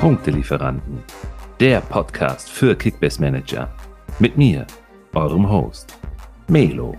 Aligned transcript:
Punktelieferanten, 0.00 1.04
der 1.60 1.82
Podcast 1.82 2.48
für 2.48 2.74
Kickbase 2.74 3.20
Manager. 3.20 3.70
Mit 4.18 4.38
mir, 4.38 4.66
eurem 5.12 5.46
Host, 5.46 5.98
Melo. 6.48 6.96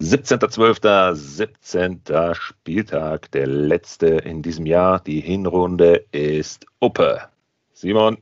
17.12., 0.00 1.14
17. 1.14 2.00
Spieltag, 2.32 3.30
der 3.32 3.46
letzte 3.46 4.06
in 4.06 4.40
diesem 4.40 4.64
Jahr. 4.64 5.00
Die 5.00 5.20
Hinrunde 5.20 6.06
ist 6.10 6.64
Uppe. 6.78 7.20
Simon, 7.74 8.16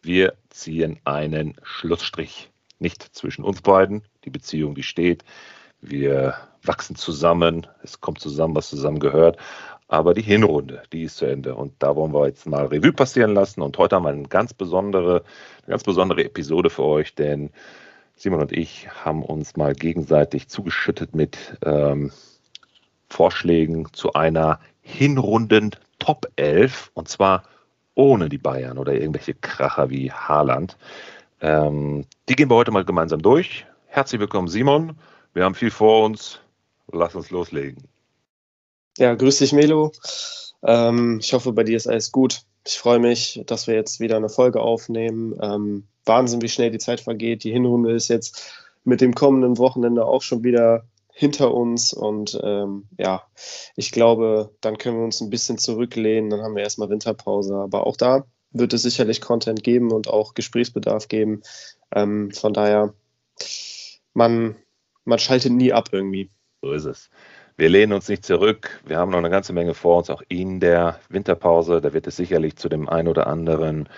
wir 0.00 0.38
ziehen 0.48 1.00
einen 1.04 1.54
Schlussstrich. 1.62 2.50
Nicht 2.78 3.02
zwischen 3.14 3.44
uns 3.44 3.60
beiden, 3.60 4.04
die 4.24 4.30
Beziehung, 4.30 4.74
die 4.74 4.82
steht. 4.82 5.22
Wir 5.80 6.34
wachsen 6.62 6.96
zusammen, 6.96 7.66
es 7.82 8.00
kommt 8.00 8.20
zusammen, 8.20 8.54
was 8.54 8.68
zusammen 8.68 9.00
gehört. 9.00 9.38
Aber 9.88 10.14
die 10.14 10.22
Hinrunde, 10.22 10.82
die 10.92 11.02
ist 11.02 11.16
zu 11.16 11.24
Ende. 11.24 11.54
Und 11.56 11.72
da 11.80 11.96
wollen 11.96 12.12
wir 12.12 12.26
jetzt 12.28 12.46
mal 12.46 12.66
Revue 12.66 12.92
passieren 12.92 13.34
lassen. 13.34 13.60
Und 13.60 13.76
heute 13.76 13.96
haben 13.96 14.04
wir 14.04 14.10
eine 14.10 14.28
ganz 14.28 14.54
besondere, 14.54 15.24
eine 15.62 15.70
ganz 15.70 15.82
besondere 15.82 16.24
Episode 16.24 16.70
für 16.70 16.84
euch, 16.84 17.14
denn 17.14 17.50
Simon 18.14 18.40
und 18.40 18.52
ich 18.52 18.88
haben 19.04 19.24
uns 19.24 19.56
mal 19.56 19.74
gegenseitig 19.74 20.48
zugeschüttet 20.48 21.14
mit 21.14 21.58
ähm, 21.64 22.12
Vorschlägen 23.08 23.88
zu 23.92 24.12
einer 24.12 24.60
Hinrunden 24.82 25.70
Top 25.98 26.26
11 26.36 26.90
und 26.94 27.08
zwar 27.08 27.44
ohne 27.94 28.28
die 28.28 28.38
Bayern 28.38 28.78
oder 28.78 28.92
irgendwelche 28.92 29.34
Kracher 29.34 29.90
wie 29.90 30.12
Haaland. 30.12 30.76
Ähm, 31.40 32.04
die 32.28 32.36
gehen 32.36 32.50
wir 32.50 32.56
heute 32.56 32.70
mal 32.70 32.84
gemeinsam 32.84 33.22
durch. 33.22 33.66
Herzlich 33.86 34.20
willkommen, 34.20 34.48
Simon. 34.48 34.96
Wir 35.32 35.44
haben 35.44 35.54
viel 35.54 35.70
vor 35.70 36.04
uns. 36.04 36.40
Lass 36.92 37.14
uns 37.14 37.30
loslegen. 37.30 37.84
Ja, 38.98 39.14
grüß 39.14 39.38
dich, 39.38 39.52
Melo. 39.52 39.92
Ähm, 40.62 41.20
ich 41.20 41.32
hoffe, 41.32 41.52
bei 41.52 41.64
dir 41.64 41.76
ist 41.76 41.86
alles 41.86 42.10
gut. 42.12 42.42
Ich 42.66 42.78
freue 42.78 42.98
mich, 42.98 43.42
dass 43.46 43.66
wir 43.66 43.74
jetzt 43.74 44.00
wieder 44.00 44.16
eine 44.16 44.28
Folge 44.28 44.60
aufnehmen. 44.60 45.38
Ähm, 45.40 45.86
Wahnsinn, 46.04 46.42
wie 46.42 46.48
schnell 46.48 46.70
die 46.70 46.78
Zeit 46.78 47.00
vergeht. 47.00 47.44
Die 47.44 47.52
Hinrunde 47.52 47.92
ist 47.92 48.08
jetzt 48.08 48.52
mit 48.84 49.00
dem 49.00 49.14
kommenden 49.14 49.58
Wochenende 49.58 50.04
auch 50.04 50.22
schon 50.22 50.42
wieder 50.42 50.84
hinter 51.12 51.54
uns. 51.54 51.92
Und 51.92 52.38
ähm, 52.42 52.88
ja, 52.98 53.22
ich 53.76 53.92
glaube, 53.92 54.54
dann 54.60 54.78
können 54.78 54.98
wir 54.98 55.04
uns 55.04 55.20
ein 55.20 55.30
bisschen 55.30 55.58
zurücklehnen. 55.58 56.30
Dann 56.30 56.42
haben 56.42 56.56
wir 56.56 56.62
erstmal 56.62 56.90
Winterpause. 56.90 57.54
Aber 57.54 57.86
auch 57.86 57.96
da 57.96 58.24
wird 58.50 58.72
es 58.72 58.82
sicherlich 58.82 59.20
Content 59.20 59.62
geben 59.62 59.92
und 59.92 60.08
auch 60.08 60.34
Gesprächsbedarf 60.34 61.08
geben. 61.08 61.42
Ähm, 61.94 62.32
von 62.32 62.52
daher, 62.52 62.94
man, 64.12 64.56
man 65.04 65.18
schaltet 65.18 65.52
nie 65.52 65.72
ab 65.72 65.88
irgendwie. 65.92 66.30
So 66.62 66.72
ist 66.72 66.84
es. 66.84 67.10
Wir 67.56 67.68
lehnen 67.68 67.92
uns 67.92 68.08
nicht 68.08 68.24
zurück. 68.24 68.80
Wir 68.86 68.96
haben 68.96 69.10
noch 69.10 69.18
eine 69.18 69.28
ganze 69.28 69.52
Menge 69.52 69.74
vor 69.74 69.98
uns, 69.98 70.08
auch 70.08 70.22
in 70.28 70.60
der 70.60 70.98
Winterpause. 71.10 71.82
Da 71.82 71.92
wird 71.92 72.06
es 72.06 72.16
sicherlich 72.16 72.56
zu 72.56 72.70
dem 72.70 72.88
einen 72.88 73.08
oder 73.08 73.26
anderen 73.26 73.88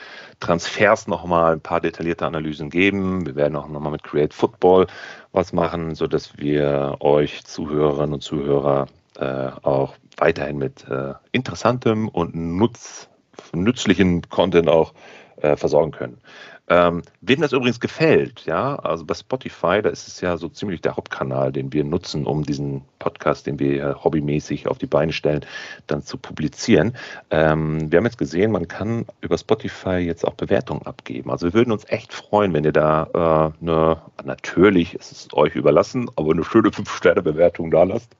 Transfers 0.40 1.06
nochmal 1.06 1.52
ein 1.52 1.60
paar 1.60 1.80
detaillierte 1.80 2.26
Analysen 2.26 2.70
geben. 2.70 3.24
Wir 3.24 3.36
werden 3.36 3.54
auch 3.54 3.68
nochmal 3.68 3.92
mit 3.92 4.02
Create 4.02 4.34
Football 4.34 4.88
was 5.30 5.52
machen, 5.52 5.94
sodass 5.94 6.38
wir 6.38 6.96
euch 6.98 7.44
Zuhörerinnen 7.44 8.14
und 8.14 8.22
Zuhörer 8.22 8.86
äh, 9.18 9.50
auch 9.62 9.94
weiterhin 10.16 10.58
mit 10.58 10.88
äh, 10.88 11.14
interessantem 11.30 12.08
und 12.08 12.34
nutz, 12.34 13.08
nützlichen 13.52 14.28
Content 14.28 14.68
auch 14.68 14.92
äh, 15.36 15.56
versorgen 15.56 15.92
können. 15.92 16.20
Ähm, 16.68 17.02
wem 17.20 17.40
das 17.40 17.52
übrigens 17.52 17.80
gefällt, 17.80 18.46
ja, 18.46 18.76
also 18.76 19.04
bei 19.04 19.14
Spotify, 19.14 19.82
da 19.82 19.90
ist 19.90 20.06
es 20.06 20.20
ja 20.20 20.36
so 20.36 20.48
ziemlich 20.48 20.80
der 20.80 20.96
Hauptkanal, 20.96 21.50
den 21.50 21.72
wir 21.72 21.82
nutzen, 21.82 22.24
um 22.24 22.44
diesen 22.44 22.82
Podcast, 23.00 23.48
den 23.48 23.58
wir 23.58 24.02
hobbymäßig 24.04 24.68
auf 24.68 24.78
die 24.78 24.86
Beine 24.86 25.12
stellen, 25.12 25.44
dann 25.88 26.02
zu 26.02 26.16
publizieren. 26.16 26.96
Ähm, 27.30 27.90
wir 27.90 27.98
haben 27.98 28.04
jetzt 28.04 28.16
gesehen, 28.16 28.52
man 28.52 28.68
kann 28.68 29.06
über 29.20 29.36
Spotify 29.36 29.96
jetzt 29.96 30.24
auch 30.24 30.34
Bewertungen 30.34 30.82
abgeben. 30.82 31.32
Also 31.32 31.46
wir 31.46 31.54
würden 31.54 31.72
uns 31.72 31.84
echt 31.88 32.12
freuen, 32.12 32.52
wenn 32.54 32.64
ihr 32.64 32.72
da 32.72 33.52
äh, 33.60 33.60
eine, 33.60 34.00
natürlich 34.24 34.94
ist 34.94 35.10
es 35.10 35.28
euch 35.34 35.56
überlassen, 35.56 36.08
aber 36.14 36.30
eine 36.30 36.44
schöne 36.44 36.68
5-Sterne-Bewertung 36.68 37.72
da 37.72 37.82
lasst. 37.82 38.16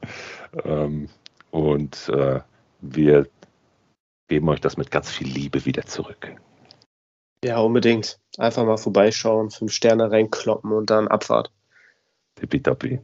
Ähm, 0.65 1.09
und 1.53 2.09
äh, 2.09 2.41
wir 2.81 3.29
geben 4.29 4.49
euch 4.49 4.61
das 4.61 4.77
mit 4.77 4.91
ganz 4.91 5.11
viel 5.11 5.29
Liebe 5.29 5.65
wieder 5.65 5.85
zurück. 5.87 6.35
Ja, 7.45 7.59
unbedingt. 7.59 8.22
Einfach 8.39 8.65
mal 8.65 8.79
vorbeischauen, 8.79 9.51
fünf 9.51 9.73
Sterne 9.73 10.11
reinkloppen 10.11 10.73
und 10.73 10.91
dann 10.91 11.09
Abfahrt. 11.09 11.53
Tippitoppi. 12.37 13.01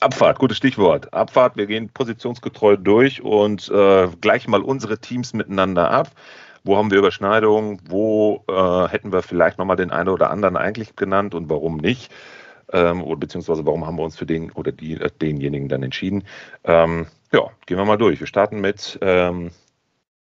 Abfahrt, 0.00 0.38
gutes 0.38 0.56
Stichwort. 0.56 1.12
Abfahrt, 1.12 1.56
wir 1.56 1.66
gehen 1.66 1.90
positionsgetreu 1.90 2.76
durch 2.76 3.22
und 3.22 3.68
äh, 3.68 4.08
gleichen 4.20 4.50
mal 4.50 4.62
unsere 4.62 4.98
Teams 4.98 5.34
miteinander 5.34 5.90
ab. 5.90 6.10
Wo 6.64 6.76
haben 6.76 6.90
wir 6.90 6.98
Überschneidungen? 6.98 7.80
Wo 7.88 8.44
äh, 8.48 8.88
hätten 8.88 9.12
wir 9.12 9.22
vielleicht 9.22 9.58
nochmal 9.58 9.76
den 9.76 9.90
einen 9.90 10.08
oder 10.08 10.30
anderen 10.30 10.56
eigentlich 10.56 10.96
genannt 10.96 11.34
und 11.34 11.50
warum 11.50 11.76
nicht? 11.78 12.12
Ähm, 12.72 13.02
oder 13.02 13.18
beziehungsweise 13.18 13.66
warum 13.66 13.86
haben 13.86 13.96
wir 13.96 14.04
uns 14.04 14.16
für 14.16 14.26
den 14.26 14.50
oder 14.52 14.72
die, 14.72 14.94
äh, 14.94 15.10
denjenigen 15.20 15.68
dann 15.68 15.82
entschieden? 15.82 16.24
Ähm, 16.64 17.06
ja, 17.32 17.50
gehen 17.66 17.76
wir 17.76 17.84
mal 17.84 17.98
durch. 17.98 18.20
Wir 18.20 18.26
starten 18.26 18.60
mit 18.60 18.98
ähm, 19.02 19.50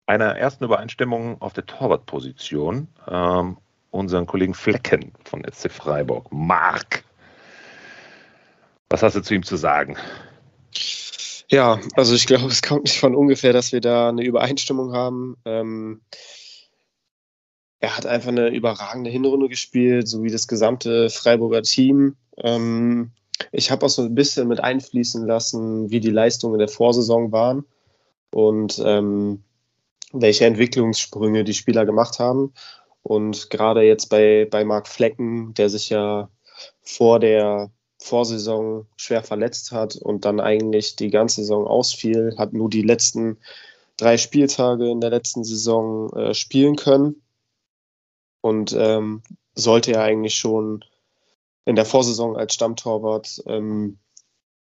einer 0.05 0.35
ersten 0.37 0.63
Übereinstimmung 0.63 1.41
auf 1.41 1.53
der 1.53 1.65
Torwartposition 1.65 2.87
ähm, 3.07 3.57
unseren 3.93 4.25
Kollegen 4.25 4.53
Flecken 4.53 5.13
von 5.23 5.43
SC 5.49 5.71
Freiburg. 5.71 6.31
Marc, 6.31 7.03
was 8.89 9.03
hast 9.03 9.15
du 9.15 9.21
zu 9.21 9.35
ihm 9.35 9.43
zu 9.43 9.55
sagen? 9.55 9.95
Ja, 11.49 11.79
also 11.95 12.15
ich 12.15 12.25
glaube, 12.25 12.47
es 12.47 12.61
kommt 12.61 12.83
nicht 12.83 12.99
von 12.99 13.15
ungefähr, 13.15 13.53
dass 13.53 13.71
wir 13.71 13.81
da 13.81 14.09
eine 14.09 14.23
Übereinstimmung 14.23 14.93
haben. 14.93 15.37
Ähm, 15.45 16.01
er 17.79 17.95
hat 17.95 18.05
einfach 18.05 18.29
eine 18.29 18.49
überragende 18.49 19.11
Hinrunde 19.11 19.49
gespielt, 19.49 20.07
so 20.07 20.23
wie 20.23 20.31
das 20.31 20.47
gesamte 20.47 21.09
Freiburger 21.09 21.61
Team. 21.61 22.15
Ähm, 22.37 23.11
ich 23.51 23.69
habe 23.69 23.85
auch 23.85 23.89
so 23.89 24.03
ein 24.03 24.15
bisschen 24.15 24.47
mit 24.47 24.59
einfließen 24.59 25.27
lassen, 25.27 25.91
wie 25.91 25.99
die 25.99 26.11
Leistungen 26.11 26.57
der 26.57 26.69
Vorsaison 26.69 27.31
waren. 27.31 27.65
Und 28.31 28.81
ähm, 28.83 29.43
welche 30.13 30.45
Entwicklungssprünge 30.45 31.43
die 31.43 31.53
Spieler 31.53 31.85
gemacht 31.85 32.19
haben. 32.19 32.53
Und 33.03 33.49
gerade 33.49 33.81
jetzt 33.83 34.07
bei, 34.07 34.47
bei 34.49 34.63
Marc 34.63 34.87
Flecken, 34.87 35.53
der 35.53 35.69
sich 35.69 35.89
ja 35.89 36.29
vor 36.81 37.19
der 37.19 37.69
Vorsaison 37.99 38.87
schwer 38.95 39.23
verletzt 39.23 39.71
hat 39.71 39.95
und 39.95 40.25
dann 40.25 40.39
eigentlich 40.39 40.95
die 40.95 41.09
ganze 41.09 41.41
Saison 41.41 41.67
ausfiel, 41.67 42.35
hat 42.37 42.53
nur 42.53 42.69
die 42.69 42.81
letzten 42.81 43.37
drei 43.97 44.17
Spieltage 44.17 44.89
in 44.89 45.01
der 45.01 45.09
letzten 45.09 45.43
Saison 45.43 46.11
äh, 46.13 46.33
spielen 46.33 46.75
können. 46.75 47.21
Und 48.41 48.73
ähm, 48.77 49.21
sollte 49.55 49.93
er 49.93 50.03
eigentlich 50.03 50.35
schon 50.35 50.83
in 51.65 51.75
der 51.75 51.85
Vorsaison 51.85 52.35
als 52.35 52.53
Stammtorwart 52.53 53.41
ähm, 53.45 53.99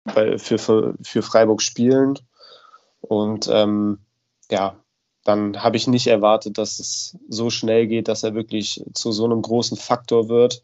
bei, 0.04 0.36
für, 0.38 0.58
für, 0.58 0.94
für 1.02 1.22
Freiburg 1.22 1.62
spielen. 1.62 2.18
Und 3.00 3.48
ähm, 3.50 3.98
ja, 4.50 4.81
dann 5.24 5.62
habe 5.62 5.76
ich 5.76 5.86
nicht 5.86 6.06
erwartet, 6.06 6.58
dass 6.58 6.78
es 6.78 7.16
so 7.28 7.50
schnell 7.50 7.86
geht, 7.86 8.08
dass 8.08 8.22
er 8.22 8.34
wirklich 8.34 8.84
zu 8.94 9.12
so 9.12 9.24
einem 9.24 9.42
großen 9.42 9.76
Faktor 9.76 10.28
wird 10.28 10.62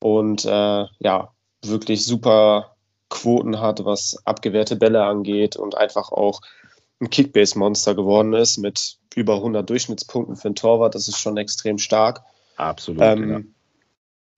und 0.00 0.44
äh, 0.44 0.84
ja, 0.98 1.32
wirklich 1.62 2.04
super 2.04 2.76
Quoten 3.08 3.60
hat, 3.60 3.84
was 3.84 4.18
abgewehrte 4.24 4.76
Bälle 4.76 5.04
angeht 5.04 5.56
und 5.56 5.76
einfach 5.76 6.12
auch 6.12 6.40
ein 7.00 7.10
Kickbase-Monster 7.10 7.94
geworden 7.94 8.32
ist 8.32 8.58
mit 8.58 8.98
über 9.14 9.36
100 9.36 9.68
Durchschnittspunkten 9.68 10.36
für 10.36 10.48
einen 10.48 10.56
Torwart. 10.56 10.94
Das 10.94 11.08
ist 11.08 11.18
schon 11.18 11.36
extrem 11.36 11.78
stark. 11.78 12.22
Absolut. 12.56 13.02
Ähm. 13.02 13.53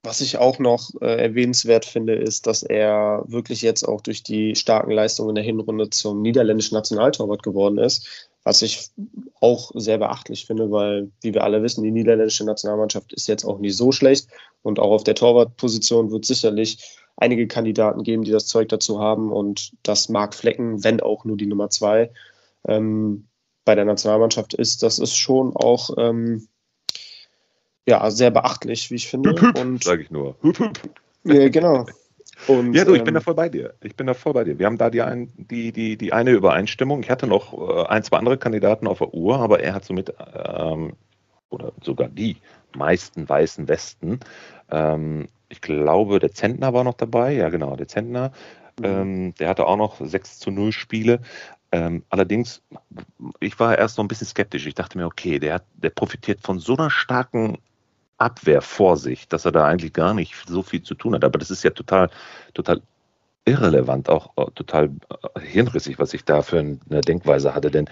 Was 0.07 0.21
ich 0.21 0.39
auch 0.39 0.59
noch 0.59 0.91
äh, 1.01 1.23
erwähnenswert 1.25 1.85
finde, 1.85 2.15
ist, 2.15 2.47
dass 2.47 2.63
er 2.63 3.25
wirklich 3.27 3.63
jetzt 3.63 3.83
auch 3.83 4.01
durch 4.01 4.23
die 4.23 4.55
starken 4.55 4.93
Leistungen 4.93 5.31
in 5.31 5.35
der 5.35 5.45
Hinrunde 5.45 5.91
zum 5.91 6.23
niederländischen 6.23 6.75
Nationaltorwart 6.75 7.43
geworden 7.43 7.79
ist 7.79 8.31
was 8.47 8.63
ich 8.63 8.93
auch 9.41 9.73
sehr 9.75 9.99
beachtlich 9.99 10.47
finde, 10.47 10.71
weil, 10.71 11.11
wie 11.21 11.35
wir 11.35 11.43
alle 11.43 11.65
wissen, 11.65 11.83
die 11.83 11.91
niederländische 11.91 12.45
Nationalmannschaft 12.45 13.13
ist 13.13 13.27
jetzt 13.27 13.45
auch 13.45 13.59
nicht 13.59 13.77
so 13.77 13.91
schlecht 13.91 14.29
und 14.63 14.79
auch 14.79 14.93
auf 14.93 15.03
der 15.03 15.17
Torwartposition 15.17 16.13
wird 16.13 16.25
sicherlich 16.25 16.97
einige 17.17 17.49
Kandidaten 17.49 18.05
geben, 18.05 18.23
die 18.23 18.31
das 18.31 18.47
Zeug 18.47 18.69
dazu 18.69 19.01
haben 19.01 19.33
und 19.33 19.73
das 19.83 20.09
Mark 20.09 20.33
Flecken, 20.33 20.85
wenn 20.85 21.01
auch 21.01 21.25
nur 21.25 21.37
die 21.37 21.47
Nummer 21.47 21.71
zwei, 21.71 22.13
ähm, 22.69 23.27
bei 23.65 23.75
der 23.75 23.85
Nationalmannschaft 23.85 24.55
ist, 24.55 24.85
das 24.85 25.01
ist 25.01 25.17
schon 25.17 25.57
auch 25.57 25.91
ähm, 25.99 26.47
ja, 27.87 28.11
sehr 28.11 28.31
beachtlich, 28.31 28.91
wie 28.91 28.97
ich 28.97 29.09
finde. 29.09 29.31
Hüp, 29.31 29.59
hüp, 29.59 29.85
sag 29.85 30.01
ich 30.01 30.11
nur. 30.11 30.37
Hüp, 30.43 30.59
hüp. 30.59 30.81
Ja, 31.25 31.49
genau. 31.49 31.87
Und, 32.49 32.75
ja, 32.75 32.85
du, 32.85 32.93
ich 32.93 32.99
ähm, 32.99 33.05
bin 33.05 33.15
da 33.15 33.21
voll 33.21 33.35
bei 33.35 33.49
dir. 33.49 33.75
Ich 33.83 33.97
bin 33.97 34.07
da 34.07 34.15
voll 34.15 34.35
bei 34.35 34.45
dir. 34.45 34.59
Wir 34.59 34.67
haben 34.67 34.79
da 34.79 34.91
die, 34.91 35.03
ein, 35.03 35.33
die, 35.37 35.73
die, 35.73 35.97
die 35.97 36.13
eine 36.13 36.33
Übereinstimmung. 36.33 37.03
Ich 37.03 37.11
hatte 37.11 37.27
noch 37.27 37.53
äh, 37.53 37.87
ein, 37.87 38.03
zwei 38.03 38.19
andere 38.19 38.39
Kandidaten 38.39 38.87
auf 38.87 38.99
der 38.99 39.15
Uhr, 39.15 39.39
aber 39.39 39.61
er 39.61 39.75
hat 39.75 39.85
somit, 39.85 40.13
ähm, 40.35 40.93
oder 41.49 41.73
sogar 41.81 42.09
die 42.09 42.37
meisten 42.75 43.29
weißen 43.29 43.69
Westen. 43.69 44.21
Ähm, 44.71 45.29
ich 45.49 45.61
glaube, 45.61 46.19
der 46.19 46.33
Zentner 46.33 46.75
war 46.75 46.85
noch 46.85 46.95
dabei. 46.95 47.33
Ja, 47.33 47.49
genau, 47.49 47.75
der 47.77 47.89
Zentner. 47.89 48.33
Mhm. 48.79 48.85
Ähm, 48.85 49.35
der 49.37 49.49
hatte 49.49 49.67
auch 49.67 49.77
noch 49.77 50.01
6 50.01 50.39
zu 50.39 50.51
0 50.51 50.73
Spiele. 50.73 51.21
Ähm, 51.73 52.05
allerdings, 52.11 52.63
ich 53.41 53.59
war 53.59 53.79
erst 53.79 53.97
so 53.97 54.03
ein 54.03 54.09
bisschen 54.09 54.27
skeptisch. 54.27 54.67
Ich 54.67 54.75
dachte 54.75 54.99
mir, 54.99 55.07
okay, 55.07 55.39
der, 55.39 55.55
hat, 55.55 55.65
der 55.75 55.91
profitiert 55.91 56.41
von 56.43 56.59
so 56.59 56.77
einer 56.77 56.91
starken 56.91 57.59
Abwehr 58.19 58.63
vor 58.63 58.97
sich, 58.97 59.29
dass 59.29 59.45
er 59.45 59.53
da 59.53 59.67
eigentlich 59.67 59.93
gar 59.93 60.15
nicht 60.15 60.35
so 60.49 60.63
viel 60.63 60.83
zu 60.83 60.95
tun 60.95 61.15
hat. 61.15 61.25
Aber 61.25 61.39
das 61.39 61.51
ist 61.51 61.65
ja 61.65 61.71
total, 61.71 62.11
total 62.55 62.81
irrelevant, 63.45 64.09
auch 64.09 64.33
total 64.55 64.91
äh, 65.35 65.41
hirnrissig, 65.41 65.99
was 65.99 66.15
ich 66.15 66.25
da 66.25 66.43
für 66.43 66.59
eine 66.59 67.01
Denkweise 67.01 67.55
hatte. 67.55 67.71
Denn 67.71 67.89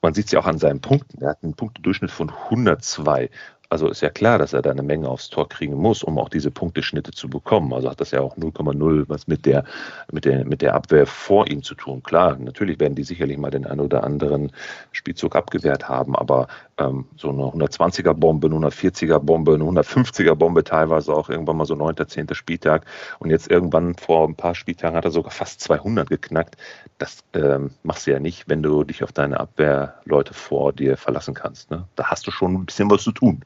man 0.00 0.14
sieht 0.14 0.26
es 0.26 0.32
ja 0.32 0.40
auch 0.40 0.46
an 0.46 0.58
seinen 0.58 0.80
Punkten. 0.80 1.22
Er 1.22 1.30
hat 1.30 1.42
einen 1.42 1.54
Punktedurchschnitt 1.54 2.10
von 2.10 2.30
102. 2.30 3.30
Also 3.72 3.88
ist 3.88 4.02
ja 4.02 4.10
klar, 4.10 4.36
dass 4.36 4.52
er 4.52 4.60
da 4.60 4.70
eine 4.70 4.82
Menge 4.82 5.08
aufs 5.08 5.30
Tor 5.30 5.48
kriegen 5.48 5.76
muss, 5.76 6.02
um 6.02 6.18
auch 6.18 6.28
diese 6.28 6.50
Punkteschnitte 6.50 7.10
zu 7.12 7.30
bekommen. 7.30 7.72
Also 7.72 7.88
hat 7.88 8.02
das 8.02 8.10
ja 8.10 8.20
auch 8.20 8.36
0,0 8.36 9.04
was 9.08 9.26
mit 9.28 9.46
der, 9.46 9.64
mit, 10.12 10.26
der, 10.26 10.44
mit 10.44 10.60
der 10.60 10.74
Abwehr 10.74 11.06
vor 11.06 11.48
ihm 11.48 11.62
zu 11.62 11.74
tun. 11.74 12.02
Klar, 12.02 12.36
natürlich 12.36 12.78
werden 12.80 12.96
die 12.96 13.02
sicherlich 13.02 13.38
mal 13.38 13.50
den 13.50 13.64
einen 13.64 13.80
oder 13.80 14.04
anderen 14.04 14.52
Spielzug 14.90 15.36
abgewehrt 15.36 15.88
haben, 15.88 16.14
aber 16.14 16.48
ähm, 16.76 17.06
so 17.16 17.30
eine 17.30 17.44
120er 17.44 18.12
Bombe, 18.12 18.48
eine 18.48 18.56
140er 18.56 19.18
Bombe, 19.20 19.54
eine 19.54 19.64
150er 19.64 20.34
Bombe 20.34 20.64
teilweise 20.64 21.14
auch 21.14 21.30
irgendwann 21.30 21.56
mal 21.56 21.64
so 21.64 21.74
9., 21.74 21.96
10. 22.06 22.34
Spieltag 22.34 22.84
und 23.20 23.30
jetzt 23.30 23.50
irgendwann 23.50 23.94
vor 23.94 24.28
ein 24.28 24.34
paar 24.34 24.54
Spieltagen 24.54 24.98
hat 24.98 25.06
er 25.06 25.12
sogar 25.12 25.30
fast 25.30 25.62
200 25.62 26.10
geknackt. 26.10 26.58
Das 26.98 27.24
ähm, 27.32 27.70
machst 27.84 28.06
du 28.06 28.10
ja 28.10 28.20
nicht, 28.20 28.50
wenn 28.50 28.62
du 28.62 28.84
dich 28.84 29.02
auf 29.02 29.12
deine 29.12 29.40
Abwehrleute 29.40 30.34
vor 30.34 30.74
dir 30.74 30.98
verlassen 30.98 31.32
kannst. 31.32 31.70
Ne? 31.70 31.88
Da 31.96 32.10
hast 32.10 32.26
du 32.26 32.30
schon 32.30 32.52
ein 32.52 32.66
bisschen 32.66 32.90
was 32.90 33.02
zu 33.02 33.12
tun. 33.12 33.42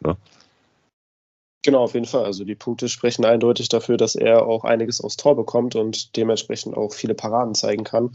Ne? 0.00 0.16
Genau, 1.62 1.84
auf 1.84 1.94
jeden 1.94 2.06
Fall. 2.06 2.24
Also 2.24 2.44
die 2.44 2.54
Punkte 2.54 2.88
sprechen 2.88 3.24
eindeutig 3.24 3.68
dafür, 3.68 3.96
dass 3.96 4.14
er 4.14 4.46
auch 4.46 4.64
einiges 4.64 5.00
aufs 5.00 5.16
Tor 5.16 5.36
bekommt 5.36 5.76
und 5.76 6.16
dementsprechend 6.16 6.76
auch 6.76 6.94
viele 6.94 7.14
Paraden 7.14 7.54
zeigen 7.54 7.84
kann. 7.84 8.14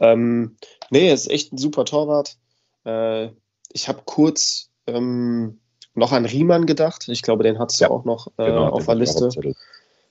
Ähm, 0.00 0.56
nee, 0.90 1.08
er 1.08 1.14
ist 1.14 1.30
echt 1.30 1.52
ein 1.52 1.58
super 1.58 1.84
Torwart. 1.84 2.36
Äh, 2.84 3.30
ich 3.72 3.88
habe 3.88 4.02
kurz 4.04 4.70
ähm, 4.86 5.60
noch 5.94 6.12
an 6.12 6.26
Riemann 6.26 6.66
gedacht. 6.66 7.08
Ich 7.08 7.22
glaube, 7.22 7.44
den 7.44 7.58
hattest 7.58 7.80
du 7.80 7.84
ja, 7.84 7.90
auch 7.90 8.04
noch 8.04 8.28
äh, 8.36 8.46
genau, 8.46 8.68
auf 8.68 8.86
der 8.86 8.94
Liste. 8.96 9.28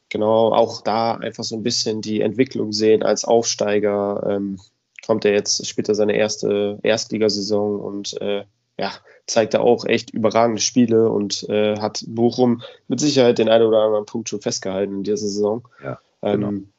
Genau, 0.09 0.53
auch 0.53 0.81
da 0.81 1.15
einfach 1.15 1.43
so 1.43 1.55
ein 1.55 1.63
bisschen 1.63 2.01
die 2.01 2.21
Entwicklung 2.21 2.71
sehen 2.71 3.03
als 3.03 3.25
Aufsteiger. 3.25 4.25
Ähm, 4.29 4.59
kommt 5.05 5.25
er 5.25 5.33
jetzt, 5.33 5.65
spielt 5.67 5.89
er 5.89 5.95
seine 5.95 6.15
erste 6.15 6.79
Erstligasaison 6.83 7.79
und 7.79 8.19
äh, 8.21 8.45
ja, 8.77 8.91
zeigt 9.25 9.53
er 9.53 9.61
auch 9.61 9.85
echt 9.85 10.11
überragende 10.11 10.61
Spiele 10.61 11.09
und 11.09 11.47
äh, 11.49 11.79
hat 11.79 12.03
Bochum 12.07 12.61
mit 12.87 12.99
Sicherheit 12.99 13.37
den 13.37 13.49
einen 13.49 13.65
oder 13.65 13.83
anderen 13.83 14.05
Punkt 14.05 14.29
schon 14.29 14.41
festgehalten 14.41 14.95
in 14.95 15.03
dieser 15.03 15.17
Saison. 15.17 15.67
Ja, 15.83 15.99
genau. 16.21 16.49
Ähm, 16.49 16.69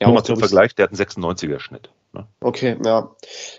ja, 0.00 0.08
Nur 0.08 0.16
mal 0.16 0.24
zum 0.24 0.38
Vergleich, 0.38 0.74
der 0.74 0.84
hat 0.84 0.92
einen 0.92 1.00
96er 1.00 1.60
Schnitt. 1.60 1.90
Ne? 2.12 2.26
Okay, 2.40 2.76
ja. 2.84 3.14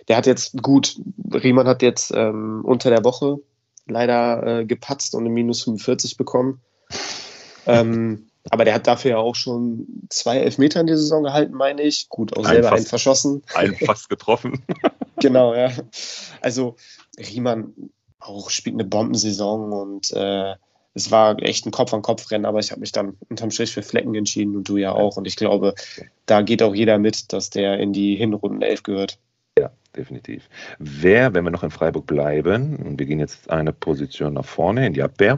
Der 0.08 0.18
hat 0.18 0.26
jetzt 0.26 0.62
gut, 0.62 0.98
Riemann 1.34 1.68
hat 1.68 1.82
jetzt 1.82 2.12
ähm, 2.16 2.62
unter 2.64 2.90
der 2.90 3.04
Woche 3.04 3.40
leider 3.88 4.62
äh, 4.62 4.66
gepatzt 4.66 5.16
und 5.16 5.22
eine 5.22 5.30
minus 5.30 5.64
45 5.64 6.18
bekommen. 6.18 6.62
ähm, 7.66 8.28
aber 8.51 8.65
der 8.65 8.74
hat 8.74 8.88
dafür 8.88 9.12
ja 9.12 9.18
auch 9.18 9.36
schon 9.36 9.88
zwei 10.09 10.38
Elfmeter 10.38 10.80
in 10.80 10.88
der 10.88 10.97
Saison 10.97 11.24
gehalten, 11.24 11.53
meine 11.53 11.81
ich. 11.81 12.09
Gut, 12.09 12.38
auch 12.38 12.45
selber 12.45 12.71
einen 12.71 12.86
verschossen. 12.86 13.42
Einen 13.53 13.75
fast 13.75 14.09
getroffen. 14.09 14.63
genau, 15.19 15.56
ja. 15.56 15.71
Also 16.42 16.75
Riemann 17.18 17.74
auch 18.19 18.50
spielt 18.50 18.75
eine 18.75 18.86
Bombensaison 18.86 19.71
und 19.71 20.12
äh, 20.12 20.56
es 20.94 21.12
war 21.12 21.42
echt 21.44 21.65
ein 21.65 21.71
Kopf-an-Kopf-Rennen, 21.71 22.45
aber 22.45 22.59
ich 22.59 22.71
habe 22.71 22.80
mich 22.80 22.94
dann 22.94 23.18
unterm 23.30 23.51
Strich 23.51 23.74
für 23.74 23.83
Flecken 23.83 24.15
entschieden 24.15 24.56
und 24.56 24.69
du 24.69 24.77
ja 24.77 24.94
auch. 24.94 25.18
Und 25.18 25.27
ich 25.27 25.36
glaube, 25.36 25.75
da 26.25 26.41
geht 26.41 26.63
auch 26.63 26.74
jeder 26.74 26.98
mit, 27.00 27.33
dass 27.33 27.50
der 27.50 27.80
in 27.80 27.91
die 27.91 28.15
Hinrunden 28.15 28.62
11 28.62 28.83
gehört. 28.83 29.19
Ja, 29.59 29.71
definitiv. 29.95 30.48
Wer, 30.80 31.33
wenn 31.33 31.44
wir 31.44 31.51
noch 31.51 31.63
in 31.63 31.71
Freiburg 31.71 32.07
bleiben, 32.07 32.77
und 32.77 32.98
wir 32.98 33.06
gehen 33.06 33.19
jetzt 33.19 33.50
eine 33.50 33.74
Position 33.74 34.36
nach 34.36 34.45
vorne 34.45 34.88
in 34.88 34.94
die 34.94 35.03
Abwehr, 35.03 35.38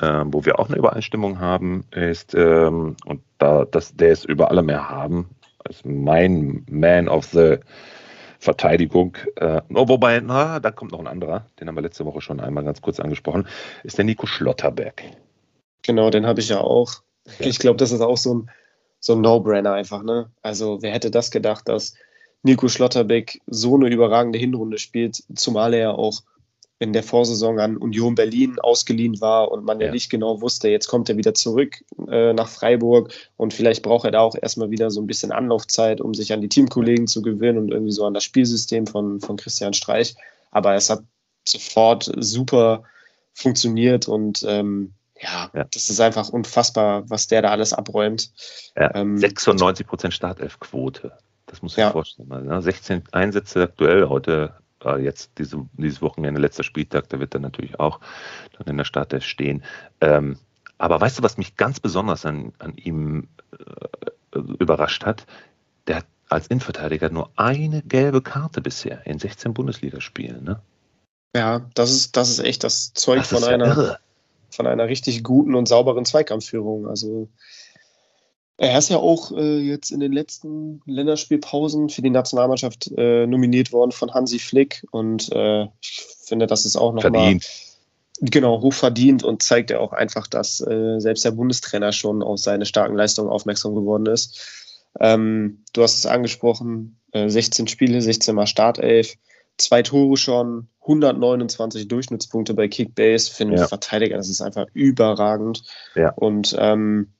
äh, 0.00 0.24
wo 0.26 0.44
wir 0.44 0.58
auch 0.58 0.68
eine 0.68 0.78
Übereinstimmung 0.78 1.40
haben, 1.40 1.84
ist, 1.90 2.34
ähm, 2.34 2.96
und 3.04 3.22
da, 3.38 3.64
dass 3.64 3.94
der 3.94 4.12
es 4.12 4.24
über 4.24 4.50
alle 4.50 4.62
mehr 4.62 4.88
haben, 4.88 5.28
ist 5.68 5.84
mein 5.84 6.64
Man 6.70 7.08
of 7.08 7.26
the 7.26 7.56
Verteidigung. 8.38 9.16
Äh, 9.36 9.62
oh, 9.74 9.88
wobei, 9.88 10.20
na, 10.20 10.60
da 10.60 10.70
kommt 10.70 10.92
noch 10.92 11.00
ein 11.00 11.06
anderer, 11.06 11.46
den 11.58 11.68
haben 11.68 11.74
wir 11.74 11.82
letzte 11.82 12.04
Woche 12.04 12.20
schon 12.20 12.40
einmal 12.40 12.64
ganz 12.64 12.80
kurz 12.80 13.00
angesprochen, 13.00 13.46
ist 13.82 13.98
der 13.98 14.04
Nico 14.04 14.26
Schlotterberg. 14.26 15.02
Genau, 15.82 16.10
den 16.10 16.26
habe 16.26 16.40
ich 16.40 16.48
ja 16.48 16.60
auch. 16.60 16.94
Ja. 17.38 17.46
Ich 17.46 17.58
glaube, 17.58 17.76
das 17.76 17.92
ist 17.92 18.00
auch 18.00 18.16
so 18.16 18.34
ein, 18.34 18.50
so 19.00 19.14
ein 19.14 19.20
No-Brainer 19.20 19.72
einfach. 19.72 20.02
Ne? 20.02 20.30
Also, 20.42 20.82
wer 20.82 20.92
hätte 20.92 21.10
das 21.10 21.30
gedacht, 21.30 21.68
dass 21.68 21.94
Nico 22.42 22.68
Schlotterbeck 22.68 23.40
so 23.46 23.74
eine 23.74 23.88
überragende 23.88 24.38
Hinrunde 24.38 24.78
spielt, 24.78 25.22
zumal 25.34 25.74
er 25.74 25.80
ja 25.80 25.90
auch 25.90 26.22
in 26.78 26.92
der 26.92 27.02
Vorsaison 27.02 27.58
an 27.58 27.76
Union 27.78 28.14
Berlin 28.14 28.58
ausgeliehen 28.58 29.20
war 29.20 29.50
und 29.50 29.64
man 29.64 29.80
ja, 29.80 29.86
ja 29.86 29.92
nicht 29.92 30.10
genau 30.10 30.42
wusste, 30.42 30.68
jetzt 30.68 30.88
kommt 30.88 31.08
er 31.08 31.16
wieder 31.16 31.32
zurück 31.32 31.82
äh, 32.08 32.34
nach 32.34 32.48
Freiburg 32.48 33.12
und 33.36 33.54
vielleicht 33.54 33.82
braucht 33.82 34.04
er 34.04 34.10
da 34.10 34.20
auch 34.20 34.36
erstmal 34.40 34.70
wieder 34.70 34.90
so 34.90 35.00
ein 35.00 35.06
bisschen 35.06 35.32
Anlaufzeit, 35.32 36.00
um 36.00 36.12
sich 36.12 36.32
an 36.32 36.42
die 36.42 36.48
Teamkollegen 36.48 37.06
zu 37.06 37.22
gewöhnen 37.22 37.58
und 37.58 37.70
irgendwie 37.70 37.92
so 37.92 38.04
an 38.04 38.14
das 38.14 38.24
Spielsystem 38.24 38.86
von, 38.86 39.20
von 39.20 39.36
Christian 39.36 39.72
Streich. 39.72 40.16
Aber 40.50 40.74
es 40.74 40.90
hat 40.90 41.02
sofort 41.46 42.12
super 42.18 42.84
funktioniert 43.32 44.06
und 44.06 44.44
ähm, 44.46 44.92
ja, 45.18 45.50
ja, 45.54 45.64
das 45.64 45.88
ist 45.88 46.00
einfach 46.00 46.28
unfassbar, 46.28 47.08
was 47.08 47.26
der 47.26 47.40
da 47.40 47.50
alles 47.50 47.72
abräumt. 47.72 48.30
Ja, 48.76 48.94
ähm, 48.94 49.16
96 49.16 49.86
Prozent 49.86 50.12
Startelfquote. 50.12 51.12
Das 51.46 51.62
muss 51.62 51.72
ich 51.72 51.78
ja. 51.78 51.90
vorstellen. 51.90 52.28
Ne? 52.28 52.60
16 52.60 53.04
Einsätze 53.12 53.62
aktuell 53.62 54.08
heute 54.08 54.54
äh, 54.84 55.02
jetzt 55.02 55.32
diese, 55.38 55.66
dieses 55.74 56.02
Wochenende, 56.02 56.40
letzter 56.40 56.62
Spieltag, 56.62 57.08
da 57.08 57.20
wird 57.20 57.34
er 57.34 57.40
natürlich 57.40 57.78
auch 57.80 58.00
dann 58.58 58.66
in 58.66 58.76
der 58.76 58.84
Startelf 58.84 59.24
stehen. 59.24 59.62
Ähm, 60.00 60.38
aber 60.78 61.00
weißt 61.00 61.18
du, 61.18 61.22
was 61.22 61.38
mich 61.38 61.56
ganz 61.56 61.80
besonders 61.80 62.26
an, 62.26 62.52
an 62.58 62.74
ihm 62.76 63.28
äh, 63.52 64.38
überrascht 64.38 65.04
hat? 65.04 65.26
Der 65.86 65.96
hat 65.96 66.06
als 66.28 66.48
Innenverteidiger 66.48 67.10
nur 67.10 67.30
eine 67.36 67.82
gelbe 67.82 68.20
Karte 68.20 68.60
bisher 68.60 69.06
in 69.06 69.18
16 69.18 69.54
Bundesligaspielen. 69.54 70.44
Ne? 70.44 70.60
Ja, 71.34 71.66
das 71.74 71.92
ist, 71.92 72.16
das 72.16 72.30
ist 72.30 72.40
echt 72.40 72.64
das 72.64 72.92
Zeug 72.94 73.18
das 73.18 73.28
von, 73.28 73.44
einer, 73.44 73.98
von 74.50 74.66
einer 74.66 74.88
richtig 74.88 75.22
guten 75.22 75.54
und 75.54 75.68
sauberen 75.68 76.04
Zweikampfführung. 76.04 76.88
Also 76.88 77.28
er 78.58 78.78
ist 78.78 78.88
ja 78.88 78.96
auch 78.96 79.32
äh, 79.32 79.58
jetzt 79.58 79.90
in 79.90 80.00
den 80.00 80.12
letzten 80.12 80.80
Länderspielpausen 80.86 81.90
für 81.90 82.02
die 82.02 82.10
Nationalmannschaft 82.10 82.90
äh, 82.96 83.26
nominiert 83.26 83.72
worden 83.72 83.92
von 83.92 84.12
Hansi 84.14 84.38
Flick 84.38 84.86
und 84.90 85.30
äh, 85.32 85.64
ich 85.80 86.06
finde, 86.24 86.46
das 86.46 86.64
ist 86.64 86.76
auch 86.76 86.92
nochmal 86.92 87.38
genau 88.20 88.62
hoch 88.62 88.72
verdient 88.72 89.24
und 89.24 89.42
zeigt 89.42 89.70
ja 89.70 89.78
auch 89.78 89.92
einfach, 89.92 90.26
dass 90.26 90.60
äh, 90.60 90.98
selbst 91.00 91.24
der 91.24 91.32
Bundestrainer 91.32 91.92
schon 91.92 92.22
auf 92.22 92.38
seine 92.38 92.64
starken 92.64 92.96
Leistungen 92.96 93.28
aufmerksam 93.28 93.74
geworden 93.74 94.06
ist. 94.06 94.40
Ähm, 94.98 95.62
du 95.74 95.82
hast 95.82 95.98
es 95.98 96.06
angesprochen, 96.06 96.98
16 97.12 97.66
äh, 97.66 97.68
Spiele, 97.68 98.00
16 98.00 98.34
mal 98.34 98.46
Startelf, 98.46 99.16
zwei 99.58 99.82
Tore 99.82 100.16
schon, 100.16 100.68
129 100.80 101.88
Durchschnittspunkte 101.88 102.54
bei 102.54 102.68
Kickbase, 102.68 103.30
finde 103.30 103.56
ja. 103.56 103.68
Verteidiger, 103.68 104.16
das 104.16 104.30
ist 104.30 104.40
einfach 104.40 104.66
überragend. 104.72 105.62
Ja. 105.94 106.12
Und 106.12 106.56
ähm, 106.58 107.12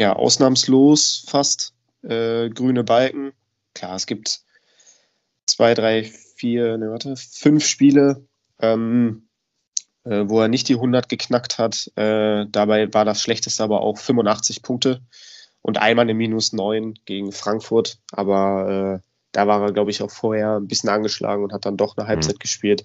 ja, 0.00 0.14
ausnahmslos 0.14 1.26
fast 1.28 1.74
äh, 2.02 2.48
grüne 2.48 2.84
Balken. 2.84 3.32
Klar, 3.74 3.96
es 3.96 4.06
gibt 4.06 4.40
zwei, 5.44 5.74
drei, 5.74 6.04
vier, 6.04 6.78
ne, 6.78 6.90
warte, 6.90 7.16
fünf 7.16 7.66
Spiele, 7.66 8.24
ähm, 8.60 9.28
äh, 10.04 10.24
wo 10.26 10.40
er 10.40 10.48
nicht 10.48 10.70
die 10.70 10.76
100 10.76 11.10
geknackt 11.10 11.58
hat. 11.58 11.90
Äh, 11.96 12.46
dabei 12.48 12.92
war 12.94 13.04
das 13.04 13.20
schlechteste 13.20 13.62
aber 13.62 13.82
auch 13.82 13.98
85 13.98 14.62
Punkte 14.62 15.02
und 15.60 15.76
einmal 15.76 16.04
eine 16.04 16.14
Minus 16.14 16.54
9 16.54 16.94
gegen 17.04 17.30
Frankfurt. 17.30 17.98
Aber 18.10 19.02
äh, 19.02 19.08
da 19.32 19.46
war 19.48 19.62
er, 19.62 19.72
glaube 19.72 19.90
ich, 19.90 20.02
auch 20.02 20.10
vorher 20.10 20.56
ein 20.56 20.66
bisschen 20.66 20.88
angeschlagen 20.88 21.44
und 21.44 21.52
hat 21.52 21.66
dann 21.66 21.76
doch 21.76 21.98
eine 21.98 22.08
Halbzeit 22.08 22.36
mhm. 22.36 22.40
gespielt. 22.40 22.84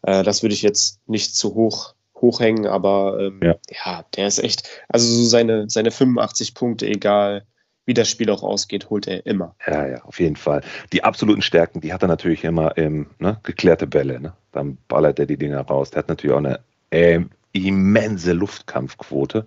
Äh, 0.00 0.22
das 0.22 0.42
würde 0.42 0.54
ich 0.54 0.62
jetzt 0.62 1.06
nicht 1.06 1.36
zu 1.36 1.54
hoch 1.54 1.93
hochhängen, 2.16 2.66
aber 2.66 3.18
ähm, 3.20 3.40
ja. 3.42 3.54
ja. 3.84 4.04
der 4.16 4.26
ist 4.26 4.38
echt, 4.42 4.68
also 4.88 5.06
so 5.06 5.24
seine, 5.24 5.68
seine 5.68 5.90
85 5.90 6.54
Punkte, 6.54 6.86
egal 6.86 7.44
wie 7.86 7.94
das 7.94 8.08
Spiel 8.08 8.30
auch 8.30 8.42
ausgeht, 8.42 8.88
holt 8.90 9.06
er 9.06 9.26
immer. 9.26 9.54
Ja, 9.66 9.86
ja, 9.86 10.04
auf 10.04 10.18
jeden 10.18 10.36
Fall. 10.36 10.62
Die 10.92 11.04
absoluten 11.04 11.42
Stärken, 11.42 11.80
die 11.80 11.92
hat 11.92 12.02
er 12.02 12.08
natürlich 12.08 12.44
immer 12.44 12.76
im 12.78 13.08
ne, 13.18 13.38
geklärte 13.42 13.86
Bälle. 13.86 14.20
Ne? 14.20 14.32
Dann 14.52 14.78
ballert 14.88 15.18
er 15.18 15.26
die 15.26 15.36
Dinger 15.36 15.60
raus. 15.60 15.90
Der 15.90 15.98
hat 15.98 16.08
natürlich 16.08 16.34
auch 16.34 16.38
eine 16.38 16.60
äh, 16.90 17.20
immense 17.52 18.32
Luftkampfquote, 18.32 19.46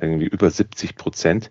irgendwie 0.00 0.26
über 0.26 0.50
70 0.50 0.96
Prozent 0.96 1.50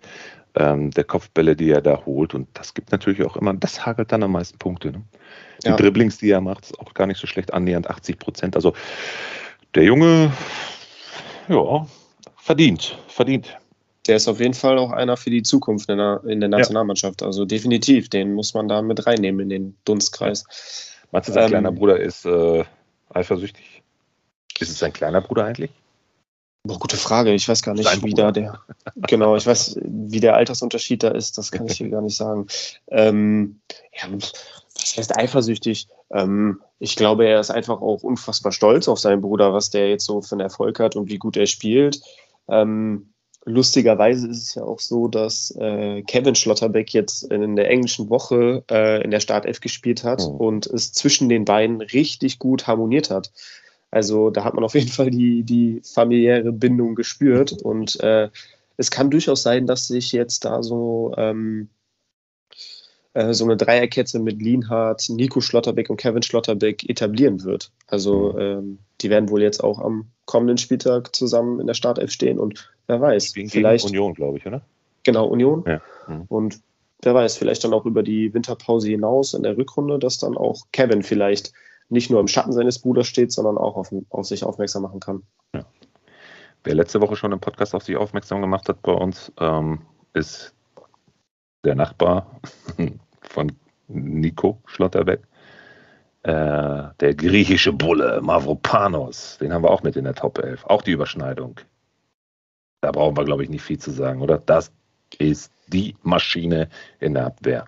ähm, 0.56 0.90
der 0.90 1.04
Kopfbälle, 1.04 1.54
die 1.54 1.70
er 1.70 1.82
da 1.82 2.04
holt. 2.06 2.34
Und 2.34 2.48
das 2.54 2.74
gibt 2.74 2.90
natürlich 2.90 3.22
auch 3.22 3.36
immer, 3.36 3.54
das 3.54 3.86
hagelt 3.86 4.10
dann 4.10 4.22
am 4.22 4.32
meisten 4.32 4.58
Punkte. 4.58 4.92
Ne? 4.92 5.02
Die 5.64 5.68
ja. 5.68 5.76
Dribblings, 5.76 6.18
die 6.18 6.30
er 6.30 6.40
macht, 6.40 6.64
ist 6.64 6.80
auch 6.80 6.92
gar 6.94 7.06
nicht 7.06 7.20
so 7.20 7.26
schlecht, 7.26 7.54
annähernd 7.54 7.88
80 7.88 8.18
Prozent. 8.18 8.56
Also 8.56 8.74
der 9.76 9.84
Junge, 9.84 10.32
ja, 11.48 11.86
verdient, 12.36 12.98
verdient. 13.08 13.58
der 14.06 14.16
ist 14.16 14.26
auf 14.26 14.40
jeden 14.40 14.54
Fall 14.54 14.78
auch 14.78 14.90
einer 14.90 15.18
für 15.18 15.30
die 15.30 15.42
Zukunft 15.42 15.90
in 15.90 15.98
der, 15.98 16.22
in 16.26 16.40
der 16.40 16.48
Nationalmannschaft. 16.48 17.20
Ja. 17.20 17.26
Also 17.26 17.44
definitiv, 17.44 18.08
den 18.08 18.32
muss 18.32 18.54
man 18.54 18.68
da 18.68 18.80
mit 18.80 19.06
reinnehmen 19.06 19.40
in 19.40 19.48
den 19.50 19.76
Dunstkreis. 19.84 20.94
Meinst 21.12 21.28
du, 21.28 21.32
sein 21.32 21.44
ähm, 21.44 21.50
kleiner 21.50 21.72
Bruder 21.72 22.00
ist 22.00 22.24
äh, 22.24 22.64
eifersüchtig? 23.10 23.82
Ist 24.58 24.70
es 24.70 24.78
sein 24.78 24.94
kleiner 24.94 25.20
Bruder 25.20 25.44
eigentlich? 25.44 25.70
Boah, 26.64 26.78
gute 26.78 26.96
Frage. 26.96 27.32
Ich 27.34 27.48
weiß 27.48 27.62
gar 27.62 27.74
nicht, 27.74 27.84
Sein 27.84 28.02
wie 28.02 28.10
Bruder. 28.10 28.24
da 28.24 28.32
der. 28.32 28.60
Genau, 29.08 29.36
ich 29.36 29.46
weiß, 29.46 29.78
wie 29.82 30.20
der 30.20 30.34
Altersunterschied 30.34 31.02
da 31.02 31.10
ist. 31.10 31.36
Das 31.38 31.52
kann 31.52 31.66
ich 31.66 31.76
hier 31.76 31.90
gar 31.90 32.02
nicht 32.02 32.16
sagen. 32.16 32.46
Ähm, 32.88 33.60
ja, 33.92 34.08
was 34.92 34.98
heißt 34.98 35.18
eifersüchtig? 35.18 35.88
Ähm, 36.10 36.60
ich 36.78 36.96
glaube, 36.96 37.26
er 37.26 37.40
ist 37.40 37.50
einfach 37.50 37.80
auch 37.80 38.02
unfassbar 38.02 38.52
stolz 38.52 38.88
auf 38.88 38.98
seinen 38.98 39.20
Bruder, 39.20 39.52
was 39.52 39.70
der 39.70 39.88
jetzt 39.88 40.04
so 40.04 40.20
für 40.22 40.32
einen 40.32 40.40
Erfolg 40.40 40.78
hat 40.80 40.96
und 40.96 41.08
wie 41.08 41.18
gut 41.18 41.36
er 41.36 41.46
spielt. 41.46 42.00
Ähm, 42.48 43.10
lustigerweise 43.44 44.28
ist 44.28 44.42
es 44.42 44.54
ja 44.54 44.62
auch 44.64 44.80
so, 44.80 45.08
dass 45.08 45.54
äh, 45.58 46.02
Kevin 46.02 46.34
Schlotterbeck 46.34 46.92
jetzt 46.92 47.24
in 47.24 47.56
der 47.56 47.70
englischen 47.70 48.10
Woche 48.10 48.64
äh, 48.70 49.02
in 49.02 49.10
der 49.10 49.20
Startelf 49.20 49.60
gespielt 49.60 50.04
hat 50.04 50.22
oh. 50.22 50.30
und 50.30 50.66
es 50.66 50.92
zwischen 50.92 51.28
den 51.28 51.44
beiden 51.44 51.80
richtig 51.80 52.38
gut 52.38 52.66
harmoniert 52.66 53.10
hat. 53.10 53.32
Also 53.90 54.30
da 54.30 54.44
hat 54.44 54.54
man 54.54 54.64
auf 54.64 54.74
jeden 54.74 54.90
Fall 54.90 55.10
die, 55.10 55.42
die 55.42 55.80
familiäre 55.82 56.52
Bindung 56.52 56.94
gespürt. 56.96 57.52
Und 57.52 57.98
äh, 58.00 58.28
es 58.76 58.90
kann 58.90 59.10
durchaus 59.10 59.42
sein, 59.42 59.66
dass 59.66 59.86
sich 59.86 60.12
jetzt 60.12 60.44
da 60.44 60.62
so, 60.62 61.14
ähm, 61.16 61.68
äh, 63.16 63.32
so 63.32 63.44
eine 63.44 63.56
Dreierkette 63.56 64.18
mit 64.18 64.42
Lienhardt, 64.42 65.08
Nico 65.08 65.40
Schlotterbeck 65.40 65.88
und 65.88 65.96
Kevin 65.96 66.22
Schlotterbeck 66.22 66.86
etablieren 66.88 67.44
wird. 67.44 67.72
Also 67.86 68.34
mhm. 68.34 68.38
ähm, 68.38 68.78
die 69.00 69.08
werden 69.08 69.30
wohl 69.30 69.40
jetzt 69.40 69.64
auch 69.64 69.78
am 69.78 70.08
kommenden 70.26 70.58
Spieltag 70.58 71.16
zusammen 71.16 71.58
in 71.58 71.66
der 71.66 71.72
Startelf 71.72 72.10
stehen 72.10 72.38
und 72.38 72.70
wer 72.86 73.00
weiß, 73.00 73.32
gegen, 73.32 73.48
vielleicht 73.48 73.86
Union, 73.86 74.12
glaube 74.12 74.36
ich, 74.36 74.46
oder? 74.46 74.60
Genau, 75.02 75.26
Union. 75.26 75.64
Ja. 75.66 75.80
Mhm. 76.06 76.24
Und 76.28 76.60
wer 77.00 77.14
weiß, 77.14 77.38
vielleicht 77.38 77.64
dann 77.64 77.72
auch 77.72 77.86
über 77.86 78.02
die 78.02 78.34
Winterpause 78.34 78.88
hinaus 78.88 79.32
in 79.32 79.44
der 79.44 79.56
Rückrunde, 79.56 79.98
dass 79.98 80.18
dann 80.18 80.36
auch 80.36 80.66
Kevin 80.72 81.02
vielleicht 81.02 81.54
nicht 81.88 82.10
nur 82.10 82.20
im 82.20 82.28
Schatten 82.28 82.52
seines 82.52 82.80
Bruders 82.80 83.06
steht, 83.06 83.32
sondern 83.32 83.56
auch 83.56 83.76
auf, 83.76 83.94
auf 84.10 84.26
sich 84.26 84.44
aufmerksam 84.44 84.82
machen 84.82 85.00
kann. 85.00 85.22
Ja. 85.54 85.64
Wer 86.64 86.74
letzte 86.74 87.00
Woche 87.00 87.16
schon 87.16 87.32
im 87.32 87.40
Podcast 87.40 87.74
auf 87.74 87.84
sich 87.84 87.96
aufmerksam 87.96 88.42
gemacht 88.42 88.68
hat 88.68 88.82
bei 88.82 88.92
uns, 88.92 89.32
ähm, 89.40 89.80
ist 90.12 90.52
der 91.64 91.76
Nachbar 91.76 92.40
von 93.28 93.52
Nico 93.88 94.60
Schlotterbeck. 94.66 95.20
Äh, 96.22 96.88
der 97.00 97.14
griechische 97.14 97.72
Bulle 97.72 98.20
Mavropanos, 98.20 99.38
den 99.38 99.52
haben 99.52 99.62
wir 99.62 99.70
auch 99.70 99.82
mit 99.82 99.96
in 99.96 100.04
der 100.04 100.14
Top 100.14 100.38
11. 100.38 100.64
Auch 100.64 100.82
die 100.82 100.92
Überschneidung. 100.92 101.60
Da 102.80 102.90
brauchen 102.90 103.16
wir, 103.16 103.24
glaube 103.24 103.44
ich, 103.44 103.48
nicht 103.48 103.62
viel 103.62 103.78
zu 103.78 103.90
sagen, 103.90 104.22
oder? 104.22 104.38
Das 104.38 104.72
ist 105.18 105.52
die 105.68 105.94
Maschine 106.02 106.68
in 107.00 107.14
der 107.14 107.26
Abwehr 107.26 107.66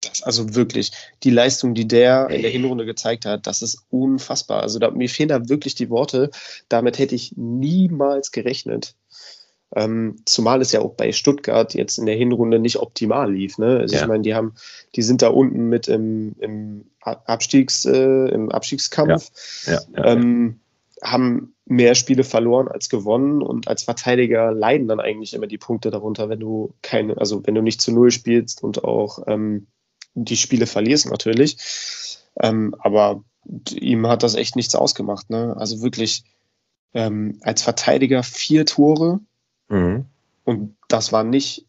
das, 0.00 0.22
also 0.22 0.54
wirklich, 0.54 0.92
die 1.22 1.30
Leistung, 1.30 1.74
die 1.74 1.86
der 1.86 2.28
in 2.30 2.42
der 2.42 2.50
Hinrunde 2.50 2.86
gezeigt 2.86 3.26
hat, 3.26 3.46
das 3.46 3.62
ist 3.62 3.84
unfassbar. 3.90 4.62
Also 4.62 4.78
da, 4.78 4.90
mir 4.90 5.08
fehlen 5.08 5.28
da 5.28 5.48
wirklich 5.48 5.74
die 5.74 5.90
Worte. 5.90 6.30
Damit 6.68 6.98
hätte 6.98 7.14
ich 7.14 7.34
niemals 7.36 8.32
gerechnet. 8.32 8.94
Ähm, 9.74 10.16
zumal 10.24 10.60
es 10.60 10.72
ja 10.72 10.80
auch 10.80 10.94
bei 10.94 11.12
Stuttgart 11.12 11.74
jetzt 11.74 11.98
in 11.98 12.06
der 12.06 12.16
Hinrunde 12.16 12.58
nicht 12.58 12.78
optimal 12.78 13.32
lief. 13.32 13.58
Ne? 13.58 13.78
Also 13.78 13.94
ja. 13.94 14.02
ich 14.02 14.08
meine, 14.08 14.22
die 14.22 14.34
haben, 14.34 14.54
die 14.96 15.02
sind 15.02 15.22
da 15.22 15.28
unten 15.28 15.68
mit 15.68 15.86
im, 15.86 16.34
im 16.40 16.86
Abstiegs, 17.00 17.84
äh, 17.84 18.28
im 18.28 18.50
Abstiegskampf, 18.50 19.30
ja. 19.66 19.80
Ja, 19.94 20.04
ähm, 20.04 20.60
haben 21.02 21.54
mehr 21.64 21.94
Spiele 21.94 22.24
verloren 22.24 22.68
als 22.68 22.88
gewonnen 22.88 23.42
und 23.42 23.68
als 23.68 23.84
Verteidiger 23.84 24.52
leiden 24.52 24.88
dann 24.88 25.00
eigentlich 25.00 25.34
immer 25.34 25.46
die 25.46 25.56
Punkte 25.56 25.90
darunter, 25.90 26.28
wenn 26.28 26.40
du 26.40 26.74
keine, 26.82 27.16
also 27.16 27.46
wenn 27.46 27.54
du 27.54 27.62
nicht 27.62 27.80
zu 27.80 27.92
null 27.92 28.10
spielst 28.10 28.62
und 28.62 28.84
auch 28.84 29.20
ähm, 29.26 29.68
die 30.14 30.36
Spiele 30.36 30.66
verlierst 30.66 31.08
natürlich. 31.08 31.56
Ähm, 32.38 32.74
aber 32.78 33.22
ihm 33.70 34.06
hat 34.06 34.22
das 34.22 34.34
echt 34.34 34.56
nichts 34.56 34.74
ausgemacht. 34.74 35.30
Ne? 35.30 35.56
Also 35.56 35.80
wirklich 35.82 36.24
ähm, 36.92 37.38
als 37.42 37.62
Verteidiger 37.62 38.22
vier 38.22 38.66
Tore. 38.66 39.20
Mhm. 39.70 40.04
Und 40.44 40.76
das 40.88 41.12
waren 41.12 41.30
nicht 41.30 41.66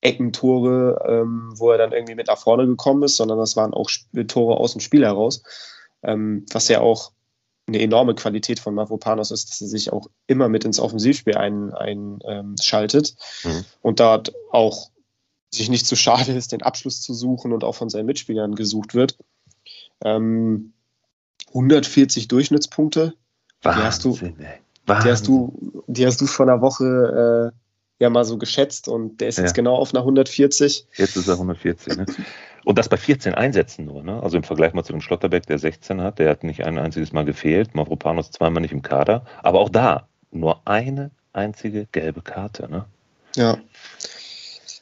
Eckentore, 0.00 1.02
ähm, 1.06 1.52
wo 1.56 1.70
er 1.70 1.78
dann 1.78 1.92
irgendwie 1.92 2.14
mit 2.14 2.28
nach 2.28 2.38
vorne 2.38 2.66
gekommen 2.66 3.02
ist, 3.02 3.16
sondern 3.16 3.38
das 3.38 3.56
waren 3.56 3.72
auch 3.74 3.90
Tore 4.28 4.58
aus 4.58 4.72
dem 4.72 4.80
Spiel 4.80 5.04
heraus. 5.04 5.42
Ähm, 6.02 6.44
was 6.52 6.68
ja 6.68 6.80
auch 6.80 7.12
eine 7.66 7.80
enorme 7.80 8.14
Qualität 8.14 8.60
von 8.60 8.74
Mavropanos 8.74 9.30
ist, 9.30 9.48
dass 9.48 9.60
er 9.62 9.68
sich 9.68 9.92
auch 9.92 10.08
immer 10.26 10.48
mit 10.48 10.64
ins 10.64 10.78
Offensivspiel 10.78 11.34
einschaltet 11.36 13.16
ein, 13.44 13.52
ähm, 13.52 13.58
mhm. 13.58 13.64
und 13.80 14.00
dort 14.00 14.34
auch 14.50 14.90
sich 15.50 15.70
nicht 15.70 15.86
zu 15.86 15.96
schade 15.96 16.32
ist, 16.32 16.52
den 16.52 16.62
Abschluss 16.62 17.00
zu 17.00 17.14
suchen 17.14 17.52
und 17.52 17.64
auch 17.64 17.74
von 17.74 17.88
seinen 17.88 18.06
Mitspielern 18.06 18.54
gesucht 18.54 18.94
wird. 18.94 19.16
Ähm, 20.04 20.74
140 21.48 22.28
Durchschnittspunkte. 22.28 23.14
Wahnsinn, 23.62 23.80
die 23.80 23.86
hast 23.86 24.04
du, 24.04 24.18
die 24.88 25.10
hast 25.10 25.26
du, 25.26 25.82
die 25.86 26.06
hast 26.06 26.20
du 26.20 26.26
vor 26.26 26.46
einer 26.46 26.60
Woche 26.60 27.52
äh, 27.52 28.02
ja 28.02 28.10
mal 28.10 28.24
so 28.24 28.38
geschätzt 28.38 28.88
und 28.88 29.20
der 29.20 29.28
ist 29.28 29.38
ja. 29.38 29.44
jetzt 29.44 29.54
genau 29.54 29.76
auf 29.76 29.94
einer 29.94 30.00
140. 30.00 30.86
Jetzt 30.96 31.16
ist 31.16 31.28
er 31.28 31.34
140. 31.34 31.96
Ne? 31.96 32.06
Und 32.64 32.78
das 32.78 32.88
bei 32.88 32.96
14 32.96 33.34
Einsätzen 33.34 33.84
nur. 33.84 34.02
Ne? 34.02 34.22
Also 34.22 34.36
im 34.36 34.42
Vergleich 34.42 34.72
mal 34.72 34.84
zu 34.84 34.92
dem 34.92 35.00
Schlotterbeck, 35.00 35.46
der 35.46 35.58
16 35.58 36.00
hat, 36.00 36.18
der 36.18 36.30
hat 36.30 36.44
nicht 36.44 36.64
ein 36.64 36.78
einziges 36.78 37.12
Mal 37.12 37.24
gefehlt. 37.24 37.74
Mavropanos 37.74 38.30
zweimal 38.30 38.62
nicht 38.62 38.72
im 38.72 38.82
Kader. 38.82 39.24
Aber 39.42 39.60
auch 39.60 39.68
da 39.68 40.08
nur 40.30 40.60
eine 40.66 41.10
einzige 41.32 41.86
gelbe 41.92 42.22
Karte. 42.22 42.68
Ne? 42.70 42.84
Ja. 43.36 43.58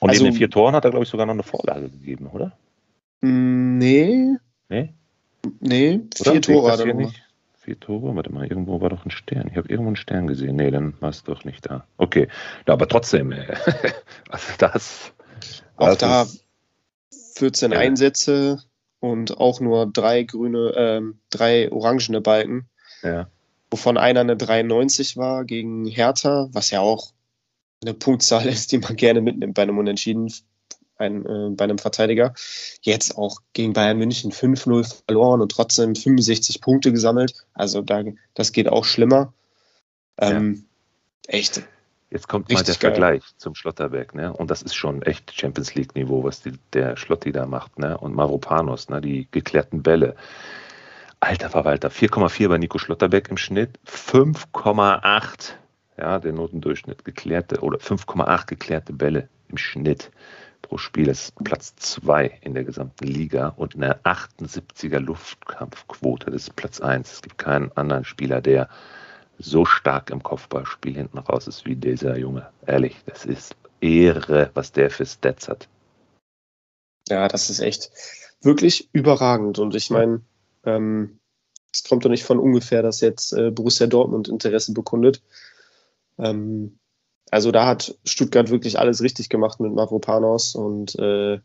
Und 0.01 0.11
also, 0.11 0.25
neben 0.25 0.35
den 0.35 0.39
vier 0.39 0.51
Toren 0.51 0.75
hat 0.75 0.85
er, 0.85 0.91
glaube 0.91 1.05
ich, 1.05 1.11
sogar 1.11 1.27
noch 1.27 1.35
eine 1.35 1.43
Vorlage 1.43 1.89
gegeben, 1.89 2.27
oder? 2.27 2.53
Mm, 3.21 3.79
nee. 3.79 4.37
Nee? 4.69 4.95
Nee, 5.61 6.01
oder? 6.21 6.33
vier 6.33 6.43
Tore 6.43 6.73
hat 6.73 6.81
er 6.81 6.95
nicht. 6.95 7.23
Vier 7.63 7.79
Tore? 7.79 8.17
Warte 8.17 8.33
mal, 8.33 8.45
irgendwo 8.45 8.81
war 8.81 8.89
doch 8.89 9.05
ein 9.05 9.13
Stern. 9.13 9.47
Ich 9.49 9.57
habe 9.57 9.69
irgendwo 9.69 9.91
einen 9.91 9.97
Stern 9.97 10.27
gesehen. 10.27 10.57
Nee, 10.57 10.73
dann 10.73 11.01
war 11.01 11.11
es 11.11 11.23
doch 11.23 11.45
nicht 11.45 11.71
da. 11.71 11.87
Okay. 11.97 12.27
Ja, 12.67 12.75
aber 12.75 12.89
trotzdem, 12.89 13.31
äh, 13.31 13.55
also 14.29 14.53
das. 14.59 15.13
Auch 15.77 15.95
da 15.95 16.27
14 17.37 17.71
ja. 17.71 17.79
Einsätze 17.79 18.59
und 18.99 19.39
auch 19.39 19.61
nur 19.61 19.87
drei 19.87 20.25
grüne, 20.25 20.73
ähm, 20.77 21.21
drei 21.31 21.71
orangene 21.71 22.21
Balken. 22.21 22.69
Ja. 23.05 23.29
Wovon 23.71 23.97
einer 23.97 24.21
eine 24.21 24.37
93 24.37 25.17
war 25.17 25.45
gegen 25.45 25.87
Hertha, 25.87 26.49
was 26.51 26.73
ja 26.73 26.81
auch 26.81 27.13
eine 27.81 27.95
Punktzahl 27.95 28.47
ist, 28.49 28.73
die 28.73 28.79
man 28.79 28.97
gerne 28.97 29.21
mitnimmt 29.21 29.55
bei 29.55 29.63
einem 29.63 29.79
Unentschieden, 29.79 30.33
ein, 31.03 31.27
äh, 31.27 31.51
bei 31.51 31.65
einem 31.65 31.79
Verteidiger. 31.79 32.35
Jetzt 32.83 33.17
auch 33.19 33.39
gegen 33.53 33.73
Bayern 33.73 33.99
München 33.99 34.33
5-0 34.33 35.03
verloren 35.07 35.41
und 35.41 35.53
trotzdem 35.53 35.95
65 35.95 36.61
Punkte 36.61 36.93
gesammelt. 36.93 37.35
Also 37.55 37.83
da, 37.83 38.03
das 38.35 38.53
geht 38.53 38.69
auch 38.69 38.85
schlimmer. 38.85 39.33
Ähm, 40.19 40.65
ja. 41.27 41.35
Echt. 41.35 41.63
Jetzt 42.11 42.29
kommt 42.29 42.51
mal 42.51 42.63
der 42.63 42.75
geil. 42.75 42.91
Vergleich 42.91 43.23
zum 43.39 43.55
Schlotterberg, 43.55 44.15
ne? 44.15 44.33
Und 44.33 44.51
das 44.51 44.61
ist 44.61 44.75
schon 44.75 45.01
echt 45.03 45.33
Champions 45.33 45.75
League-Niveau, 45.75 46.23
was 46.23 46.43
die, 46.43 46.53
der 46.75 46.97
Schlotti 46.97 47.33
da 47.33 47.47
macht, 47.47 47.79
ne? 47.79 47.97
Und 47.97 48.15
Maropanos, 48.15 48.91
ne? 48.91 49.01
Die 49.01 49.29
geklärten 49.31 49.83
Bälle. 49.83 50.15
Alter 51.21 51.49
Verwalter, 51.49 51.89
4,4 51.89 52.49
bei 52.49 52.59
Nico 52.59 52.79
Schlotterbeck 52.79 53.29
im 53.31 53.37
Schnitt, 53.37 53.79
5,8 53.87 55.53
ja, 55.99 56.19
der 56.19 56.33
Notendurchschnitt 56.33 57.05
geklärte 57.05 57.61
oder 57.61 57.79
5,8 57.79 58.47
geklärte 58.47 58.93
Bälle 58.93 59.29
im 59.49 59.57
Schnitt 59.57 60.11
pro 60.63 60.79
Spiel. 60.79 61.07
Das 61.07 61.25
ist 61.25 61.45
Platz 61.45 61.75
2 61.77 62.39
in 62.41 62.55
der 62.55 62.65
gesamten 62.65 63.07
Liga 63.07 63.49
und 63.49 63.75
eine 63.75 63.97
78er 64.05 64.99
Luftkampfquote. 64.99 66.31
Das 66.31 66.43
ist 66.43 66.57
Platz 66.57 66.81
1. 66.81 67.13
Es 67.13 67.23
gibt 67.23 67.39
keinen 67.39 67.73
anderen 67.73 68.05
Spieler, 68.05 68.41
der 68.41 68.69
so 69.39 69.65
stark 69.65 70.11
im 70.11 70.23
Kopfballspiel 70.23 70.95
hinten 70.95 71.19
raus 71.19 71.47
ist 71.47 71.67
wie 71.67 71.77
dieser 71.77 72.17
Junge. 72.17 72.49
Ehrlich, 72.67 72.97
das 73.07 73.25
ist 73.25 73.57
Ehre, 73.81 74.51
was 74.55 74.73
der 74.73 74.91
für 74.91 75.05
Stats 75.05 75.49
hat. 75.49 75.69
Ja, 77.09 77.29
das 77.29 77.51
ist 77.51 77.61
echt 77.61 77.91
wirklich 78.41 78.89
überragend. 78.93 79.59
Und 79.59 79.75
ich 79.75 79.91
meine, 79.91 80.23
ähm, 80.65 81.19
es 81.73 81.85
kommt 81.85 82.05
doch 82.05 82.11
nicht 82.11 82.25
von 82.25 82.39
ungefähr, 82.39 82.83
dass 82.83 83.01
jetzt 83.01 83.33
äh, 83.33 83.51
Borussia 83.51 83.87
Dortmund 83.87 84.29
Interesse 84.29 84.73
bekundet. 84.73 85.23
Ähm, 86.19 86.79
also 87.31 87.51
da 87.51 87.67
hat 87.67 87.97
Stuttgart 88.05 88.51
wirklich 88.51 88.79
alles 88.79 89.03
richtig 89.03 89.29
gemacht 89.29 89.61
mit 89.61 89.73
Mavropanos 89.73 90.55
und 90.55 90.99
äh, 90.99 91.41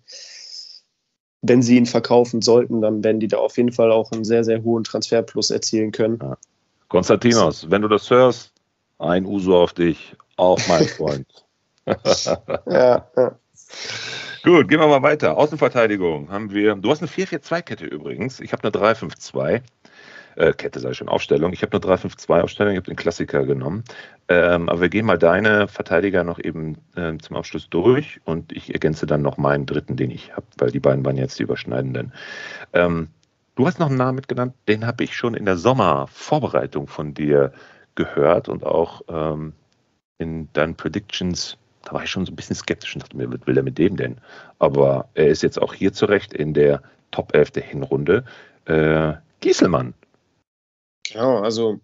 wenn 1.42 1.62
sie 1.62 1.78
ihn 1.78 1.86
verkaufen 1.86 2.42
sollten, 2.42 2.82
dann 2.82 3.04
werden 3.04 3.20
die 3.20 3.28
da 3.28 3.38
auf 3.38 3.58
jeden 3.58 3.72
Fall 3.72 3.92
auch 3.92 4.12
einen 4.12 4.26
sehr, 4.26 4.44
sehr 4.44 4.64
hohen 4.64 4.84
Transferplus 4.84 5.50
erzielen 5.50 5.92
können. 5.92 6.20
Ja. 6.22 6.38
Konstantinos, 6.90 7.70
wenn 7.70 7.82
du 7.82 7.88
das 7.88 8.10
hörst, 8.10 8.52
ein 8.98 9.26
Uso 9.26 9.62
auf 9.62 9.74
dich, 9.74 10.16
auch 10.36 10.60
mein 10.68 10.86
Freund. 10.88 11.28
ja, 12.66 13.08
ja. 13.16 13.40
Gut, 14.44 14.70
gehen 14.70 14.80
wir 14.80 14.88
mal 14.88 15.02
weiter. 15.02 15.38
Außenverteidigung 15.38 16.30
haben 16.30 16.52
wir. 16.52 16.76
Du 16.76 16.90
hast 16.90 17.02
eine 17.02 17.10
4-4-2-Kette 17.10 17.86
übrigens. 17.86 18.40
Ich 18.40 18.54
habe 18.54 18.64
eine 18.64 18.72
3-5-2. 18.72 19.62
Äh, 20.38 20.54
Kette 20.54 20.80
sei 20.80 20.94
schon, 20.94 21.10
Aufstellung. 21.10 21.52
Ich 21.52 21.64
habe 21.64 21.78
nur 21.78 21.94
3-5-2-Aufstellung, 21.94 22.74
ich 22.74 22.78
habe 22.78 22.88
den 22.88 22.96
Klassiker 22.96 23.46
genommen. 23.46 23.84
Ähm, 24.28 24.70
aber 24.70 24.82
wir 24.82 24.90
gehen 24.90 25.06
mal 25.06 25.18
deine 25.18 25.68
Verteidiger 25.68 26.24
noch 26.24 26.40
eben 26.40 26.78
äh, 26.96 27.18
zum 27.18 27.36
Abschluss 27.36 27.70
durch 27.70 28.22
und 28.24 28.52
ich 28.52 28.74
ergänze 28.74 29.08
dann 29.08 29.22
noch 29.22 29.38
meinen 29.38 29.66
dritten, 29.66 29.98
den 29.98 30.12
ich 30.12 30.36
habe, 30.36 30.46
weil 30.58 30.72
die 30.72 30.80
beiden 30.80 31.04
waren 31.06 31.18
jetzt 31.18 31.40
die 31.40 31.44
überschneidenden. 31.44 32.14
Ähm, 32.74 33.08
du 33.56 33.66
hast 33.66 33.80
noch 33.80 33.88
einen 33.88 33.98
Namen 33.98 34.16
mitgenannt, 34.16 34.54
den 34.68 34.86
habe 34.86 35.04
ich 35.04 35.16
schon 35.16 35.34
in 35.34 35.46
der 35.46 35.58
Sommervorbereitung 35.58 36.88
von 36.88 37.14
dir 37.14 37.52
gehört 37.96 38.48
und 38.48 38.64
auch 38.64 39.02
ähm, 39.10 39.54
in 40.20 40.52
deinen 40.54 40.76
Predictions 40.76 41.58
da 41.84 41.94
war 41.94 42.04
ich 42.04 42.12
schon 42.12 42.26
so 42.26 42.34
ein 42.34 42.36
bisschen 42.36 42.56
skeptisch 42.56 42.96
und 42.96 43.02
dachte 43.02 43.16
mir, 43.16 43.32
was 43.32 43.48
will 43.48 43.56
er 43.56 43.64
mit 43.64 43.78
dem 43.78 43.96
denn? 43.96 44.18
Aber 44.60 45.08
er 45.14 45.28
ist 45.28 45.42
jetzt 45.42 45.62
auch 45.62 45.74
hier 45.74 45.94
zurecht 45.94 46.34
in 46.34 46.54
der 46.54 46.82
Top 47.12 47.34
11 47.34 47.52
der 47.52 47.64
Hinrunde. 47.64 48.26
Äh, 48.66 49.14
Gieselmann. 49.40 49.94
Genau, 51.12 51.40
also 51.40 51.80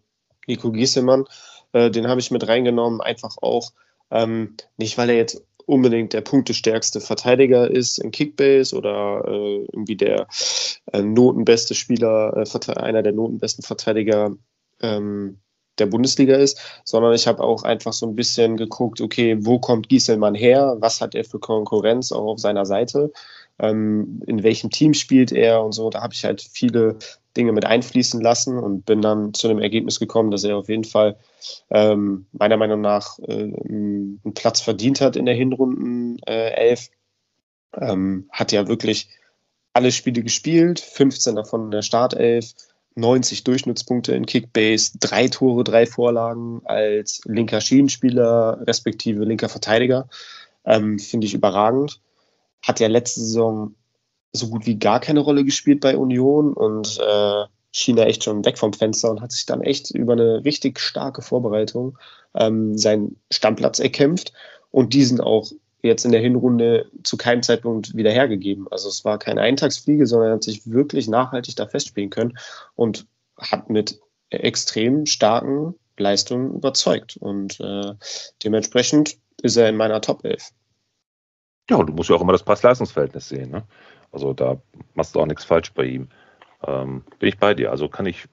Nico 0.48 0.72
Gieselmann, 0.72 1.26
äh, 1.72 1.90
den 1.90 2.08
habe 2.08 2.20
ich 2.20 2.32
mit 2.32 2.48
reingenommen, 2.48 3.02
einfach 3.02 3.38
auch 3.42 3.72
ähm, 4.12 4.56
nicht, 4.78 4.98
weil 4.98 5.10
er 5.10 5.16
jetzt 5.16 5.44
unbedingt 5.66 6.14
der 6.14 6.22
punktestärkste 6.22 7.00
Verteidiger 7.00 7.70
ist 7.70 7.98
in 7.98 8.12
Kickbase 8.12 8.76
oder 8.76 9.24
äh, 9.28 9.66
irgendwie 9.72 9.96
der 9.96 10.28
äh, 10.92 11.02
notenbeste 11.02 11.74
Spieler, 11.74 12.36
äh, 12.36 12.72
einer 12.74 13.02
der 13.02 13.14
notenbesten 13.14 13.64
Verteidiger 13.64 14.36
ähm, 14.82 15.40
der 15.80 15.86
Bundesliga 15.88 16.36
ist, 16.36 16.60
sondern 16.84 17.14
ich 17.14 17.28
habe 17.28 17.42
auch 17.42 17.64
einfach 17.64 17.94
so 17.94 18.06
ein 18.06 18.16
bisschen 18.16 18.58
geguckt, 18.58 19.02
okay, 19.02 19.38
wo 19.40 19.60
kommt 19.60 19.90
Gieselmann 19.90 20.36
her, 20.36 20.78
was 20.80 21.02
hat 21.02 21.16
er 21.16 21.24
für 21.24 21.40
Konkurrenz 21.40 22.12
auch 22.12 22.26
auf 22.26 22.40
seiner 22.40 22.66
Seite, 22.66 23.12
ähm, 23.60 24.22
in 24.28 24.44
welchem 24.44 24.70
Team 24.70 24.94
spielt 24.94 25.32
er 25.32 25.64
und 25.64 25.72
so. 25.72 25.90
Da 25.90 26.02
habe 26.02 26.14
ich 26.14 26.26
halt 26.26 26.42
viele 26.42 26.98
Dinge 27.36 27.52
mit 27.52 27.66
einfließen 27.66 28.22
lassen 28.22 28.58
und 28.58 28.86
bin 28.86 29.02
dann 29.02 29.34
zu 29.34 29.48
dem 29.48 29.60
Ergebnis 29.60 30.00
gekommen, 30.00 30.32
dass 30.32 30.44
er 30.44 30.58
auf 30.58 30.70
jeden 30.70 30.84
Fall 30.84 31.18
ähm, 31.70 32.28
meiner 32.32 32.58
Meinung 32.58 32.82
nach 32.82 33.20
äh, 33.20 33.52
einen 33.68 34.22
Platz 34.36 34.62
verdient 34.62 35.02
hat 35.02 35.16
in 35.16 35.26
der 35.26 35.36
Hinrunden 35.36 36.20
äh, 36.28 36.52
11. 36.52 36.90
Ähm, 37.76 38.30
hat 38.32 38.52
ja 38.52 38.68
wirklich 38.68 39.10
alle 39.74 39.92
Spiele 39.92 40.22
gespielt, 40.22 40.80
15 40.80 41.36
davon 41.36 41.66
in 41.66 41.72
der 41.72 41.82
Startelf 41.82 42.54
90 42.96 43.44
Durchschnittspunkte 43.44 44.14
in 44.14 44.26
Kickbase, 44.26 44.98
drei 45.00 45.28
Tore, 45.28 45.64
drei 45.64 45.86
Vorlagen 45.86 46.62
als 46.66 47.22
linker 47.26 47.62
Schienenspieler, 47.62 48.64
respektive 48.68 49.24
linker 49.26 49.50
Verteidiger. 49.50 50.08
Ähm, 50.66 51.00
Finde 51.00 51.26
ich 51.26 51.34
überragend. 51.34 52.02
Hat 52.62 52.80
ja 52.80 52.88
letzte 52.88 53.22
Saison 53.22 53.76
so 54.34 54.50
gut 54.50 54.66
wie 54.66 54.80
gar 54.80 55.00
keine 55.00 55.20
Rolle 55.20 55.44
gespielt 55.44 55.82
bei 55.82 55.96
Union 55.96 56.54
und 56.54 57.00
äh, 57.00 57.46
schien 57.72 57.96
da 57.96 58.06
echt 58.06 58.24
schon 58.24 58.46
weg 58.46 58.58
vom 58.58 58.74
Fenster 58.74 59.10
und 59.10 59.22
hat 59.22 59.32
sich 59.32 59.46
dann 59.46 59.62
echt 59.62 59.92
über 59.92 60.14
eine 60.14 60.44
richtig 60.44 60.80
starke 60.80 61.22
Vorbereitung 61.22 61.98
ähm, 62.36 62.78
seinen 62.78 63.18
Stammplatz 63.32 63.80
erkämpft 63.80 64.34
und 64.72 64.94
diesen 64.94 65.22
auch 65.22 65.52
jetzt 65.82 66.06
in 66.06 66.12
der 66.12 66.22
Hinrunde 66.22 66.90
zu 67.04 67.18
keinem 67.18 67.44
Zeitpunkt 67.44 67.96
wieder 67.96 68.12
hergegeben. 68.12 68.68
Also 68.72 68.90
es 68.90 69.04
war 69.04 69.20
keine 69.20 69.42
Eintagsfliege, 69.42 70.08
sondern 70.08 70.30
er 70.30 70.36
hat 70.36 70.44
sich 70.44 70.70
wirklich 70.70 71.08
nachhaltig 71.08 71.56
da 71.56 71.68
festspielen 71.68 72.10
können 72.10 72.38
und 72.76 73.06
hat 73.38 73.70
mit 73.70 74.00
extrem 74.30 75.06
starken 75.06 75.76
Leistungen 75.98 76.56
überzeugt. 76.56 77.18
Und 77.18 77.60
äh, 77.60 77.94
dementsprechend 78.44 79.18
ist 79.42 79.58
er 79.58 79.70
in 79.70 79.76
meiner 79.76 80.02
Top 80.02 80.24
11. 80.24 80.52
Ja, 81.70 81.82
du 81.84 81.94
musst 81.94 82.10
ja 82.10 82.16
auch 82.16 82.22
immer 82.22 82.34
das 82.34 82.44
Preis-Leistungsverhältnis 82.44 83.30
sehen. 83.30 83.52
Ne? 83.52 83.64
Also 84.14 84.34
da 84.34 84.58
machst 84.94 85.16
du 85.16 85.20
auch 85.20 85.26
nichts 85.26 85.44
falsch 85.44 85.74
bei 85.74 85.84
ihm. 85.84 86.08
Ähm, 86.66 87.04
bin 87.20 87.30
ich 87.30 87.38
bei 87.38 87.54
dir. 87.54 87.72
Also 87.72 87.90
kann 87.90 88.06
ich, 88.06 88.26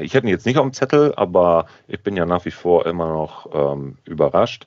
ich 0.00 0.14
hätte 0.14 0.26
ihn 0.26 0.30
jetzt 0.30 0.46
nicht 0.46 0.58
auf 0.58 0.64
dem 0.64 0.72
Zettel, 0.72 1.14
aber 1.14 1.66
ich 1.86 2.02
bin 2.02 2.16
ja 2.16 2.26
nach 2.26 2.44
wie 2.44 2.50
vor 2.50 2.86
immer 2.86 3.12
noch 3.12 3.48
ähm, 3.52 3.98
überrascht. 4.04 4.66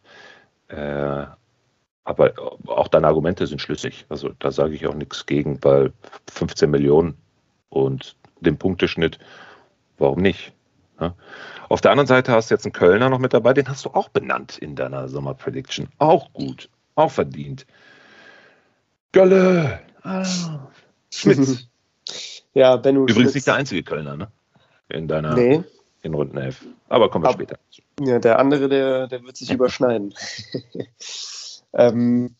Äh, 0.69 1.25
aber 2.05 2.33
auch 2.67 2.87
deine 2.87 3.07
Argumente 3.07 3.45
sind 3.45 3.61
schlüssig. 3.61 4.05
Also 4.09 4.29
da 4.39 4.51
sage 4.51 4.73
ich 4.73 4.87
auch 4.87 4.95
nichts 4.95 5.25
gegen, 5.25 5.61
weil 5.63 5.91
15 6.31 6.69
Millionen 6.69 7.17
und 7.69 8.15
den 8.39 8.57
Punkteschnitt, 8.57 9.19
warum 9.97 10.21
nicht? 10.21 10.53
Ja? 10.99 11.13
Auf 11.67 11.81
der 11.81 11.91
anderen 11.91 12.07
Seite 12.07 12.31
hast 12.31 12.49
du 12.49 12.55
jetzt 12.55 12.65
einen 12.65 12.73
Kölner 12.73 13.09
noch 13.09 13.19
mit 13.19 13.33
dabei, 13.33 13.53
den 13.53 13.67
hast 13.67 13.85
du 13.85 13.89
auch 13.89 14.09
benannt 14.09 14.57
in 14.57 14.75
deiner 14.75 15.07
Sommerprediction. 15.07 15.89
Auch 15.97 16.31
gut, 16.33 16.69
auch 16.95 17.11
verdient. 17.11 17.65
Gölle! 19.11 19.81
Ah, 20.03 20.69
Schmitz. 21.11 21.67
ja, 22.53 22.75
Benno 22.77 23.01
Übrigens 23.01 23.21
Schmitz. 23.21 23.35
nicht 23.35 23.47
der 23.47 23.55
einzige 23.55 23.83
Kölner, 23.83 24.15
ne? 24.15 24.31
In 24.89 25.07
deiner 25.07 25.35
nee. 25.35 25.61
in 26.01 26.13
Runden 26.13 26.37
11. 26.37 26.65
Aber 26.87 27.09
kommen 27.09 27.25
wir 27.25 27.29
Ab, 27.29 27.35
später. 27.35 27.59
Ja, 27.99 28.19
der 28.19 28.39
andere, 28.39 28.69
der, 28.69 29.07
der 29.07 29.23
wird 29.23 29.37
sich 29.37 29.51
überschneiden. 29.51 30.13
Ähm, 31.73 32.35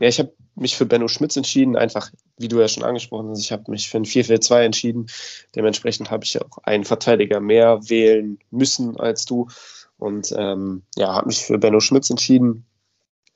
ja, 0.00 0.08
ich 0.08 0.18
habe 0.18 0.32
mich 0.56 0.76
für 0.76 0.86
Benno 0.86 1.08
Schmitz 1.08 1.36
entschieden, 1.36 1.76
einfach, 1.76 2.10
wie 2.36 2.48
du 2.48 2.60
ja 2.60 2.68
schon 2.68 2.84
angesprochen 2.84 3.30
hast, 3.30 3.40
ich 3.40 3.52
habe 3.52 3.70
mich 3.70 3.88
für 3.88 3.98
ein 3.98 4.04
4-4-2 4.04 4.60
entschieden. 4.60 5.06
Dementsprechend 5.54 6.10
habe 6.10 6.24
ich 6.24 6.34
ja 6.34 6.42
auch 6.42 6.58
einen 6.64 6.84
Verteidiger 6.84 7.40
mehr 7.40 7.88
wählen 7.88 8.38
müssen 8.50 8.98
als 8.98 9.24
du. 9.24 9.48
Und 9.98 10.34
ähm, 10.36 10.82
ja, 10.96 11.14
habe 11.14 11.28
mich 11.28 11.44
für 11.44 11.58
Benno 11.58 11.80
Schmitz 11.80 12.10
entschieden, 12.10 12.66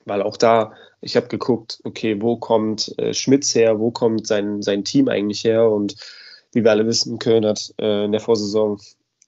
weil 0.09 0.21
auch 0.21 0.37
da, 0.37 0.73
ich 1.01 1.15
habe 1.15 1.27
geguckt, 1.27 1.79
okay, 1.83 2.21
wo 2.21 2.35
kommt 2.35 2.97
äh, 2.97 3.13
Schmitz 3.13 3.55
her, 3.55 3.79
wo 3.79 3.91
kommt 3.91 4.27
sein, 4.27 4.61
sein 4.61 4.83
Team 4.83 5.07
eigentlich 5.07 5.43
her? 5.43 5.69
Und 5.69 5.95
wie 6.51 6.63
wir 6.63 6.71
alle 6.71 6.85
wissen, 6.85 7.19
Köln 7.19 7.45
hat 7.45 7.73
äh, 7.79 8.05
in 8.05 8.11
der 8.11 8.21
Vorsaison 8.21 8.79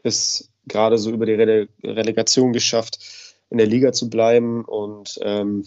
es 0.04 0.50
gerade 0.67 0.98
so 0.98 1.12
über 1.12 1.26
die 1.26 1.34
Rele 1.34 1.70
Relegation 1.84 2.54
geschafft, 2.54 3.00
in 3.50 3.58
der 3.58 3.67
Liga 3.67 3.94
zu 3.94 4.10
bleiben 4.10 4.65
und 4.65 5.20
ähm, 5.22 5.63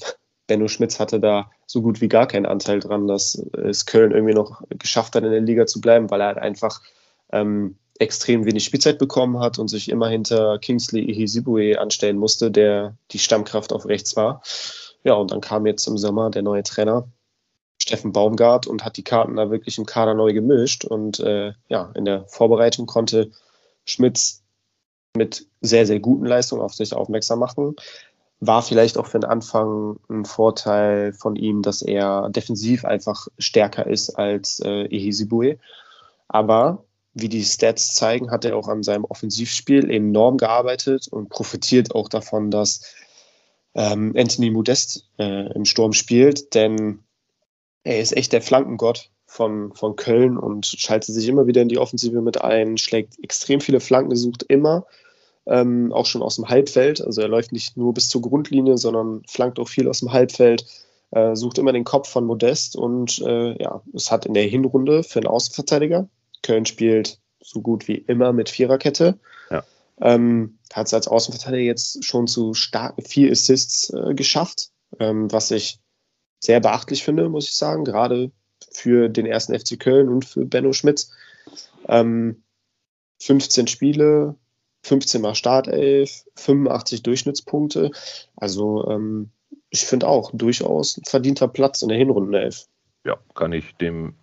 Benno 0.46 0.68
Schmitz 0.68 1.00
hatte 1.00 1.20
da 1.20 1.50
so 1.66 1.80
gut 1.80 2.00
wie 2.00 2.08
gar 2.08 2.26
keinen 2.26 2.46
Anteil 2.46 2.80
dran, 2.80 3.06
dass 3.06 3.34
es 3.52 3.86
Köln 3.86 4.12
irgendwie 4.12 4.34
noch 4.34 4.62
geschafft 4.68 5.14
hat, 5.14 5.24
in 5.24 5.30
der 5.30 5.40
Liga 5.40 5.66
zu 5.66 5.80
bleiben, 5.80 6.10
weil 6.10 6.20
er 6.20 6.28
halt 6.28 6.38
einfach 6.38 6.82
ähm, 7.32 7.76
extrem 7.98 8.44
wenig 8.44 8.64
Spielzeit 8.64 8.98
bekommen 8.98 9.38
hat 9.38 9.58
und 9.58 9.68
sich 9.68 9.88
immer 9.88 10.08
hinter 10.08 10.58
Kingsley 10.58 11.02
Ihisibue 11.02 11.78
anstellen 11.78 12.18
musste, 12.18 12.50
der 12.50 12.96
die 13.12 13.18
Stammkraft 13.18 13.72
auf 13.72 13.86
rechts 13.86 14.16
war. 14.16 14.42
Ja, 15.04 15.14
und 15.14 15.30
dann 15.30 15.40
kam 15.40 15.66
jetzt 15.66 15.86
im 15.86 15.98
Sommer 15.98 16.30
der 16.30 16.42
neue 16.42 16.62
Trainer, 16.62 17.06
Steffen 17.80 18.12
Baumgart, 18.12 18.66
und 18.66 18.84
hat 18.84 18.96
die 18.96 19.04
Karten 19.04 19.36
da 19.36 19.50
wirklich 19.50 19.78
im 19.78 19.86
Kader 19.86 20.14
neu 20.14 20.32
gemischt. 20.32 20.84
Und 20.84 21.20
äh, 21.20 21.52
ja, 21.68 21.92
in 21.94 22.04
der 22.04 22.26
Vorbereitung 22.26 22.86
konnte 22.86 23.30
Schmitz 23.84 24.42
mit 25.16 25.46
sehr, 25.60 25.86
sehr 25.86 26.00
guten 26.00 26.26
Leistungen 26.26 26.62
auf 26.62 26.74
sich 26.74 26.92
aufmerksam 26.92 27.38
machen 27.38 27.76
war 28.46 28.62
vielleicht 28.62 28.98
auch 28.98 29.06
für 29.06 29.20
den 29.20 29.28
Anfang 29.28 29.98
ein 30.08 30.24
Vorteil 30.24 31.12
von 31.12 31.36
ihm, 31.36 31.62
dass 31.62 31.82
er 31.82 32.28
defensiv 32.30 32.84
einfach 32.84 33.28
stärker 33.38 33.86
ist 33.86 34.10
als 34.10 34.60
äh, 34.60 34.86
Ehisibue. 34.86 35.58
Aber 36.28 36.84
wie 37.14 37.28
die 37.28 37.44
Stats 37.44 37.94
zeigen, 37.94 38.30
hat 38.30 38.44
er 38.44 38.56
auch 38.56 38.68
an 38.68 38.82
seinem 38.82 39.04
Offensivspiel 39.04 39.90
enorm 39.90 40.36
gearbeitet 40.36 41.06
und 41.08 41.28
profitiert 41.28 41.94
auch 41.94 42.08
davon, 42.08 42.50
dass 42.50 42.94
ähm, 43.74 44.14
Anthony 44.16 44.50
Modest 44.50 45.08
äh, 45.18 45.52
im 45.52 45.64
Sturm 45.64 45.92
spielt, 45.92 46.54
denn 46.54 47.00
er 47.82 48.00
ist 48.00 48.16
echt 48.16 48.32
der 48.32 48.42
Flankengott 48.42 49.10
von, 49.26 49.72
von 49.74 49.96
Köln 49.96 50.38
und 50.38 50.66
schaltet 50.66 51.14
sich 51.14 51.28
immer 51.28 51.46
wieder 51.46 51.62
in 51.62 51.68
die 51.68 51.78
Offensive 51.78 52.20
mit 52.20 52.42
ein, 52.42 52.78
schlägt 52.78 53.22
extrem 53.22 53.60
viele 53.60 53.80
Flanken, 53.80 54.14
sucht 54.16 54.44
immer 54.44 54.86
ähm, 55.46 55.92
auch 55.92 56.06
schon 56.06 56.22
aus 56.22 56.36
dem 56.36 56.48
Halbfeld. 56.48 57.00
Also 57.00 57.20
er 57.20 57.28
läuft 57.28 57.52
nicht 57.52 57.76
nur 57.76 57.92
bis 57.92 58.08
zur 58.08 58.22
Grundlinie, 58.22 58.78
sondern 58.78 59.22
flankt 59.28 59.58
auch 59.58 59.68
viel 59.68 59.88
aus 59.88 60.00
dem 60.00 60.12
Halbfeld, 60.12 60.64
äh, 61.10 61.34
sucht 61.34 61.58
immer 61.58 61.72
den 61.72 61.84
Kopf 61.84 62.08
von 62.08 62.24
Modest 62.24 62.76
und 62.76 63.20
äh, 63.26 63.60
ja, 63.62 63.82
es 63.92 64.10
hat 64.10 64.26
in 64.26 64.34
der 64.34 64.44
Hinrunde 64.44 65.02
für 65.02 65.18
einen 65.18 65.26
Außenverteidiger, 65.26 66.08
Köln 66.42 66.66
spielt 66.66 67.18
so 67.40 67.60
gut 67.60 67.88
wie 67.88 67.96
immer 67.96 68.32
mit 68.32 68.48
Viererkette, 68.48 69.18
ja. 69.50 69.64
Ähm, 70.00 70.58
hat 70.72 70.86
es 70.86 70.94
als 70.94 71.08
Außenverteidiger 71.08 71.62
jetzt 71.62 72.04
schon 72.04 72.26
zu 72.26 72.54
starken 72.54 73.02
vier 73.02 73.30
Assists 73.30 73.90
äh, 73.90 74.14
geschafft, 74.14 74.70
ähm, 74.98 75.30
was 75.30 75.50
ich 75.50 75.80
sehr 76.40 76.60
beachtlich 76.60 77.04
finde, 77.04 77.28
muss 77.28 77.48
ich 77.48 77.56
sagen, 77.56 77.84
gerade 77.84 78.30
für 78.72 79.08
den 79.08 79.26
ersten 79.26 79.58
FC 79.58 79.78
Köln 79.78 80.08
und 80.08 80.24
für 80.24 80.44
Benno 80.44 80.72
Schmitz. 80.72 81.12
Ähm, 81.88 82.42
15 83.20 83.66
Spiele, 83.66 84.36
15 84.82 85.20
mal 85.22 85.34
Startelf, 85.34 86.24
85 86.36 87.02
Durchschnittspunkte. 87.02 87.90
Also 88.36 88.88
ähm, 88.88 89.30
ich 89.70 89.86
finde 89.86 90.08
auch 90.08 90.30
durchaus 90.32 90.98
ein 90.98 91.04
verdienter 91.04 91.48
Platz 91.48 91.82
in 91.82 91.88
der 91.88 91.98
Hinrundenelf. 91.98 92.66
Ja, 93.04 93.18
kann 93.34 93.52
ich 93.52 93.74
dem 93.76 94.14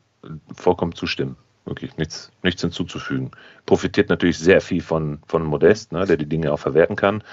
vollkommen 0.55 0.93
zustimmen. 0.93 1.37
Wirklich 1.65 1.95
nichts, 1.97 2.31
nichts 2.43 2.61
hinzuzufügen. 2.61 3.31
Profitiert 3.65 4.09
natürlich 4.09 4.39
sehr 4.39 4.61
viel 4.61 4.81
von, 4.81 5.19
von 5.27 5.43
Modest, 5.43 5.91
ne, 5.91 6.05
der 6.05 6.17
die 6.17 6.25
Dinge 6.25 6.51
auch 6.51 6.59
verwerten 6.59 6.95
kann. 6.95 7.23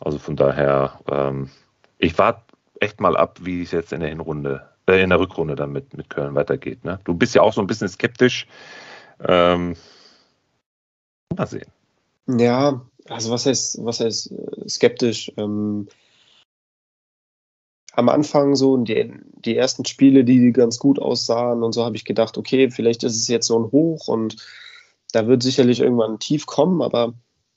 Also 0.00 0.18
von 0.18 0.36
daher, 0.36 1.00
ähm, 1.10 1.50
ich 1.98 2.18
warte 2.18 2.42
echt 2.80 3.00
mal 3.00 3.16
ab, 3.16 3.38
wie 3.42 3.62
es 3.62 3.70
jetzt 3.70 3.92
in 3.92 4.00
der 4.00 4.08
Hinrunde, 4.08 4.68
äh, 4.86 5.02
in 5.02 5.10
der 5.10 5.20
Rückrunde 5.20 5.54
dann 5.54 5.72
mit, 5.72 5.96
mit 5.96 6.10
Köln 6.10 6.34
weitergeht. 6.34 6.84
Ne? 6.84 6.98
Du 7.04 7.14
bist 7.14 7.34
ja 7.34 7.42
auch 7.42 7.52
so 7.52 7.60
ein 7.60 7.66
bisschen 7.66 7.88
skeptisch. 7.88 8.46
Ähm, 9.20 9.76
mal 11.36 11.46
sehen. 11.46 11.70
Ja, 12.26 12.80
also 13.08 13.30
was 13.30 13.46
heißt, 13.46 13.84
was 13.84 14.00
heißt 14.00 14.32
äh, 14.32 14.68
skeptisch? 14.68 15.32
Ähm, 15.36 15.88
am 17.92 18.08
Anfang 18.08 18.54
so, 18.54 18.76
die, 18.76 19.12
die 19.44 19.56
ersten 19.56 19.84
Spiele, 19.84 20.24
die 20.24 20.52
ganz 20.52 20.78
gut 20.78 20.98
aussahen 20.98 21.62
und 21.62 21.72
so, 21.72 21.84
habe 21.84 21.96
ich 21.96 22.04
gedacht, 22.04 22.38
okay, 22.38 22.70
vielleicht 22.70 23.02
ist 23.04 23.16
es 23.16 23.28
jetzt 23.28 23.46
so 23.46 23.58
ein 23.58 23.72
Hoch 23.72 24.08
und 24.08 24.36
da 25.12 25.26
wird 25.26 25.42
sicherlich 25.42 25.80
irgendwann 25.80 26.12
ein 26.12 26.18
Tief 26.18 26.46
kommen, 26.46 26.82
aber 26.82 27.14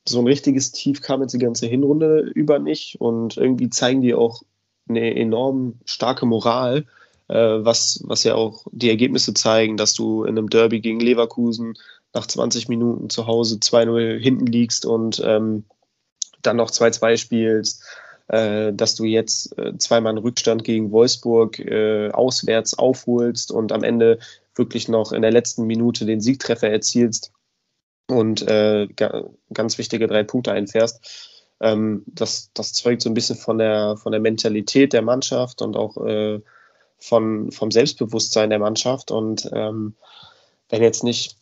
so 0.07 0.19
ein 0.19 0.27
richtiges 0.27 0.71
Tief 0.71 1.01
kam 1.01 1.21
jetzt 1.21 1.33
die 1.33 1.39
ganze 1.39 1.67
Hinrunde 1.67 2.19
über 2.19 2.59
nicht 2.59 2.99
und 2.99 3.37
irgendwie 3.37 3.69
zeigen 3.69 4.01
die 4.01 4.15
auch 4.15 4.41
eine 4.89 5.15
enorm 5.15 5.79
starke 5.85 6.25
Moral, 6.25 6.85
äh, 7.27 7.35
was, 7.35 8.01
was 8.05 8.23
ja 8.23 8.35
auch 8.35 8.65
die 8.71 8.89
Ergebnisse 8.89 9.33
zeigen, 9.33 9.77
dass 9.77 9.93
du 9.93 10.23
in 10.23 10.37
einem 10.37 10.49
Derby 10.49 10.81
gegen 10.81 10.99
Leverkusen 10.99 11.75
nach 12.13 12.25
20 12.25 12.67
Minuten 12.67 13.09
zu 13.09 13.27
Hause 13.27 13.57
2-0 13.57 14.19
hinten 14.19 14.47
liegst 14.47 14.85
und 14.85 15.21
ähm, 15.23 15.65
dann 16.41 16.57
noch 16.57 16.71
2-2 16.71 17.17
spielst, 17.17 17.83
dass 18.31 18.95
du 18.95 19.03
jetzt 19.03 19.57
äh, 19.57 19.77
zweimal 19.77 20.11
einen 20.11 20.23
Rückstand 20.23 20.63
gegen 20.63 20.91
Wolfsburg 20.91 21.59
äh, 21.59 22.09
auswärts 22.11 22.77
aufholst 22.77 23.51
und 23.51 23.71
am 23.71 23.83
Ende 23.83 24.19
wirklich 24.55 24.87
noch 24.87 25.11
in 25.11 25.21
der 25.21 25.31
letzten 25.31 25.65
Minute 25.65 26.05
den 26.05 26.21
Siegtreffer 26.21 26.69
erzielst 26.69 27.33
und 28.07 28.41
äh, 28.47 28.87
ganz 29.53 29.77
wichtige 29.77 30.07
drei 30.07 30.23
Punkte 30.23 30.51
einfährst. 30.51 31.31
Ähm, 31.59 32.03
das, 32.07 32.51
das 32.53 32.73
zeugt 32.73 33.01
so 33.01 33.09
ein 33.09 33.13
bisschen 33.13 33.37
von 33.37 33.57
der, 33.57 33.97
von 33.97 34.11
der 34.11 34.21
Mentalität 34.21 34.93
der 34.93 35.01
Mannschaft 35.01 35.61
und 35.61 35.75
auch 35.75 35.97
äh, 36.05 36.39
von, 36.99 37.51
vom 37.51 37.71
Selbstbewusstsein 37.71 38.49
der 38.49 38.59
Mannschaft. 38.59 39.11
Und 39.11 39.49
ähm, 39.53 39.95
wenn 40.69 40.81
jetzt 40.81 41.03
nicht 41.03 41.35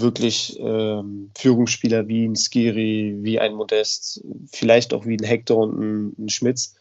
wirklich 0.00 0.58
ähm, 0.60 1.30
Führungsspieler 1.36 2.08
wie 2.08 2.26
ein 2.26 2.36
Skiri, 2.36 3.18
wie 3.20 3.40
ein 3.40 3.54
Modest, 3.54 4.24
vielleicht 4.50 4.94
auch 4.94 5.06
wie 5.06 5.16
ein 5.16 5.24
Hector 5.24 5.58
und 5.58 5.78
ein, 5.78 6.14
ein 6.18 6.28
Schmitz 6.28 6.74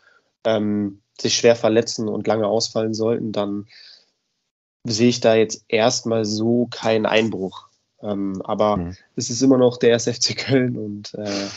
ähm, 0.43 1.01
sich 1.19 1.35
schwer 1.35 1.55
verletzen 1.55 2.07
und 2.07 2.27
lange 2.27 2.47
ausfallen 2.47 2.93
sollten, 2.93 3.31
dann 3.31 3.67
sehe 4.83 5.09
ich 5.09 5.19
da 5.19 5.35
jetzt 5.35 5.63
erstmal 5.67 6.25
so 6.25 6.67
keinen 6.69 7.05
Einbruch. 7.05 7.67
Ähm, 8.01 8.41
aber 8.43 8.77
mhm. 8.77 8.97
es 9.15 9.29
ist 9.29 9.41
immer 9.41 9.57
noch 9.57 9.77
der 9.77 9.93
SFC 9.95 10.35
Köln 10.35 10.77
und 10.77 11.13
äh, 11.13 11.47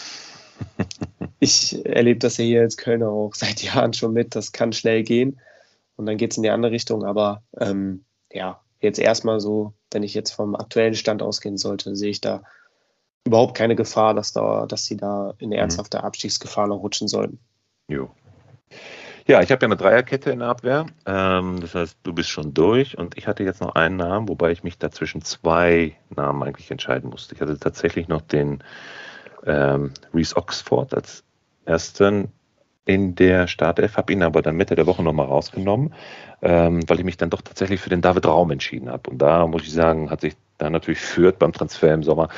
ich 1.41 1.85
erlebe 1.85 2.21
das 2.21 2.37
ja 2.37 2.45
hier 2.45 2.61
als 2.61 2.77
Kölner 2.77 3.09
auch 3.09 3.35
seit 3.35 3.63
Jahren 3.63 3.93
schon 3.93 4.13
mit. 4.13 4.35
Das 4.35 4.53
kann 4.53 4.73
schnell 4.73 5.03
gehen 5.03 5.41
und 5.97 6.07
dann 6.07 6.17
geht 6.17 6.31
es 6.31 6.37
in 6.37 6.45
die 6.45 6.51
andere 6.51 6.73
Richtung. 6.73 7.05
Aber 7.05 7.43
ähm, 7.59 8.05
ja, 8.33 8.61
jetzt 8.81 8.99
erstmal 8.99 9.41
so, 9.41 9.73
wenn 9.97 10.03
ich 10.03 10.13
jetzt 10.13 10.33
vom 10.33 10.55
aktuellen 10.55 10.95
Stand 10.95 11.23
ausgehen 11.23 11.57
sollte, 11.57 11.97
sehe 11.97 12.11
ich 12.11 12.21
da 12.21 12.43
überhaupt 13.25 13.57
keine 13.57 13.77
Gefahr, 13.77 14.13
dass, 14.13 14.35
da, 14.35 14.67
dass 14.67 14.85
sie 14.85 14.99
da 14.99 15.33
in 15.39 15.49
mhm. 15.49 15.55
ernsthafte 15.55 16.05
Abstiegsgefahr 16.05 16.67
noch 16.67 16.83
rutschen 16.83 17.09
sollten. 17.09 17.39
Jo. 17.89 18.11
Ja, 19.27 19.41
ich 19.41 19.51
habe 19.51 19.63
ja 19.63 19.69
eine 19.69 19.79
Dreierkette 19.79 20.31
in 20.31 20.41
der 20.41 20.49
Abwehr. 20.49 20.85
Ähm, 21.07 21.61
das 21.63 21.75
heißt, 21.75 21.97
du 22.03 22.13
bist 22.13 22.29
schon 22.29 22.53
durch 22.53 22.99
und 22.99 23.17
ich 23.17 23.27
hatte 23.27 23.43
jetzt 23.43 23.63
noch 23.63 23.75
einen 23.75 23.97
Namen, 23.97 24.29
wobei 24.29 24.51
ich 24.53 24.63
mich 24.63 24.77
da 24.77 24.91
zwischen 24.91 25.23
zwei 25.23 25.97
Namen 26.15 26.43
eigentlich 26.43 26.71
entscheiden 26.71 27.09
musste. 27.09 27.35
Ich 27.35 27.41
hatte 27.41 27.59
tatsächlich 27.59 28.07
noch 28.07 28.21
den 28.21 28.63
ähm, 29.47 29.95
Reese 30.13 30.37
Oxford 30.37 30.93
als 30.93 31.25
ersten 31.65 32.31
in 32.87 33.15
der 33.15 33.47
Startelf, 33.47 33.97
habe 33.97 34.13
ihn 34.13 34.23
aber 34.23 34.41
dann 34.41 34.57
Mitte 34.57 34.75
der 34.75 34.87
Woche 34.87 35.03
nochmal 35.03 35.27
rausgenommen, 35.27 35.93
ähm, 36.41 36.89
weil 36.89 36.99
ich 36.99 37.05
mich 37.05 37.19
dann 37.19 37.31
doch 37.31 37.43
tatsächlich 37.43 37.81
für 37.81 37.91
den 37.91 38.01
David 38.01 38.27
Raum 38.27 38.51
entschieden 38.51 38.89
habe. 38.89 39.11
Und 39.11 39.19
da 39.19 39.47
muss 39.47 39.63
ich 39.63 39.73
sagen, 39.73 40.11
hat 40.11 40.23
sich 40.23 40.35
da 40.59 40.71
natürlich 40.71 41.01
führt 41.01 41.39
beim 41.39 41.53
Transfer 41.53 41.93
im 41.93 42.03
Sommer 42.03 42.31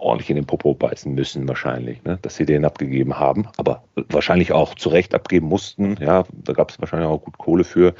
ordentlich 0.00 0.30
in 0.30 0.36
den 0.36 0.46
Popo 0.46 0.74
beißen 0.74 1.14
müssen, 1.14 1.46
wahrscheinlich, 1.46 2.02
ne? 2.04 2.18
dass 2.22 2.36
sie 2.36 2.46
den 2.46 2.64
abgegeben 2.64 3.18
haben, 3.18 3.48
aber 3.56 3.84
wahrscheinlich 4.08 4.52
auch 4.52 4.74
zu 4.74 4.88
Recht 4.88 5.14
abgeben 5.14 5.46
mussten. 5.46 5.96
Ja, 6.00 6.24
da 6.32 6.52
gab 6.52 6.70
es 6.70 6.80
wahrscheinlich 6.80 7.08
auch 7.08 7.22
gut 7.22 7.38
Kohle 7.38 7.64
für. 7.64 7.94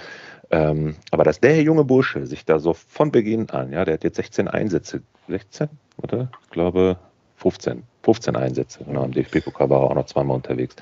Ähm, 0.50 0.96
aber 1.10 1.24
dass 1.24 1.40
der 1.40 1.62
junge 1.62 1.84
Bursche 1.84 2.26
sich 2.26 2.44
da 2.44 2.58
so 2.58 2.72
von 2.72 3.12
Beginn 3.12 3.50
an, 3.50 3.72
ja, 3.72 3.84
der 3.84 3.94
hat 3.94 4.04
jetzt 4.04 4.16
16 4.16 4.48
Einsätze, 4.48 5.02
16, 5.28 5.68
oder? 6.02 6.30
Ich 6.44 6.50
glaube 6.50 6.96
15, 7.36 7.84
15 8.02 8.36
Einsätze. 8.36 8.84
Genau, 8.84 9.04
im 9.04 9.12
DFB-Pokal 9.12 9.70
war 9.70 9.82
er 9.82 9.90
auch 9.90 9.94
noch 9.94 10.06
zweimal 10.06 10.36
unterwegs. 10.36 10.74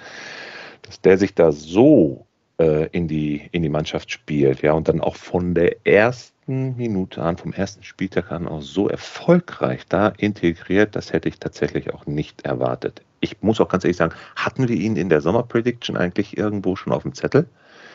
Dass 0.89 1.01
der 1.01 1.19
sich 1.19 1.35
da 1.35 1.53
so 1.53 2.27
äh, 2.59 2.89
in, 2.89 3.09
die, 3.09 3.49
in 3.53 3.63
die 3.63 3.69
Mannschaft 3.69 4.11
spielt, 4.11 4.63
ja, 4.63 4.73
und 4.73 4.89
dann 4.89 5.01
auch 5.01 5.17
von 5.17 5.55
der 5.55 5.87
ersten 5.87 6.77
Minute 6.77 7.23
an, 7.23 7.37
vom 7.37 7.53
ersten 7.53 7.85
Spieltag 7.85 8.33
an 8.33 8.49
auch 8.49 8.63
so 8.63 8.89
erfolgreich 8.89 9.87
da 9.89 10.09
integriert, 10.09 10.97
das 10.97 11.13
hätte 11.13 11.29
ich 11.29 11.39
tatsächlich 11.39 11.93
auch 11.95 12.07
nicht 12.07 12.43
erwartet. 12.43 13.03
Ich 13.21 13.43
muss 13.43 13.61
auch 13.61 13.69
ganz 13.69 13.85
ehrlich 13.85 13.99
sagen, 13.99 14.15
hatten 14.35 14.67
wir 14.67 14.77
ihn 14.77 14.97
in 14.97 15.09
der 15.09 15.21
Sommerprediction 15.21 15.97
eigentlich 15.97 16.37
irgendwo 16.37 16.75
schon 16.75 16.93
auf 16.93 17.03
dem 17.03 17.15
Zettel? 17.15 17.47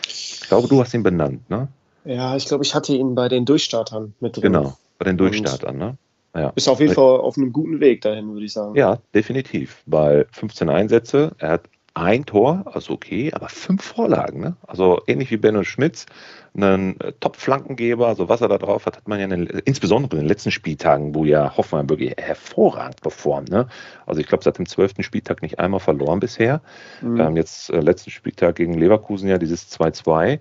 Ich 0.07 0.41
glaube, 0.47 0.67
du 0.67 0.79
hast 0.79 0.93
ihn 0.93 1.03
benannt, 1.03 1.49
ne? 1.49 1.67
Ja, 2.05 2.35
ich 2.35 2.45
glaube, 2.45 2.63
ich 2.63 2.75
hatte 2.75 2.93
ihn 2.93 3.15
bei 3.15 3.29
den 3.29 3.45
Durchstartern 3.45 4.13
mit 4.19 4.35
drin. 4.35 4.43
Genau, 4.43 4.77
bei 4.99 5.05
den 5.05 5.17
Durchstartern, 5.17 5.77
ne? 5.77 5.97
Ja. 6.35 6.51
Ist 6.55 6.67
auf 6.67 6.79
jeden 6.79 6.93
Fall 6.93 7.19
auf 7.19 7.37
einem 7.37 7.53
guten 7.53 7.79
Weg 7.79 8.01
dahin, 8.01 8.33
würde 8.33 8.45
ich 8.45 8.53
sagen. 8.53 8.75
Ja, 8.75 8.97
definitiv. 9.13 9.83
Weil 9.85 10.25
15 10.31 10.69
Einsätze, 10.69 11.35
er 11.37 11.49
hat 11.49 11.69
ein 11.95 12.25
Tor, 12.25 12.63
also 12.65 12.93
okay, 12.93 13.31
aber 13.33 13.49
fünf 13.49 13.83
Vorlagen. 13.83 14.39
Ne? 14.39 14.55
Also 14.65 15.01
ähnlich 15.05 15.29
wie 15.29 15.37
Benno 15.37 15.63
Schmitz, 15.63 16.07
einen 16.55 16.99
äh, 16.99 17.13
Top-Flankengeber, 17.19 18.07
also 18.07 18.29
was 18.29 18.41
er 18.41 18.47
da 18.47 18.57
drauf 18.57 18.85
hat, 18.85 18.97
hat 18.97 19.07
man 19.07 19.19
ja 19.19 19.25
in 19.25 19.29
den, 19.29 19.45
insbesondere 19.65 20.15
in 20.15 20.23
den 20.23 20.27
letzten 20.27 20.51
Spieltagen, 20.51 21.13
wo 21.13 21.23
ja 21.23 21.55
Hoffmann 21.55 21.89
wirklich 21.89 22.15
hervorragend 22.17 23.01
performt. 23.01 23.49
Ne? 23.49 23.67
Also 24.05 24.21
ich 24.21 24.27
glaube, 24.27 24.43
seit 24.43 24.57
dem 24.57 24.65
zwölften 24.65 25.03
Spieltag 25.03 25.41
nicht 25.43 25.59
einmal 25.59 25.79
verloren 25.79 26.19
bisher. 26.19 26.61
Mhm. 27.01 27.19
Ähm, 27.19 27.37
jetzt 27.37 27.69
äh, 27.69 27.79
letzten 27.79 28.09
Spieltag 28.09 28.55
gegen 28.55 28.73
Leverkusen 28.73 29.29
ja 29.29 29.37
dieses 29.37 29.71
2-2. 29.71 30.39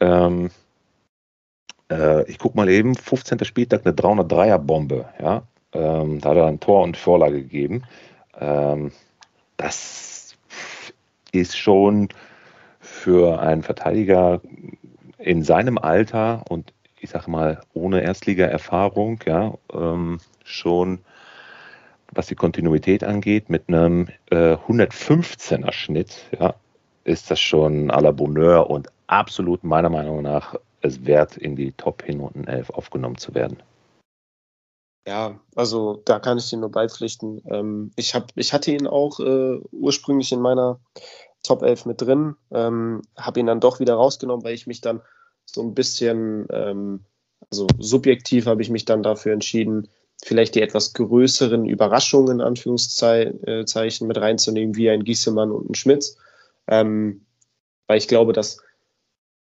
Ähm, 0.00 0.50
äh, 1.90 2.30
ich 2.30 2.38
gucke 2.38 2.56
mal 2.56 2.68
eben, 2.68 2.94
15. 2.94 3.44
Spieltag 3.44 3.86
eine 3.86 3.94
303er-Bombe. 3.94 5.06
Ja? 5.20 5.42
Ähm, 5.72 6.20
da 6.20 6.30
hat 6.30 6.36
er 6.36 6.46
ein 6.46 6.60
Tor 6.60 6.82
und 6.82 6.98
Vorlage 6.98 7.42
gegeben. 7.42 7.84
Ähm, 8.38 8.92
das 9.56 10.21
ist 11.32 11.56
schon 11.56 12.08
für 12.80 13.40
einen 13.40 13.62
Verteidiger 13.62 14.40
in 15.18 15.42
seinem 15.42 15.78
Alter 15.78 16.44
und 16.48 16.72
ich 17.00 17.10
sage 17.10 17.30
mal 17.30 17.60
ohne 17.74 18.02
Erstliga-Erfahrung, 18.02 19.20
ja, 19.26 19.54
ähm, 19.72 20.18
schon 20.44 21.00
was 22.14 22.26
die 22.26 22.34
Kontinuität 22.34 23.04
angeht, 23.04 23.48
mit 23.48 23.68
einem 23.68 24.08
äh, 24.30 24.54
115er 24.54 25.72
Schnitt, 25.72 26.28
ja, 26.38 26.54
ist 27.04 27.30
das 27.30 27.40
schon 27.40 27.90
à 27.90 28.00
la 28.00 28.10
Bonheur 28.12 28.68
und 28.68 28.88
absolut 29.06 29.64
meiner 29.64 29.88
Meinung 29.88 30.22
nach 30.22 30.54
es 30.82 31.06
wert, 31.06 31.36
in 31.36 31.56
die 31.56 31.72
Top 31.72 32.02
hin 32.02 32.20
und 32.20 32.46
11 32.46 32.70
aufgenommen 32.70 33.16
zu 33.16 33.34
werden. 33.34 33.62
Ja, 35.06 35.40
also 35.56 36.00
da 36.04 36.20
kann 36.20 36.38
ich 36.38 36.48
dir 36.48 36.58
nur 36.58 36.70
beipflichten. 36.70 37.42
Ähm, 37.50 37.90
ich, 37.96 38.14
hab, 38.14 38.32
ich 38.36 38.52
hatte 38.52 38.70
ihn 38.70 38.86
auch 38.86 39.18
äh, 39.18 39.58
ursprünglich 39.72 40.30
in 40.32 40.40
meiner 40.40 40.78
Top 41.42 41.62
11 41.62 41.86
mit 41.86 42.00
drin, 42.00 42.36
ähm, 42.52 43.02
habe 43.16 43.40
ihn 43.40 43.46
dann 43.46 43.60
doch 43.60 43.80
wieder 43.80 43.94
rausgenommen, 43.94 44.44
weil 44.44 44.54
ich 44.54 44.68
mich 44.68 44.80
dann 44.80 45.00
so 45.44 45.60
ein 45.62 45.74
bisschen, 45.74 46.46
ähm, 46.50 47.04
also 47.50 47.66
subjektiv 47.80 48.46
habe 48.46 48.62
ich 48.62 48.70
mich 48.70 48.84
dann 48.84 49.02
dafür 49.02 49.32
entschieden, 49.32 49.88
vielleicht 50.24 50.54
die 50.54 50.62
etwas 50.62 50.92
größeren 50.92 51.66
Überraschungen 51.66 52.38
in 52.38 52.40
Anführungszeichen 52.40 54.06
mit 54.06 54.18
reinzunehmen, 54.18 54.76
wie 54.76 54.88
ein 54.88 55.02
Giesemann 55.02 55.50
und 55.50 55.68
ein 55.70 55.74
Schmitz. 55.74 56.16
Ähm, 56.68 57.26
weil 57.88 57.98
ich 57.98 58.06
glaube, 58.06 58.32
dass, 58.32 58.58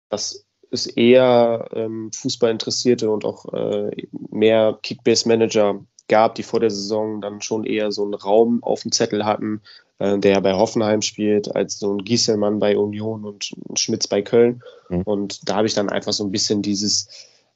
dass 0.09 0.44
es 0.71 0.87
eher 0.87 1.69
ähm, 1.73 2.11
Fußballinteressierte 2.13 3.09
und 3.09 3.25
auch 3.25 3.53
äh, 3.53 3.91
mehr 4.29 4.77
Kickbase-Manager 4.81 5.85
gab, 6.07 6.35
die 6.35 6.43
vor 6.43 6.59
der 6.59 6.69
Saison 6.69 7.21
dann 7.21 7.41
schon 7.41 7.65
eher 7.65 7.91
so 7.91 8.03
einen 8.03 8.13
Raum 8.13 8.63
auf 8.63 8.81
dem 8.81 8.91
Zettel 8.91 9.25
hatten, 9.25 9.61
äh, 9.99 10.17
der 10.17 10.41
bei 10.41 10.53
Hoffenheim 10.53 11.01
spielt, 11.01 11.55
als 11.55 11.79
so 11.79 11.93
ein 11.93 12.03
Gieselmann 12.03 12.59
bei 12.59 12.77
Union 12.77 13.25
und 13.25 13.51
ein 13.69 13.77
Schmitz 13.77 14.07
bei 14.07 14.21
Köln. 14.21 14.61
Mhm. 14.89 15.01
Und 15.03 15.49
da 15.49 15.57
habe 15.57 15.67
ich 15.67 15.73
dann 15.73 15.89
einfach 15.89 16.13
so 16.13 16.23
ein 16.23 16.31
bisschen 16.31 16.61
dieses 16.61 17.07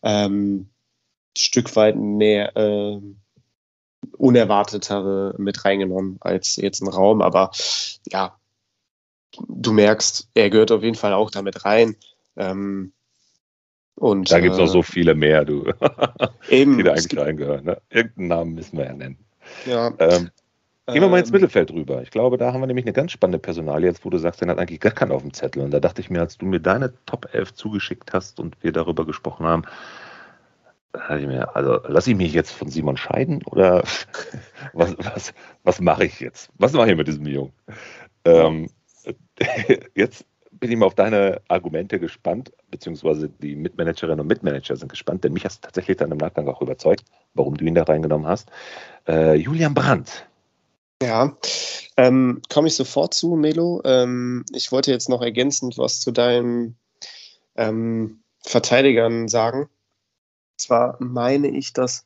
ähm, 0.02 0.70
Stück 1.38 1.76
weit 1.76 1.96
mehr 1.96 2.56
äh, 2.56 3.00
Unerwartetere 4.18 5.36
mit 5.38 5.66
reingenommen 5.66 6.18
als 6.22 6.56
jetzt 6.56 6.82
ein 6.82 6.88
Raum. 6.88 7.22
Aber 7.22 7.52
ja, 8.12 8.38
du 9.48 9.72
merkst, 9.72 10.30
er 10.34 10.50
gehört 10.50 10.72
auf 10.72 10.84
jeden 10.84 10.96
Fall 10.96 11.14
auch 11.14 11.32
damit 11.32 11.66
rein. 11.66 11.96
Ähm, 12.36 12.94
und, 14.00 14.32
da 14.32 14.40
gibt 14.40 14.54
es 14.54 14.60
äh, 14.60 14.62
noch 14.62 14.70
so 14.70 14.82
viele 14.82 15.14
mehr, 15.14 15.44
du. 15.44 15.72
eben. 16.50 16.78
die 16.78 16.84
da 16.84 16.92
eigentlich 16.94 17.20
reingehören. 17.20 17.66
Ne? 17.66 17.78
Irgendeinen 17.90 18.28
Namen 18.28 18.56
müssen 18.56 18.78
wir 18.78 18.86
ja 18.86 18.94
nennen. 18.94 19.18
Ja. 19.66 19.92
Ähm, 20.00 20.30
gehen 20.88 21.02
wir 21.02 21.10
mal 21.10 21.20
ins 21.20 21.30
ähm, 21.30 21.34
Mittelfeld 21.34 21.72
rüber. 21.72 22.02
Ich 22.02 22.10
glaube, 22.10 22.38
da 22.38 22.54
haben 22.54 22.62
wir 22.62 22.68
nämlich 22.68 22.86
eine 22.86 22.94
ganz 22.94 23.12
spannende 23.12 23.40
Personal 23.40 23.84
jetzt, 23.84 24.06
wo 24.06 24.10
du 24.10 24.18
sagst, 24.18 24.42
den 24.42 24.50
hat 24.50 24.58
eigentlich 24.58 24.80
gar 24.80 24.94
keinen 24.94 25.12
auf 25.12 25.22
dem 25.22 25.34
Zettel. 25.34 25.64
Und 25.64 25.72
da 25.72 25.80
dachte 25.80 26.02
ich 26.02 26.10
mir, 26.10 26.22
als 26.22 26.38
du 26.38 26.46
mir 26.46 26.60
deine 26.60 26.94
Top 27.06 27.30
11 27.34 27.54
zugeschickt 27.54 28.14
hast 28.14 28.40
und 28.40 28.56
wir 28.64 28.72
darüber 28.72 29.06
gesprochen 29.06 29.46
haben, 29.46 29.64
ich 30.94 31.28
mir, 31.28 31.56
also 31.56 31.80
lasse 31.88 32.12
ich 32.12 32.18
mich 32.18 32.34
jetzt 32.34 32.52
von 32.52 32.70
Simon 32.70 32.98
scheiden 32.98 33.44
oder 33.46 33.84
was, 34.74 34.96
was, 34.98 35.34
was 35.64 35.82
mache 35.82 36.06
ich 36.06 36.20
jetzt? 36.20 36.50
Was 36.58 36.74
mache 36.74 36.90
ich 36.90 36.98
mit 36.98 37.08
diesem 37.08 37.28
Jungen? 37.28 37.54
Ähm, 38.26 38.70
jetzt 39.96 40.26
bin 40.60 40.72
ich 40.72 40.78
mal 40.78 40.86
auf 40.86 40.96
deine 40.96 41.42
Argumente 41.48 42.00
gespannt, 42.00 42.52
beziehungsweise 42.70 43.30
die 43.30 43.56
Mitmanagerinnen 43.56 44.20
und 44.20 44.28
Mitmanager 44.28 44.76
sind 44.76 44.90
gespannt, 44.90 45.24
denn 45.24 45.34
mich 45.34 45.46
hast 45.46 45.64
du 45.64 45.68
tatsächlich 45.68 45.98
dann 45.98 46.12
im 46.12 46.18
Nachgang 46.18 46.48
auch 46.48 46.62
überzeugt, 46.62 47.06
warum 47.34 47.58
du 47.58 47.66
ihn 47.66 47.76
da 47.76 47.84
reingenommen 47.84 48.28
hast. 48.28 48.50
Äh, 49.08 49.36
Julian 49.36 49.74
Brandt. 49.74 50.28
Ja, 51.02 51.38
ähm, 51.96 52.42
komme 52.50 52.68
ich 52.68 52.76
sofort 52.76 53.14
zu, 53.14 53.36
Melo. 53.36 53.82
Ähm, 53.86 54.44
ich 54.54 54.72
wollte 54.72 54.92
jetzt 54.92 55.08
noch 55.08 55.22
ergänzend 55.22 55.78
was 55.78 56.02
zu 56.02 56.12
deinen 56.12 56.78
ähm, 57.56 58.22
Verteidigern 58.44 59.30
sagen. 59.30 59.70
Zwar 60.58 60.98
meine 61.00 61.48
ich, 61.48 61.72
dass 61.72 62.06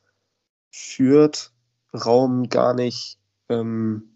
Fürth 0.70 1.50
Raum 1.92 2.48
gar 2.48 2.74
nicht 2.74 3.18
ähm, 3.48 4.13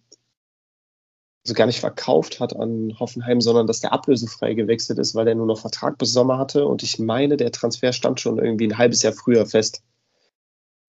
also 1.49 1.55
gar 1.55 1.67
nicht 1.67 1.81
verkauft 1.81 2.41
hat 2.41 2.55
an 2.55 2.95
Hoffenheim, 3.01 3.41
sondern 3.41 3.67
dass 3.67 3.81
der 3.81 3.93
ablösefrei 3.93 4.53
gewechselt 4.53 4.99
ist, 4.99 5.15
weil 5.15 5.27
er 5.27 5.35
nur 5.35 5.47
noch 5.47 5.59
Vertrag 5.59 5.97
bis 5.97 6.13
Sommer 6.13 6.37
hatte. 6.37 6.67
Und 6.67 6.83
ich 6.83 6.99
meine, 6.99 7.39
der 7.39 7.51
Transfer 7.53 7.93
stand 7.93 8.21
schon 8.21 8.39
irgendwie 8.39 8.67
ein 8.67 8.77
halbes 8.77 9.03
Jahr 9.03 9.15
früher 9.15 9.47
fest. 9.47 9.83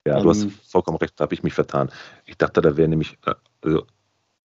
Ja, 0.06 0.20
du 0.20 0.30
hast 0.30 0.44
ähm, 0.44 0.54
vollkommen 0.68 0.98
recht, 0.98 1.14
da 1.18 1.24
habe 1.24 1.34
ich 1.34 1.44
mich 1.44 1.54
vertan. 1.54 1.90
Ich 2.26 2.38
dachte, 2.38 2.62
da 2.62 2.76
wäre 2.76 2.90
nämlich, 2.90 3.18
äh, 3.26 3.36
also 3.62 3.86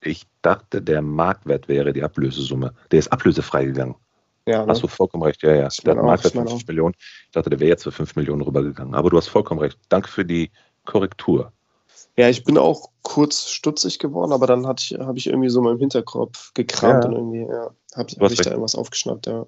ich 0.01 0.23
dachte, 0.41 0.81
der 0.81 1.01
Marktwert 1.01 1.67
wäre 1.67 1.91
die 1.91 2.03
Ablösesumme. 2.03 2.73
Der 2.91 2.99
ist 2.99 3.11
ablösefrei 3.11 3.65
gegangen. 3.65 3.95
Ja, 4.47 4.65
ne? 4.65 4.71
Hast 4.71 4.83
du 4.83 4.87
vollkommen 4.87 5.23
recht, 5.23 5.41
ja, 5.43 5.53
ja. 5.53 5.67
Der 5.83 5.95
hat 5.95 6.03
Marktwert 6.03 6.33
50 6.33 6.67
Millionen. 6.67 6.93
Ich 7.25 7.31
dachte, 7.31 7.49
der 7.49 7.59
wäre 7.59 7.69
jetzt 7.69 7.83
für 7.83 7.91
5 7.91 8.15
Millionen 8.15 8.41
rübergegangen. 8.41 8.93
Aber 8.93 9.09
du 9.09 9.17
hast 9.17 9.27
vollkommen 9.27 9.59
recht. 9.59 9.79
Danke 9.89 10.07
für 10.07 10.23
die 10.23 10.51
Korrektur. 10.85 11.51
Ja, 12.17 12.29
ich 12.29 12.43
bin 12.45 12.57
auch 12.57 12.89
kurz 13.01 13.49
stutzig 13.49 13.99
geworden, 13.99 14.31
aber 14.31 14.47
dann 14.47 14.65
habe 14.67 14.79
ich, 14.79 14.93
hab 14.97 15.17
ich 15.17 15.27
irgendwie 15.27 15.49
so 15.49 15.61
mal 15.61 15.73
im 15.73 15.79
Hinterkopf 15.79 16.53
gekramt 16.53 17.03
ja. 17.03 17.09
und 17.09 17.15
irgendwie, 17.15 17.51
ja, 17.51 17.71
habe 17.93 18.13
hab 18.19 18.31
ich 18.31 18.39
da 18.39 18.51
irgendwas 18.51 18.75
aufgeschnappt, 18.75 19.27
ja. 19.27 19.45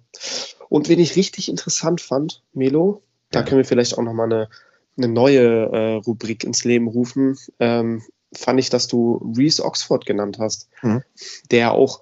Und 0.69 0.89
wen 0.89 0.99
ich 0.99 1.15
richtig 1.15 1.47
interessant 1.47 2.01
fand, 2.01 2.43
Melo, 2.53 3.03
da 3.31 3.43
können 3.43 3.59
wir 3.59 3.65
vielleicht 3.65 3.97
auch 3.97 4.03
nochmal 4.03 4.25
eine, 4.25 4.49
eine 4.97 5.07
neue 5.07 5.71
äh, 5.71 5.93
Rubrik 5.95 6.43
ins 6.43 6.65
Leben 6.65 6.87
rufen, 6.87 7.37
ähm, 7.59 8.03
fand 8.33 8.59
ich, 8.59 8.69
dass 8.69 8.87
du 8.87 9.33
Reese 9.37 9.63
Oxford 9.63 10.05
genannt 10.05 10.37
hast, 10.39 10.69
mhm. 10.81 11.03
der 11.51 11.71
auch 11.71 12.01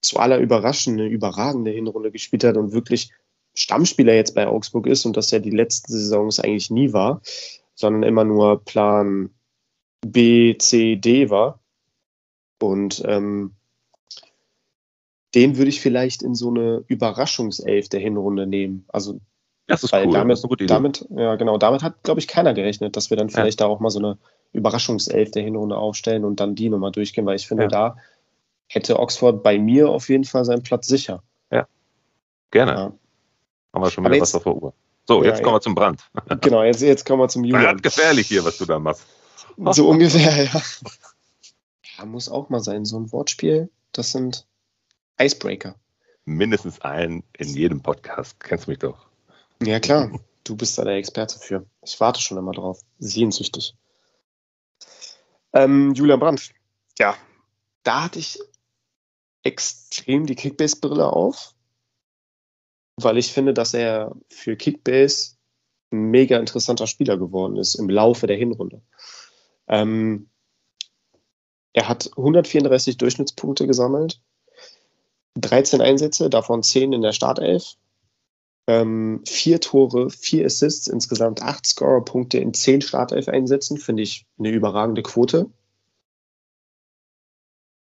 zu 0.00 0.18
aller 0.18 0.38
Überraschung 0.38 0.94
eine 0.94 1.06
überragende 1.06 1.70
Hinrunde 1.70 2.10
gespielt 2.10 2.44
hat 2.44 2.56
und 2.56 2.72
wirklich 2.72 3.10
Stammspieler 3.54 4.14
jetzt 4.14 4.34
bei 4.34 4.46
Augsburg 4.46 4.86
ist 4.86 5.04
und 5.04 5.16
das 5.16 5.30
ja 5.30 5.38
die 5.38 5.50
letzten 5.50 5.92
Saisons 5.92 6.40
eigentlich 6.40 6.70
nie 6.70 6.92
war, 6.92 7.20
sondern 7.74 8.02
immer 8.02 8.24
nur 8.24 8.64
Plan 8.64 9.30
B, 10.06 10.56
C, 10.58 10.96
D 10.96 11.30
war. 11.30 11.60
Und 12.60 13.02
ähm, 13.06 13.54
den 15.34 15.56
würde 15.56 15.68
ich 15.68 15.80
vielleicht 15.80 16.22
in 16.22 16.34
so 16.34 16.48
eine 16.48 16.84
Überraschungself 16.86 17.88
der 17.88 18.00
Hinrunde 18.00 18.46
nehmen. 18.46 18.84
Also 18.88 19.20
das 19.66 19.82
ist 19.82 19.92
cool. 19.92 20.12
Damit, 20.12 20.32
das 20.32 20.40
ist 20.40 20.44
eine 20.44 20.48
gute 20.48 20.64
Idee. 20.64 20.74
damit, 20.74 21.06
ja 21.10 21.36
genau, 21.36 21.58
damit 21.58 21.82
hat, 21.82 22.02
glaube 22.02 22.20
ich, 22.20 22.28
keiner 22.28 22.54
gerechnet, 22.54 22.96
dass 22.96 23.10
wir 23.10 23.16
dann 23.16 23.30
vielleicht 23.30 23.60
ja. 23.60 23.66
da 23.66 23.72
auch 23.72 23.80
mal 23.80 23.90
so 23.90 23.98
eine 23.98 24.18
Überraschungself 24.52 25.30
der 25.32 25.42
Hinrunde 25.42 25.76
aufstellen 25.76 26.24
und 26.24 26.40
dann 26.40 26.54
die 26.54 26.68
nochmal 26.68 26.92
durchgehen, 26.92 27.26
weil 27.26 27.36
ich 27.36 27.46
finde, 27.46 27.64
ja. 27.64 27.68
da 27.68 27.96
hätte 28.68 28.98
Oxford 28.98 29.42
bei 29.42 29.58
mir 29.58 29.88
auf 29.88 30.08
jeden 30.08 30.24
Fall 30.24 30.44
seinen 30.44 30.62
Platz 30.62 30.86
sicher. 30.86 31.22
Ja. 31.50 31.66
Gerne. 32.50 32.72
Ja. 32.72 32.92
Haben 33.72 33.82
wir 33.82 33.90
schon 33.90 34.04
wieder 34.04 34.14
jetzt, 34.14 34.34
was 34.34 34.34
auf 34.36 34.44
der 34.44 34.54
Uhr. 34.54 34.72
So, 35.06 35.24
jetzt 35.24 35.42
kommen 35.42 35.56
wir 35.56 35.60
zum 35.60 35.74
Brand. 35.74 36.02
Genau, 36.40 36.62
jetzt, 36.62 36.80
jetzt 36.80 37.04
kommen 37.04 37.20
wir 37.20 37.28
zum 37.28 37.44
Julian. 37.44 37.64
Brand 37.64 37.82
gefährlich 37.82 38.28
hier, 38.28 38.44
was 38.44 38.58
du 38.58 38.64
da 38.64 38.78
machst. 38.78 39.04
So 39.56 39.88
ungefähr, 39.90 40.44
ja. 40.44 40.62
Ja, 41.98 42.04
muss 42.04 42.28
auch 42.28 42.48
mal 42.48 42.60
sein. 42.60 42.84
So 42.84 42.98
ein 42.98 43.12
Wortspiel, 43.12 43.70
das 43.92 44.12
sind 44.12 44.46
Icebreaker. 45.20 45.76
Mindestens 46.24 46.80
ein 46.80 47.22
in 47.36 47.48
jedem 47.48 47.82
Podcast. 47.82 48.40
Kennst 48.40 48.66
du 48.66 48.70
mich 48.70 48.78
doch. 48.78 49.06
Ja, 49.62 49.78
klar. 49.78 50.10
Du 50.42 50.56
bist 50.56 50.76
da 50.76 50.84
der 50.84 50.96
Experte 50.96 51.38
für. 51.38 51.66
Ich 51.82 51.98
warte 52.00 52.20
schon 52.20 52.38
immer 52.38 52.52
drauf. 52.52 52.80
Sehnsüchtig. 52.98 53.76
Ähm, 55.52 55.94
Julian 55.94 56.20
Brandt. 56.20 56.50
Ja, 56.98 57.16
da 57.84 58.04
hatte 58.04 58.18
ich 58.18 58.40
extrem 59.44 60.26
die 60.26 60.34
Kickbase-Brille 60.34 61.06
auf, 61.12 61.54
weil 62.96 63.18
ich 63.18 63.32
finde, 63.32 63.54
dass 63.54 63.74
er 63.74 64.16
für 64.30 64.56
Kickbase 64.56 65.36
ein 65.92 66.10
mega 66.10 66.38
interessanter 66.38 66.86
Spieler 66.86 67.16
geworden 67.16 67.56
ist 67.56 67.74
im 67.74 67.88
Laufe 67.88 68.26
der 68.26 68.36
Hinrunde. 68.36 68.82
Ähm, 69.74 70.28
er 71.72 71.88
hat 71.88 72.10
134 72.16 72.96
Durchschnittspunkte 72.96 73.66
gesammelt, 73.66 74.20
13 75.34 75.80
Einsätze, 75.80 76.30
davon 76.30 76.62
10 76.62 76.92
in 76.92 77.02
der 77.02 77.12
Startelf, 77.12 77.74
ähm, 78.68 79.22
vier 79.26 79.60
Tore, 79.60 80.10
vier 80.10 80.46
Assists, 80.46 80.86
insgesamt 80.86 81.42
acht 81.42 81.66
Scorer-Punkte 81.66 82.38
in 82.38 82.54
zehn 82.54 82.80
Startelf-Einsätzen, 82.80 83.78
finde 83.78 84.04
ich 84.04 84.26
eine 84.38 84.50
überragende 84.50 85.02
Quote. 85.02 85.50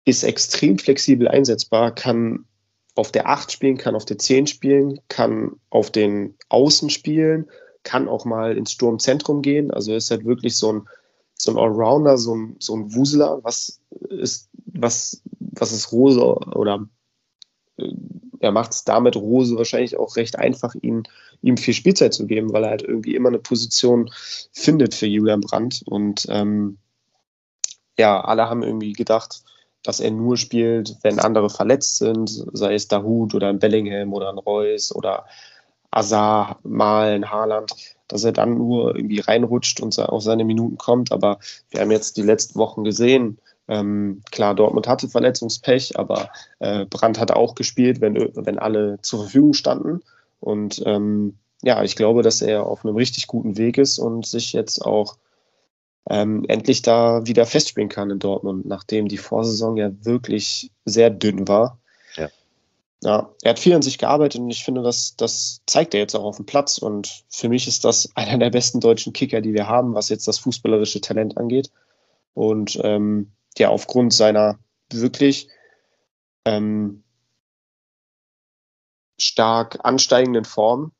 Ist 0.04 0.24
extrem 0.24 0.78
flexibel 0.78 1.28
einsetzbar, 1.28 1.94
kann 1.94 2.46
auf 2.94 3.12
der 3.12 3.28
8 3.28 3.52
spielen, 3.52 3.78
kann 3.78 3.94
auf 3.94 4.04
der 4.04 4.18
10 4.18 4.46
spielen, 4.46 5.00
kann 5.08 5.52
auf 5.70 5.90
den 5.90 6.36
Außen 6.48 6.90
spielen, 6.90 7.50
kann 7.84 8.08
auch 8.08 8.24
mal 8.24 8.56
ins 8.56 8.72
Sturmzentrum 8.72 9.42
gehen. 9.42 9.70
Also 9.70 9.94
ist 9.94 10.10
halt 10.10 10.24
wirklich 10.24 10.56
so 10.56 10.72
ein 10.72 10.88
so 11.42 11.50
ein 11.50 11.58
Allrounder, 11.58 12.18
so 12.18 12.36
ein, 12.36 12.56
so 12.60 12.76
ein 12.76 12.94
Wuseler, 12.94 13.40
was 13.42 13.80
ist, 14.10 14.48
was, 14.66 15.22
was 15.40 15.72
ist 15.72 15.90
Rose 15.90 16.20
oder 16.20 16.86
äh, 17.78 17.92
er 18.38 18.52
macht 18.52 18.72
es 18.72 18.84
damit 18.84 19.16
Rose 19.16 19.56
wahrscheinlich 19.56 19.96
auch 19.96 20.16
recht 20.16 20.38
einfach, 20.38 20.74
ihn, 20.80 21.02
ihm 21.42 21.56
viel 21.56 21.74
Spielzeit 21.74 22.14
zu 22.14 22.26
geben, 22.26 22.52
weil 22.52 22.64
er 22.64 22.70
halt 22.70 22.82
irgendwie 22.82 23.16
immer 23.16 23.28
eine 23.28 23.40
Position 23.40 24.10
findet 24.52 24.94
für 24.94 25.06
Julian 25.06 25.40
Brandt. 25.40 25.82
Und 25.86 26.26
ähm, 26.28 26.78
ja, 27.98 28.20
alle 28.20 28.48
haben 28.48 28.62
irgendwie 28.62 28.92
gedacht, 28.92 29.42
dass 29.82 30.00
er 30.00 30.10
nur 30.10 30.36
spielt, 30.36 30.96
wenn 31.02 31.20
andere 31.20 31.50
verletzt 31.50 31.98
sind, 31.98 32.30
sei 32.52 32.74
es 32.74 32.88
Dahut 32.88 33.34
oder 33.34 33.48
ein 33.48 33.58
Bellingham 33.58 34.12
oder 34.12 34.28
ein 34.28 34.38
Reus 34.38 34.94
oder 34.94 35.24
Azar, 35.90 36.58
Malen, 36.62 37.30
Haaland 37.30 37.72
dass 38.12 38.24
er 38.24 38.32
dann 38.32 38.58
nur 38.58 38.94
irgendwie 38.94 39.20
reinrutscht 39.20 39.80
und 39.80 39.98
auf 39.98 40.22
seine 40.22 40.44
Minuten 40.44 40.76
kommt. 40.76 41.12
Aber 41.12 41.38
wir 41.70 41.80
haben 41.80 41.90
jetzt 41.90 42.16
die 42.16 42.22
letzten 42.22 42.58
Wochen 42.58 42.84
gesehen, 42.84 43.38
ähm, 43.68 44.20
klar, 44.30 44.54
Dortmund 44.54 44.88
hatte 44.88 45.08
Verletzungspech, 45.08 45.98
aber 45.98 46.28
äh, 46.58 46.84
Brandt 46.84 47.18
hat 47.18 47.30
auch 47.30 47.54
gespielt, 47.54 48.00
wenn, 48.00 48.14
wenn 48.34 48.58
alle 48.58 48.98
zur 49.02 49.20
Verfügung 49.20 49.54
standen. 49.54 50.02
Und 50.40 50.82
ähm, 50.84 51.38
ja, 51.62 51.82
ich 51.82 51.96
glaube, 51.96 52.22
dass 52.22 52.42
er 52.42 52.66
auf 52.66 52.84
einem 52.84 52.96
richtig 52.96 53.28
guten 53.28 53.56
Weg 53.56 53.78
ist 53.78 53.98
und 53.98 54.26
sich 54.26 54.52
jetzt 54.52 54.84
auch 54.84 55.16
ähm, 56.10 56.44
endlich 56.48 56.82
da 56.82 57.24
wieder 57.26 57.46
festspielen 57.46 57.88
kann 57.88 58.10
in 58.10 58.18
Dortmund, 58.18 58.66
nachdem 58.66 59.08
die 59.08 59.18
Vorsaison 59.18 59.76
ja 59.76 59.90
wirklich 60.04 60.72
sehr 60.84 61.10
dünn 61.10 61.46
war. 61.46 61.78
Ja, 63.02 63.34
er 63.42 63.50
hat 63.50 63.58
viel 63.58 63.74
an 63.74 63.82
sich 63.82 63.98
gearbeitet 63.98 64.40
und 64.40 64.50
ich 64.50 64.64
finde, 64.64 64.80
das, 64.82 65.16
das 65.16 65.60
zeigt 65.66 65.92
er 65.92 66.00
jetzt 66.00 66.14
auch 66.14 66.22
auf 66.22 66.36
dem 66.36 66.46
Platz. 66.46 66.78
Und 66.78 67.24
für 67.28 67.48
mich 67.48 67.66
ist 67.66 67.84
das 67.84 68.10
einer 68.14 68.38
der 68.38 68.50
besten 68.50 68.80
deutschen 68.80 69.12
Kicker, 69.12 69.40
die 69.40 69.54
wir 69.54 69.66
haben, 69.66 69.94
was 69.94 70.08
jetzt 70.08 70.28
das 70.28 70.38
fußballerische 70.38 71.00
Talent 71.00 71.36
angeht. 71.36 71.70
Und 72.34 72.78
ähm, 72.82 73.32
ja, 73.58 73.68
aufgrund 73.68 74.12
seiner 74.12 74.58
wirklich 74.92 75.48
ähm, 76.44 77.02
stark 79.18 79.80
ansteigenden 79.82 80.44
Form 80.44 80.92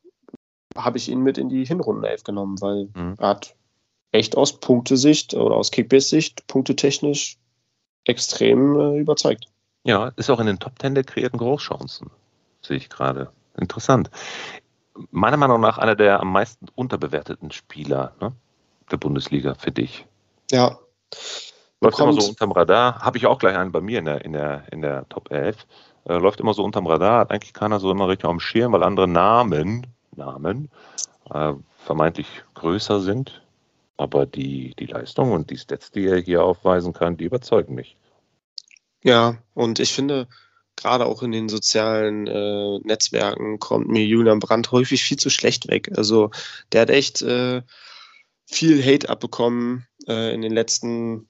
habe 0.76 0.98
ich 0.98 1.08
ihn 1.08 1.20
mit 1.20 1.38
in 1.38 1.48
die 1.48 1.64
Hinrundenelf 1.64 2.24
genommen, 2.24 2.60
weil 2.60 2.88
mhm. 2.94 3.14
er 3.18 3.28
hat 3.28 3.54
echt 4.10 4.36
aus 4.36 4.58
Punktesicht 4.58 5.34
oder 5.34 5.54
aus 5.56 5.70
Kickbase-Sicht 5.70 6.46
punktetechnisch 6.46 7.38
extrem 8.04 8.76
äh, 8.78 8.98
überzeugt. 8.98 9.51
Ja, 9.84 10.12
ist 10.16 10.30
auch 10.30 10.40
in 10.40 10.46
den 10.46 10.58
Top 10.58 10.78
Ten 10.78 10.94
der 10.94 11.04
kreierten 11.04 11.38
Großchancen, 11.38 12.10
sehe 12.60 12.76
ich 12.76 12.88
gerade. 12.88 13.30
Interessant. 13.56 14.10
Meiner 15.10 15.36
Meinung 15.36 15.60
nach 15.60 15.78
einer 15.78 15.96
der 15.96 16.20
am 16.20 16.32
meisten 16.32 16.66
unterbewerteten 16.74 17.50
Spieler 17.50 18.12
ne, 18.20 18.32
der 18.90 18.96
Bundesliga 18.98 19.54
für 19.54 19.72
dich. 19.72 20.06
Ja. 20.50 20.78
Läuft 21.80 21.98
immer 21.98 22.12
so 22.12 22.28
unterm 22.28 22.52
Radar. 22.52 23.00
Habe 23.00 23.18
ich 23.18 23.26
auch 23.26 23.38
gleich 23.38 23.56
einen 23.56 23.72
bei 23.72 23.80
mir 23.80 23.98
in 23.98 24.04
der, 24.04 24.24
in 24.24 24.32
der, 24.32 24.64
in 24.70 24.82
der 24.82 25.08
Top 25.08 25.32
11. 25.32 25.66
Äh, 26.04 26.18
läuft 26.18 26.40
immer 26.40 26.54
so 26.54 26.62
unterm 26.62 26.86
Radar, 26.86 27.20
hat 27.20 27.30
eigentlich 27.32 27.52
keiner 27.52 27.80
so 27.80 27.90
immer 27.90 28.08
richtig 28.08 28.28
am 28.28 28.38
Schirm, 28.38 28.72
weil 28.72 28.84
andere 28.84 29.08
Namen, 29.08 29.86
Namen 30.14 30.70
äh, 31.32 31.54
vermeintlich 31.78 32.28
größer 32.54 33.00
sind. 33.00 33.42
Aber 33.96 34.26
die, 34.26 34.74
die 34.78 34.86
Leistung 34.86 35.32
und 35.32 35.50
die 35.50 35.58
Stats, 35.58 35.90
die 35.90 36.06
er 36.06 36.18
hier 36.18 36.44
aufweisen 36.44 36.92
kann, 36.92 37.16
die 37.16 37.24
überzeugen 37.24 37.74
mich. 37.74 37.96
Ja, 39.02 39.36
und 39.54 39.80
ich 39.80 39.92
finde, 39.92 40.28
gerade 40.76 41.06
auch 41.06 41.22
in 41.22 41.32
den 41.32 41.48
sozialen 41.48 42.26
äh, 42.26 42.78
Netzwerken 42.84 43.58
kommt 43.58 43.88
mir 43.88 44.04
Julian 44.04 44.38
Brandt 44.38 44.72
häufig 44.72 45.02
viel 45.02 45.18
zu 45.18 45.30
schlecht 45.30 45.68
weg. 45.68 45.90
Also 45.96 46.30
der 46.72 46.82
hat 46.82 46.90
echt 46.90 47.22
äh, 47.22 47.62
viel 48.46 48.84
Hate 48.84 49.08
abbekommen 49.08 49.86
äh, 50.06 50.34
in 50.34 50.42
den 50.42 50.52
letzten, 50.52 51.26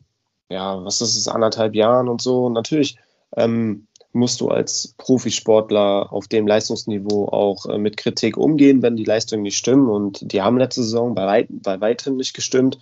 ja, 0.51 0.85
was 0.85 1.01
ist 1.01 1.17
es, 1.17 1.29
anderthalb 1.29 1.75
Jahren 1.75 2.09
und 2.09 2.21
so. 2.21 2.47
Und 2.47 2.53
natürlich 2.53 2.99
ähm, 3.37 3.87
musst 4.13 4.41
du 4.41 4.49
als 4.49 4.95
Profisportler 4.99 6.13
auf 6.13 6.29
dem 6.29 6.47
Leistungsniveau 6.47 7.29
auch 7.29 7.67
äh, 7.67 7.79
mit 7.79 7.97
Kritik 7.97 8.37
umgehen, 8.37 8.83
wenn 8.83 8.97
die 8.97 9.05
Leistungen 9.05 9.43
nicht 9.43 9.57
stimmen. 9.57 9.89
Und 9.89 10.33
die 10.33 10.43
haben 10.43 10.59
letzte 10.59 10.83
Saison 10.83 11.15
bei, 11.15 11.27
weit, 11.27 11.49
bei 11.51 11.81
weitem 11.81 12.17
nicht 12.17 12.35
gestimmt. 12.35 12.79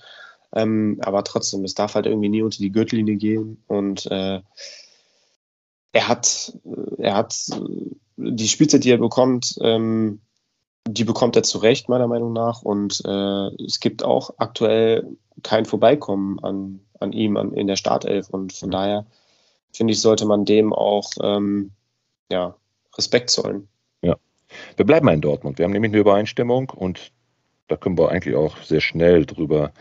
Ähm, 0.52 0.98
aber 1.02 1.22
trotzdem, 1.22 1.64
es 1.64 1.74
darf 1.74 1.94
halt 1.94 2.06
irgendwie 2.06 2.28
nie 2.28 2.42
unter 2.42 2.58
die 2.58 2.72
Gürtellinie 2.72 3.16
gehen. 3.16 3.62
Und 3.68 4.06
äh, 4.10 4.40
er 5.92 6.08
hat, 6.08 6.52
äh, 6.64 7.02
er 7.02 7.14
hat 7.14 7.36
äh, 7.50 7.90
die 8.16 8.48
Spielzeit, 8.48 8.84
die 8.84 8.90
er 8.90 8.98
bekommt, 8.98 9.58
ähm, 9.62 10.20
die 10.86 11.04
bekommt 11.04 11.36
er 11.36 11.42
zu 11.42 11.58
Recht, 11.58 11.88
meiner 11.88 12.08
Meinung 12.08 12.32
nach. 12.32 12.62
Und 12.62 13.02
äh, 13.04 13.64
es 13.64 13.80
gibt 13.80 14.02
auch 14.02 14.34
aktuell 14.38 15.16
kein 15.42 15.64
Vorbeikommen 15.64 16.38
an, 16.40 16.80
an 16.98 17.12
ihm 17.12 17.36
an, 17.36 17.52
in 17.52 17.66
der 17.66 17.76
Startelf. 17.76 18.28
Und 18.30 18.52
von 18.52 18.70
daher 18.70 19.06
finde 19.72 19.92
ich, 19.92 20.00
sollte 20.00 20.26
man 20.26 20.44
dem 20.44 20.72
auch 20.72 21.10
ähm, 21.22 21.72
ja, 22.30 22.56
Respekt 22.96 23.30
zollen. 23.30 23.68
Ja. 24.02 24.16
Wir 24.76 24.84
bleiben 24.84 25.06
mal 25.06 25.14
in 25.14 25.20
Dortmund. 25.20 25.58
Wir 25.58 25.64
haben 25.64 25.72
nämlich 25.72 25.92
eine 25.92 26.00
Übereinstimmung 26.00 26.70
und 26.70 27.12
da 27.68 27.76
können 27.76 27.98
wir 27.98 28.10
eigentlich 28.10 28.34
auch 28.34 28.56
sehr 28.62 28.80
schnell 28.80 29.26
drüber 29.26 29.72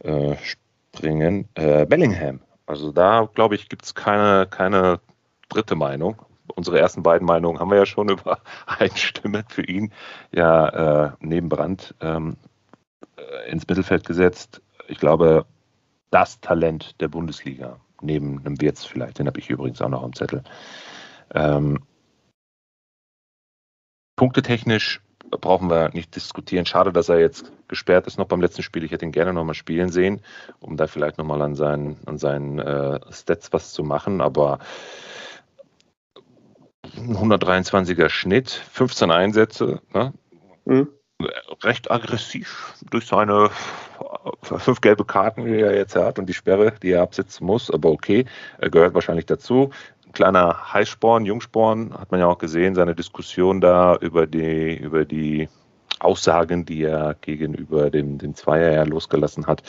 äh, 0.00 0.34
springen. 0.42 1.48
Äh, 1.54 1.86
Bellingham. 1.86 2.40
Also 2.66 2.90
da, 2.90 3.28
glaube 3.32 3.54
ich, 3.54 3.68
gibt 3.68 3.84
es 3.84 3.94
keine, 3.94 4.46
keine 4.46 5.00
dritte 5.48 5.74
Meinung. 5.74 6.16
Unsere 6.54 6.78
ersten 6.78 7.02
beiden 7.02 7.26
Meinungen 7.26 7.60
haben 7.60 7.70
wir 7.70 7.78
ja 7.78 7.86
schon 7.86 8.08
über 8.10 8.40
Einstimme 8.66 9.44
für 9.48 9.64
ihn 9.64 9.92
ja 10.32 11.06
äh, 11.06 11.12
neben 11.20 11.48
Brand 11.48 11.94
ähm, 12.00 12.36
äh, 13.16 13.50
ins 13.50 13.66
Mittelfeld 13.68 14.06
gesetzt. 14.06 14.62
Ich 14.88 14.98
glaube, 14.98 15.46
das 16.10 16.40
Talent 16.40 17.00
der 17.00 17.08
Bundesliga 17.08 17.78
neben 18.00 18.38
einem 18.38 18.60
Wirtz 18.60 18.84
vielleicht, 18.84 19.18
den 19.18 19.26
habe 19.26 19.40
ich 19.40 19.50
übrigens 19.50 19.82
auch 19.82 19.88
noch 19.88 20.02
am 20.02 20.14
Zettel. 20.14 20.42
Ähm, 21.34 21.80
punktetechnisch 24.16 25.00
brauchen 25.30 25.68
wir 25.70 25.90
nicht 25.90 26.14
diskutieren. 26.16 26.64
Schade, 26.64 26.92
dass 26.92 27.08
er 27.08 27.20
jetzt 27.20 27.52
gesperrt 27.68 28.06
ist 28.06 28.18
noch 28.18 28.26
beim 28.26 28.40
letzten 28.40 28.62
Spiel. 28.62 28.84
Ich 28.84 28.92
hätte 28.92 29.04
ihn 29.04 29.12
gerne 29.12 29.32
nochmal 29.32 29.54
spielen 29.54 29.90
sehen, 29.90 30.22
um 30.60 30.76
da 30.76 30.86
vielleicht 30.86 31.18
nochmal 31.18 31.42
an 31.42 31.54
seinen, 31.54 31.98
an 32.06 32.18
seinen 32.18 32.58
äh, 32.58 33.00
Stats 33.12 33.52
was 33.52 33.72
zu 33.72 33.82
machen. 33.82 34.20
Aber 34.20 34.58
123er 36.96 38.08
Schnitt, 38.08 38.50
15 38.50 39.10
Einsätze, 39.10 39.80
ne? 39.92 40.12
mhm. 40.64 40.88
recht 41.62 41.90
aggressiv 41.90 42.74
durch 42.90 43.06
seine 43.06 43.50
fünf 44.42 44.80
gelbe 44.80 45.04
Karten, 45.04 45.44
die 45.44 45.60
er 45.60 45.76
jetzt 45.76 45.96
hat 45.96 46.18
und 46.18 46.26
die 46.26 46.34
Sperre, 46.34 46.72
die 46.82 46.92
er 46.92 47.02
absitzen 47.02 47.46
muss, 47.46 47.70
aber 47.70 47.90
okay, 47.90 48.24
er 48.58 48.70
gehört 48.70 48.94
wahrscheinlich 48.94 49.26
dazu. 49.26 49.70
Ein 50.06 50.12
kleiner 50.12 50.72
Heißsporn, 50.72 51.26
Jungsporn, 51.26 51.92
hat 51.98 52.10
man 52.10 52.20
ja 52.20 52.26
auch 52.26 52.38
gesehen, 52.38 52.74
seine 52.74 52.94
Diskussion 52.94 53.60
da 53.60 53.96
über 53.96 54.26
die, 54.26 54.76
über 54.76 55.04
die 55.04 55.48
Aussagen, 56.00 56.64
die 56.64 56.84
er 56.84 57.16
gegenüber 57.20 57.90
dem, 57.90 58.18
dem 58.18 58.34
Zweier 58.34 58.72
ja 58.72 58.82
losgelassen 58.84 59.46
hat. 59.46 59.62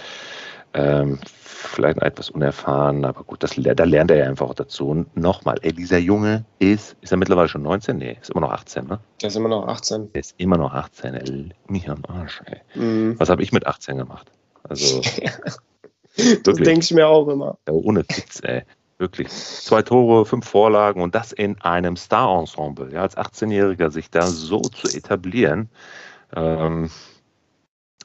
Ähm, 0.73 1.19
vielleicht 1.59 2.01
etwas 2.01 2.29
unerfahren, 2.29 3.03
aber 3.05 3.23
gut, 3.23 3.43
das, 3.43 3.51
da 3.55 3.83
lernt 3.83 4.11
er 4.11 4.17
ja 4.17 4.25
einfach 4.25 4.49
auch 4.49 4.53
dazu. 4.53 4.89
Und 4.89 5.15
nochmal, 5.15 5.57
ey, 5.61 5.73
dieser 5.73 5.97
Junge 5.97 6.45
ist, 6.59 6.95
ist 7.01 7.11
er 7.11 7.17
mittlerweile 7.17 7.49
schon 7.49 7.63
19? 7.63 7.97
Nee, 7.97 8.17
ist 8.21 8.29
immer 8.31 8.41
noch 8.41 8.51
18, 8.51 8.87
ne? 8.87 8.99
Der 9.21 9.27
ist 9.27 9.35
immer 9.35 9.49
noch 9.49 9.67
18. 9.67 10.13
Der 10.13 10.19
ist 10.21 10.35
immer 10.37 10.57
noch 10.57 10.73
18, 10.73 11.13
ey. 11.15 11.49
Mich 11.67 11.89
am 11.89 12.03
Arsch, 12.07 12.41
ey. 12.45 12.59
Mhm. 12.75 13.19
Was 13.19 13.29
habe 13.29 13.43
ich 13.43 13.51
mit 13.51 13.67
18 13.67 13.97
gemacht? 13.97 14.31
Also. 14.63 15.01
das 16.43 16.55
denke 16.55 16.79
ich 16.79 16.91
mir 16.91 17.07
auch 17.07 17.27
immer. 17.27 17.57
Ja, 17.67 17.73
ohne 17.73 18.01
Witz, 18.01 18.41
ey. 18.43 18.63
Wirklich. 18.97 19.29
Zwei 19.29 19.81
Tore, 19.81 20.25
fünf 20.25 20.47
Vorlagen 20.47 21.01
und 21.01 21.15
das 21.15 21.31
in 21.31 21.59
einem 21.61 21.95
Star-Ensemble. 21.95 22.91
Ja, 22.93 23.01
als 23.01 23.15
18-Jähriger 23.15 23.91
sich 23.91 24.09
da 24.09 24.27
so 24.27 24.59
zu 24.59 24.87
etablieren. 24.87 25.69
Ähm, 26.35 26.89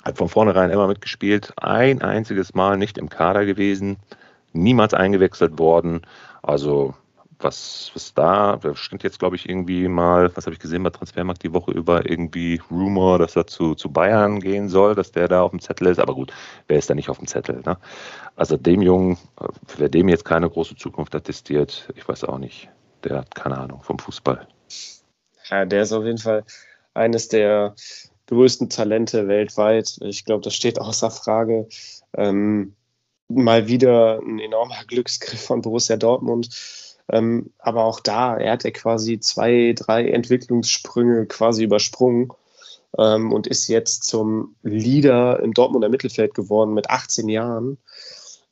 hat 0.04 0.18
von 0.18 0.28
vornherein 0.28 0.70
immer 0.70 0.86
mitgespielt, 0.86 1.52
ein 1.56 2.02
einziges 2.02 2.54
Mal 2.54 2.76
nicht 2.76 2.98
im 2.98 3.08
Kader 3.08 3.46
gewesen, 3.46 3.96
niemals 4.52 4.94
eingewechselt 4.94 5.58
worden. 5.58 6.02
Also 6.42 6.94
was, 7.40 7.90
was 7.94 8.14
da, 8.14 8.56
da 8.56 8.74
stand 8.74 9.02
jetzt, 9.02 9.18
glaube 9.18 9.36
ich, 9.36 9.48
irgendwie 9.48 9.88
mal, 9.88 10.34
was 10.36 10.46
habe 10.46 10.54
ich 10.54 10.60
gesehen 10.60 10.82
bei 10.82 10.90
Transfermarkt 10.90 11.42
die 11.42 11.52
Woche 11.52 11.72
über, 11.72 12.08
irgendwie 12.08 12.60
Rumor, 12.70 13.18
dass 13.18 13.36
er 13.36 13.46
zu, 13.46 13.74
zu 13.74 13.90
Bayern 13.90 14.40
gehen 14.40 14.68
soll, 14.68 14.94
dass 14.94 15.12
der 15.12 15.28
da 15.28 15.42
auf 15.42 15.50
dem 15.50 15.60
Zettel 15.60 15.88
ist. 15.88 15.98
Aber 15.98 16.14
gut, 16.14 16.32
wer 16.68 16.78
ist 16.78 16.88
da 16.90 16.94
nicht 16.94 17.08
auf 17.08 17.18
dem 17.18 17.26
Zettel? 17.26 17.62
Ne? 17.64 17.76
Also 18.36 18.56
dem 18.56 18.82
Jungen, 18.82 19.18
wer 19.76 19.88
dem 19.88 20.08
jetzt 20.08 20.24
keine 20.24 20.48
große 20.48 20.76
Zukunft 20.76 21.14
attestiert, 21.14 21.88
ich 21.94 22.08
weiß 22.08 22.24
auch 22.24 22.38
nicht. 22.38 22.68
Der 23.04 23.18
hat 23.18 23.34
keine 23.34 23.58
Ahnung 23.58 23.82
vom 23.82 23.98
Fußball. 23.98 24.46
Ja, 25.50 25.64
der 25.64 25.82
ist 25.82 25.92
auf 25.92 26.04
jeden 26.04 26.18
Fall 26.18 26.44
eines 26.94 27.28
der 27.28 27.74
größten 28.26 28.70
Talente 28.70 29.28
weltweit. 29.28 29.98
Ich 30.02 30.24
glaube, 30.24 30.42
das 30.42 30.54
steht 30.54 30.80
außer 30.80 31.10
Frage. 31.10 31.68
Ähm, 32.16 32.74
mal 33.28 33.68
wieder 33.68 34.20
ein 34.20 34.38
enormer 34.38 34.84
Glücksgriff 34.86 35.42
von 35.42 35.62
Borussia 35.62 35.96
Dortmund. 35.96 36.48
Ähm, 37.10 37.52
aber 37.58 37.84
auch 37.84 38.00
da, 38.00 38.36
er 38.36 38.52
hat 38.52 38.64
ja 38.64 38.70
quasi 38.70 39.20
zwei, 39.20 39.74
drei 39.76 40.08
Entwicklungssprünge 40.08 41.26
quasi 41.26 41.64
übersprungen 41.64 42.30
ähm, 42.98 43.32
und 43.32 43.46
ist 43.46 43.68
jetzt 43.68 44.04
zum 44.04 44.56
Leader 44.62 45.40
im 45.40 45.52
Dortmunder 45.52 45.90
Mittelfeld 45.90 46.34
geworden 46.34 46.72
mit 46.72 46.88
18 46.88 47.28
Jahren. 47.28 47.78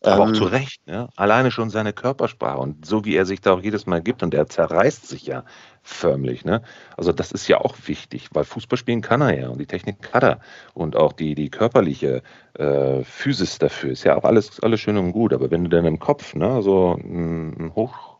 Aber 0.03 0.25
ähm, 0.25 0.31
auch 0.31 0.33
zu 0.33 0.45
Recht, 0.45 0.87
ne? 0.87 1.09
alleine 1.17 1.51
schon 1.51 1.71
seine 1.71 1.93
Körpersprache 1.93 2.59
und 2.59 2.85
so 2.85 3.05
wie 3.05 3.15
er 3.15 3.25
sich 3.25 3.41
da 3.41 3.53
auch 3.53 3.63
jedes 3.63 3.87
Mal 3.87 4.03
gibt 4.03 4.23
und 4.23 4.35
er 4.35 4.49
zerreißt 4.49 5.09
sich 5.09 5.27
ja 5.27 5.45
förmlich. 5.83 6.45
Ne? 6.45 6.63
Also 6.97 7.13
das 7.13 7.33
ist 7.33 7.47
ja 7.49 7.61
auch 7.61 7.77
wichtig, 7.87 8.29
weil 8.33 8.45
Fußball 8.45 8.79
spielen 8.79 9.01
kann 9.01 9.21
er 9.21 9.39
ja 9.39 9.49
und 9.49 9.59
die 9.59 9.67
Technik 9.67 10.13
hat 10.13 10.25
er 10.25 10.41
und 10.75 10.97
auch 10.97 11.13
die, 11.13 11.35
die 11.35 11.51
körperliche 11.51 12.23
äh, 12.55 13.05
Physis 13.05 13.59
dafür 13.59 13.93
ist 13.93 14.05
ja 14.05 14.17
auch 14.17 14.25
alles, 14.25 14.61
alles 14.61 14.81
schön 14.81 14.97
und 14.97 15.13
gut. 15.13 15.33
Aber 15.33 15.51
wenn 15.51 15.65
du 15.65 15.71
dann 15.71 15.85
im 15.85 15.99
Kopf 15.99 16.35
ne, 16.35 16.63
so 16.63 16.95
ein, 16.95 17.67
ein 17.67 17.75
hoch, 17.75 18.17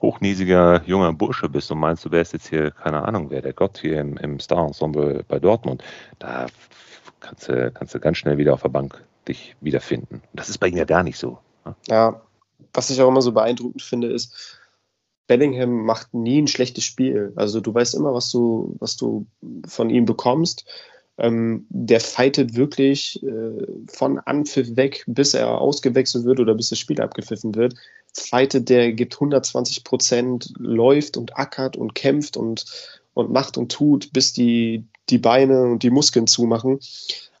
hochnäsiger 0.00 0.82
junger 0.86 1.12
Bursche 1.12 1.48
bist 1.48 1.70
und 1.70 1.78
meinst, 1.78 2.04
du 2.04 2.10
wärst 2.10 2.32
jetzt 2.32 2.48
hier, 2.48 2.70
keine 2.72 3.04
Ahnung, 3.06 3.30
wer 3.30 3.42
der 3.42 3.52
Gott 3.52 3.78
hier 3.78 4.00
im, 4.00 4.16
im 4.16 4.40
Star-Ensemble 4.40 5.24
bei 5.28 5.38
Dortmund, 5.38 5.84
da 6.18 6.46
kannst 7.20 7.48
du, 7.48 7.70
kannst 7.70 7.94
du 7.94 8.00
ganz 8.00 8.16
schnell 8.16 8.38
wieder 8.38 8.54
auf 8.54 8.62
der 8.62 8.70
Bank 8.70 9.04
dich 9.30 9.56
wiederfinden. 9.60 10.22
Das 10.34 10.48
ist 10.48 10.58
bei 10.58 10.68
ihm 10.68 10.76
ja 10.76 10.84
gar 10.84 11.02
nicht 11.02 11.18
so. 11.18 11.38
Ne? 11.64 11.74
Ja, 11.88 12.22
was 12.72 12.90
ich 12.90 13.00
auch 13.00 13.08
immer 13.08 13.22
so 13.22 13.32
beeindruckend 13.32 13.82
finde, 13.82 14.08
ist, 14.08 14.60
Bellingham 15.26 15.84
macht 15.84 16.12
nie 16.12 16.42
ein 16.42 16.48
schlechtes 16.48 16.84
Spiel. 16.84 17.32
Also 17.36 17.60
du 17.60 17.72
weißt 17.72 17.94
immer, 17.94 18.12
was 18.12 18.30
du, 18.30 18.76
was 18.80 18.96
du 18.96 19.26
von 19.66 19.88
ihm 19.88 20.04
bekommst. 20.04 20.64
Ähm, 21.18 21.66
der 21.68 22.00
fightet 22.00 22.56
wirklich 22.56 23.22
äh, 23.22 23.66
von 23.88 24.18
Anpfiff 24.18 24.74
weg, 24.76 25.04
bis 25.06 25.34
er 25.34 25.60
ausgewechselt 25.60 26.24
wird 26.24 26.40
oder 26.40 26.54
bis 26.54 26.70
das 26.70 26.78
Spiel 26.78 27.00
abgepfiffen 27.00 27.54
wird. 27.54 27.74
Fightet, 28.12 28.70
der 28.70 28.92
gibt 28.92 29.14
120 29.14 29.84
Prozent, 29.84 30.52
läuft 30.58 31.16
und 31.16 31.36
ackert 31.36 31.76
und 31.76 31.94
kämpft 31.94 32.36
und, 32.36 32.64
und 33.14 33.30
macht 33.30 33.56
und 33.56 33.70
tut, 33.70 34.12
bis 34.12 34.32
die, 34.32 34.84
die 35.10 35.18
Beine 35.18 35.62
und 35.62 35.82
die 35.82 35.90
Muskeln 35.90 36.26
zumachen. 36.26 36.80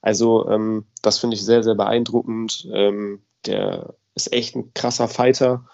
Also 0.02 0.48
ähm, 0.48 0.86
das 1.02 1.18
finde 1.18 1.36
ich 1.36 1.44
sehr, 1.44 1.62
sehr 1.62 1.74
beeindruckend. 1.74 2.68
Ähm, 2.72 3.22
der 3.46 3.94
ist 4.14 4.32
echt 4.32 4.56
ein 4.56 4.72
krasser 4.74 5.08
Fighter 5.08 5.64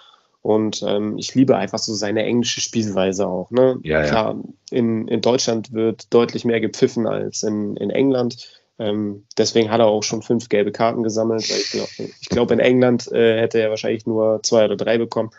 und 0.47 0.85
ähm, 0.87 1.19
ich 1.19 1.35
liebe 1.35 1.57
einfach 1.57 1.81
so 1.81 1.93
seine 1.95 2.23
englische 2.23 2.61
Spielweise 2.61 3.27
auch. 3.27 3.51
Ne? 3.51 3.81
Ja, 3.83 4.05
Klar, 4.05 4.37
ja. 4.37 4.79
in, 4.79 5.09
in 5.09 5.21
Deutschland 5.21 5.73
wird 5.73 6.15
deutlich 6.15 6.45
mehr 6.45 6.61
gepfiffen 6.61 7.09
als 7.09 7.43
in, 7.43 7.77
in 7.77 7.91
England. 7.91 8.63
Ähm, 8.79 9.27
deswegen 9.37 9.71
hat 9.73 9.81
er 9.81 9.87
auch 9.87 10.03
schon 10.05 10.23
fünf 10.23 10.49
gelbe 10.49 10.71
Karten 10.71 11.03
gesammelt. 11.03 11.49
Ich 11.49 11.71
glaube, 11.71 12.13
glaub, 12.29 12.51
in 12.53 12.61
England 12.61 13.11
äh, 13.11 13.41
hätte 13.41 13.59
er 13.61 13.71
wahrscheinlich 13.71 14.07
nur 14.07 14.41
zwei 14.45 14.67
oder 14.67 14.77
drei 14.77 14.99
bekommen. 14.99 15.31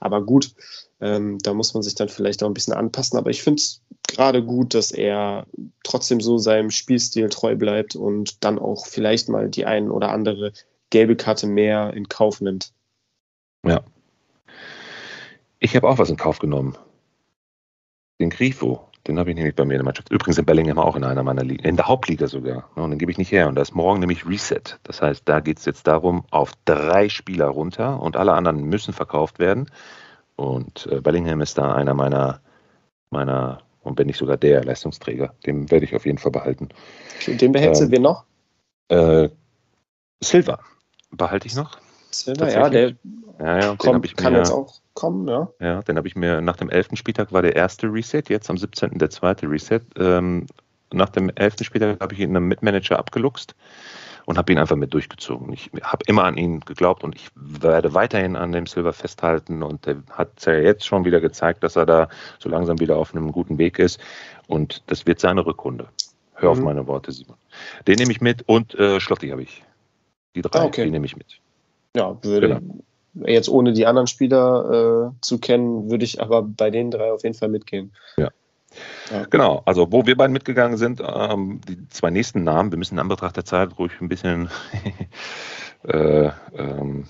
Aber 0.00 0.24
gut, 0.24 0.52
ähm, 1.00 1.38
da 1.38 1.54
muss 1.54 1.74
man 1.74 1.82
sich 1.82 1.94
dann 1.94 2.08
vielleicht 2.08 2.42
auch 2.42 2.48
ein 2.48 2.54
bisschen 2.54 2.74
anpassen. 2.74 3.18
Aber 3.18 3.30
ich 3.30 3.42
finde 3.42 3.60
es 3.60 3.82
gerade 4.06 4.44
gut, 4.44 4.74
dass 4.74 4.92
er 4.92 5.46
trotzdem 5.82 6.20
so 6.20 6.38
seinem 6.38 6.70
Spielstil 6.70 7.28
treu 7.28 7.56
bleibt 7.56 7.96
und 7.96 8.44
dann 8.44 8.58
auch 8.58 8.86
vielleicht 8.86 9.28
mal 9.28 9.48
die 9.48 9.66
ein 9.66 9.90
oder 9.90 10.10
andere 10.10 10.52
gelbe 10.90 11.16
Karte 11.16 11.46
mehr 11.46 11.92
in 11.94 12.08
Kauf 12.08 12.40
nimmt. 12.40 12.72
Ja, 13.64 13.82
ich 15.58 15.74
habe 15.74 15.88
auch 15.88 15.98
was 15.98 16.10
in 16.10 16.16
Kauf 16.16 16.38
genommen. 16.38 16.76
Den 18.20 18.30
Grifo, 18.30 18.88
den 19.06 19.18
habe 19.18 19.30
ich 19.30 19.36
nämlich 19.36 19.54
bei 19.54 19.64
mir 19.64 19.74
in 19.74 19.78
der 19.78 19.84
Mannschaft. 19.84 20.10
Übrigens 20.10 20.38
in 20.38 20.44
Bellingham 20.44 20.78
auch 20.78 20.96
in 20.96 21.04
einer 21.04 21.22
meiner 21.22 21.44
Ligen, 21.44 21.64
in 21.64 21.76
der 21.76 21.88
Hauptliga 21.88 22.28
sogar. 22.28 22.70
Und 22.76 22.90
den 22.90 22.98
gebe 22.98 23.10
ich 23.10 23.18
nicht 23.18 23.32
her. 23.32 23.48
Und 23.48 23.54
da 23.54 23.62
ist 23.62 23.74
morgen 23.74 24.00
nämlich 24.00 24.26
Reset. 24.26 24.78
Das 24.82 25.00
heißt, 25.02 25.22
da 25.24 25.40
geht 25.40 25.58
es 25.58 25.64
jetzt 25.64 25.86
darum, 25.86 26.24
auf 26.30 26.52
drei 26.66 27.08
Spieler 27.08 27.46
runter 27.46 28.00
und 28.00 28.16
alle 28.16 28.32
anderen 28.32 28.64
müssen 28.64 28.92
verkauft 28.92 29.38
werden. 29.38 29.70
Und 30.36 30.86
äh, 30.90 31.00
Bellingham 31.00 31.40
ist 31.40 31.58
da 31.58 31.74
einer 31.74 31.94
meiner, 31.94 32.40
meiner, 33.10 33.62
und 33.82 33.98
wenn 33.98 34.06
nicht 34.06 34.18
sogar 34.18 34.36
der 34.36 34.64
Leistungsträger. 34.64 35.34
Den 35.46 35.70
werde 35.70 35.84
ich 35.84 35.96
auf 35.96 36.04
jeden 36.04 36.18
Fall 36.18 36.32
behalten. 36.32 36.68
Den 37.26 37.52
behältst 37.52 37.82
ähm, 37.82 37.88
du 37.88 37.92
wir 37.92 38.00
noch? 38.00 38.24
Äh, 38.88 39.30
Silva 40.22 40.60
behalte 41.10 41.46
ich 41.46 41.56
noch. 41.56 41.78
Silva, 42.10 42.48
ja, 42.48 42.68
der 42.68 42.94
ja, 43.38 43.58
ja, 43.60 43.76
kommt, 43.76 44.16
kann 44.16 44.32
mir, 44.32 44.38
jetzt 44.38 44.50
auch 44.50 44.80
kommen, 44.94 45.28
ja. 45.28 45.48
Ja, 45.60 45.82
den 45.82 45.96
habe 45.96 46.08
ich 46.08 46.16
mir 46.16 46.40
nach 46.40 46.56
dem 46.56 46.70
11. 46.70 46.90
Spieltag 46.94 47.32
war 47.32 47.42
der 47.42 47.54
erste 47.54 47.86
Reset, 47.86 48.22
jetzt 48.28 48.48
am 48.48 48.56
17. 48.56 48.98
der 48.98 49.10
zweite 49.10 49.48
Reset. 49.48 49.80
Ähm, 49.98 50.46
nach 50.92 51.10
dem 51.10 51.30
11. 51.34 51.56
Spieltag 51.62 52.00
habe 52.00 52.14
ich 52.14 52.20
ihn 52.20 52.36
einem 52.36 52.48
Mitmanager 52.48 52.98
abgeluchst 52.98 53.54
und 54.26 54.36
habe 54.36 54.52
ihn 54.52 54.58
einfach 54.58 54.76
mit 54.76 54.92
durchgezogen. 54.92 55.52
Ich 55.52 55.70
habe 55.82 56.04
immer 56.06 56.24
an 56.24 56.36
ihn 56.36 56.60
geglaubt 56.60 57.04
und 57.04 57.14
ich 57.14 57.28
werde 57.34 57.94
weiterhin 57.94 58.36
an 58.36 58.52
dem 58.52 58.66
Silver 58.66 58.92
festhalten 58.92 59.62
und 59.62 59.86
er 59.86 60.02
hat 60.10 60.44
ja 60.44 60.54
jetzt 60.54 60.84
schon 60.84 61.04
wieder 61.04 61.20
gezeigt, 61.20 61.62
dass 61.62 61.76
er 61.76 61.86
da 61.86 62.08
so 62.38 62.48
langsam 62.48 62.78
wieder 62.80 62.98
auf 62.98 63.14
einem 63.14 63.32
guten 63.32 63.56
Weg 63.56 63.78
ist 63.78 64.00
und 64.48 64.82
das 64.88 65.06
wird 65.06 65.20
seine 65.20 65.46
Rückrunde. 65.46 65.88
Hör 66.34 66.52
mhm. 66.52 66.58
auf 66.58 66.64
meine 66.64 66.86
Worte, 66.86 67.12
Simon. 67.12 67.36
Den 67.86 67.96
nehme 67.96 68.10
ich 68.10 68.20
mit 68.20 68.42
und 68.46 68.74
äh, 68.74 69.00
Schlotti 69.00 69.28
habe 69.28 69.42
ich. 69.42 69.64
Die 70.34 70.42
drei, 70.42 70.58
ah, 70.58 70.64
okay. 70.64 70.84
die 70.84 70.90
nehme 70.90 71.06
ich 71.06 71.16
mit. 71.16 71.40
Ja, 71.96 72.18
würde 72.22 72.48
genau. 72.48 73.28
jetzt 73.28 73.48
ohne 73.48 73.72
die 73.72 73.86
anderen 73.86 74.08
Spieler 74.08 75.12
äh, 75.14 75.20
zu 75.22 75.38
kennen, 75.38 75.88
würde 75.88 76.04
ich 76.04 76.20
aber 76.20 76.42
bei 76.42 76.70
den 76.70 76.90
drei 76.90 77.12
auf 77.12 77.22
jeden 77.22 77.36
Fall 77.36 77.48
mitgehen. 77.48 77.92
Ja. 78.18 78.30
Ja. 79.10 79.24
Genau, 79.30 79.62
also 79.64 79.90
wo 79.92 80.06
wir 80.06 80.16
beiden 80.16 80.32
mitgegangen 80.32 80.76
sind, 80.76 81.00
ähm, 81.04 81.60
die 81.68 81.88
zwei 81.88 82.10
nächsten 82.10 82.44
Namen, 82.44 82.70
wir 82.70 82.78
müssen 82.78 82.94
in 82.94 83.00
Anbetracht 83.00 83.36
der 83.36 83.44
Zeit 83.44 83.78
ruhig 83.78 83.92
ein 84.00 84.08
bisschen 84.08 84.50
äh, 85.84 86.30
ähm, 86.54 87.06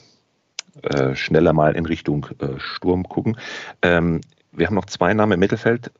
äh, 0.82 1.14
schneller 1.14 1.52
mal 1.52 1.74
in 1.74 1.86
Richtung 1.86 2.26
äh, 2.38 2.58
Sturm 2.58 3.04
gucken. 3.04 3.38
Ähm, 3.82 4.20
wir 4.52 4.66
haben 4.66 4.74
noch 4.74 4.86
zwei 4.86 5.12
Namen 5.14 5.32
im 5.32 5.40
Mittelfeld, 5.40 5.90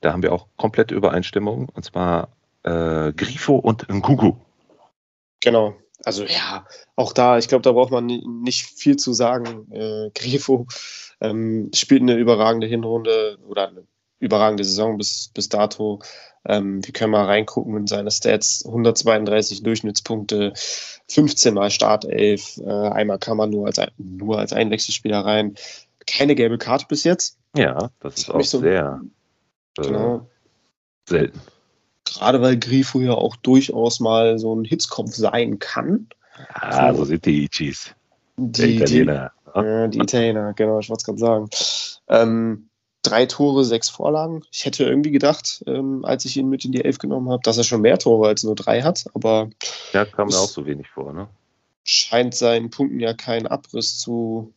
da 0.00 0.12
haben 0.12 0.22
wir 0.22 0.32
auch 0.32 0.46
komplette 0.56 0.94
Übereinstimmung, 0.94 1.68
und 1.68 1.84
zwar 1.84 2.28
äh, 2.64 3.12
Grifo 3.12 3.56
und 3.56 3.88
Ngugu. 3.88 4.36
Genau, 5.40 5.76
also 6.04 6.24
ja, 6.24 6.66
auch 6.96 7.12
da, 7.12 7.38
ich 7.38 7.48
glaube, 7.48 7.62
da 7.62 7.72
braucht 7.72 7.92
man 7.92 8.06
nicht 8.06 8.66
viel 8.66 8.96
zu 8.96 9.12
sagen. 9.12 9.70
Äh, 9.72 10.10
Grifo 10.14 10.66
ähm, 11.20 11.70
spielt 11.74 12.02
eine 12.02 12.14
überragende 12.14 12.66
Hinrunde 12.66 13.38
oder 13.46 13.68
eine 13.68 13.84
überragende 14.18 14.64
Saison 14.64 14.96
bis, 14.98 15.30
bis 15.34 15.48
dato. 15.48 16.00
Ähm, 16.44 16.84
wir 16.84 16.92
können 16.92 17.12
mal 17.12 17.24
reingucken 17.24 17.76
in 17.76 17.86
seine 17.86 18.10
Stats. 18.10 18.64
132 18.64 19.62
Durchschnittspunkte, 19.62 20.52
15 21.08 21.54
mal 21.54 21.70
Startelf, 21.70 22.58
äh, 22.58 22.70
einmal 22.70 23.18
kam 23.18 23.38
man 23.38 23.50
nur 23.50 23.66
als, 23.66 23.80
nur 23.98 24.38
als 24.38 24.52
Einwechselspieler 24.52 25.24
rein. 25.24 25.54
Keine 26.06 26.34
gelbe 26.34 26.58
Karte 26.58 26.86
bis 26.88 27.04
jetzt. 27.04 27.38
Ja, 27.56 27.90
das 28.00 28.18
ist 28.18 28.30
auch 28.30 28.44
so, 28.44 28.60
sehr 28.60 29.00
äh, 29.78 29.82
genau. 29.82 30.28
selten. 31.08 31.40
Gerade 32.04 32.40
weil 32.40 32.56
Grifo 32.58 33.00
ja 33.00 33.12
auch 33.12 33.34
durchaus 33.36 33.98
mal 33.98 34.38
so 34.38 34.54
ein 34.54 34.64
Hitzkopf 34.64 35.14
sein 35.14 35.58
kann. 35.58 36.08
Ah, 36.52 36.92
so, 36.92 36.98
so 36.98 37.04
sind 37.06 37.24
die 37.26 37.44
Ichis. 37.44 37.94
Die 38.36 38.76
Italiener. 38.76 39.32
Die, 39.54 39.60
äh, 39.60 39.88
die 39.88 39.98
Italiener, 39.98 40.52
genau, 40.52 40.78
ich 40.78 40.88
wollte 40.88 41.00
es 41.00 41.04
gerade 41.04 41.18
sagen. 41.18 41.48
Ähm, 42.08 42.68
drei 43.06 43.26
Tore, 43.26 43.64
sechs 43.64 43.88
Vorlagen. 43.88 44.42
Ich 44.50 44.64
hätte 44.64 44.84
irgendwie 44.84 45.10
gedacht, 45.10 45.64
ähm, 45.66 46.04
als 46.04 46.24
ich 46.24 46.36
ihn 46.36 46.48
mit 46.48 46.64
in 46.64 46.72
die 46.72 46.84
Elf 46.84 46.98
genommen 46.98 47.30
habe, 47.30 47.42
dass 47.42 47.58
er 47.58 47.64
schon 47.64 47.80
mehr 47.80 47.98
Tore 47.98 48.28
als 48.28 48.42
nur 48.42 48.54
drei 48.54 48.82
hat, 48.82 49.06
aber. 49.14 49.50
Ja, 49.92 50.04
kam 50.04 50.28
mir 50.28 50.38
auch 50.38 50.48
so 50.48 50.66
wenig 50.66 50.88
vor, 50.88 51.12
ne? 51.12 51.28
Scheint 51.84 52.34
seinen 52.34 52.70
Punkten 52.70 52.98
ja 52.98 53.14
keinen 53.14 53.46
Abriss 53.46 53.98
zu, 53.98 54.52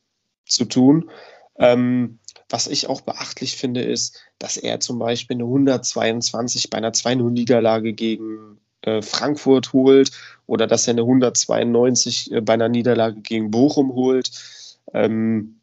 zu 0.46 0.66
tun. 0.66 1.10
Ähm, 1.58 2.20
was 2.50 2.68
ich 2.68 2.88
auch 2.88 3.02
beachtlich 3.02 3.56
finde, 3.56 3.82
ist, 3.82 4.20
dass 4.40 4.58
er 4.58 4.80
zum 4.80 4.98
Beispiel 4.98 5.36
eine 5.36 5.44
122 5.44 6.70
bei 6.70 6.80
einer 6.80 6.92
2-0-Niederlage 6.92 7.94
gegen 7.94 8.58
äh, 8.82 9.02
Frankfurt 9.02 9.74
holt 9.74 10.12
oder 10.48 10.66
dass 10.66 10.88
er 10.88 10.94
eine 10.94 11.02
192 11.02 12.32
äh, 12.32 12.42
bei 12.42 12.54
einer 12.54 12.70
Niederlage 12.70 13.22
gegen 13.22 13.52
Bochum 13.52 13.94
holt. 13.94 14.32
Ähm, 14.94 15.59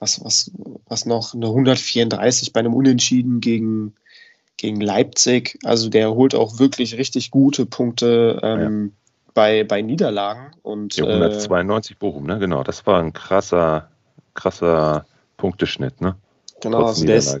was, 0.00 0.24
was, 0.24 0.50
was 0.88 1.06
noch 1.06 1.34
eine 1.34 1.46
134 1.46 2.52
bei 2.52 2.60
einem 2.60 2.74
Unentschieden 2.74 3.40
gegen, 3.40 3.94
gegen 4.56 4.80
Leipzig. 4.80 5.58
Also 5.62 5.88
der 5.88 6.14
holt 6.14 6.34
auch 6.34 6.58
wirklich 6.58 6.96
richtig 6.96 7.30
gute 7.30 7.66
Punkte 7.66 8.40
ähm, 8.42 8.86
ja. 8.86 9.32
bei, 9.34 9.64
bei 9.64 9.82
Niederlagen. 9.82 10.52
Und, 10.62 10.96
ja, 10.96 11.04
192 11.04 11.92
äh, 11.92 11.98
Bochum, 11.98 12.26
ne? 12.26 12.38
Genau, 12.38 12.64
das 12.64 12.86
war 12.86 13.00
ein 13.00 13.12
krasser, 13.12 13.90
krasser 14.34 15.06
Punkteschnitt, 15.36 16.00
ne? 16.00 16.16
Genau, 16.60 16.84
also 16.84 17.06
der 17.06 17.16
ist, 17.16 17.38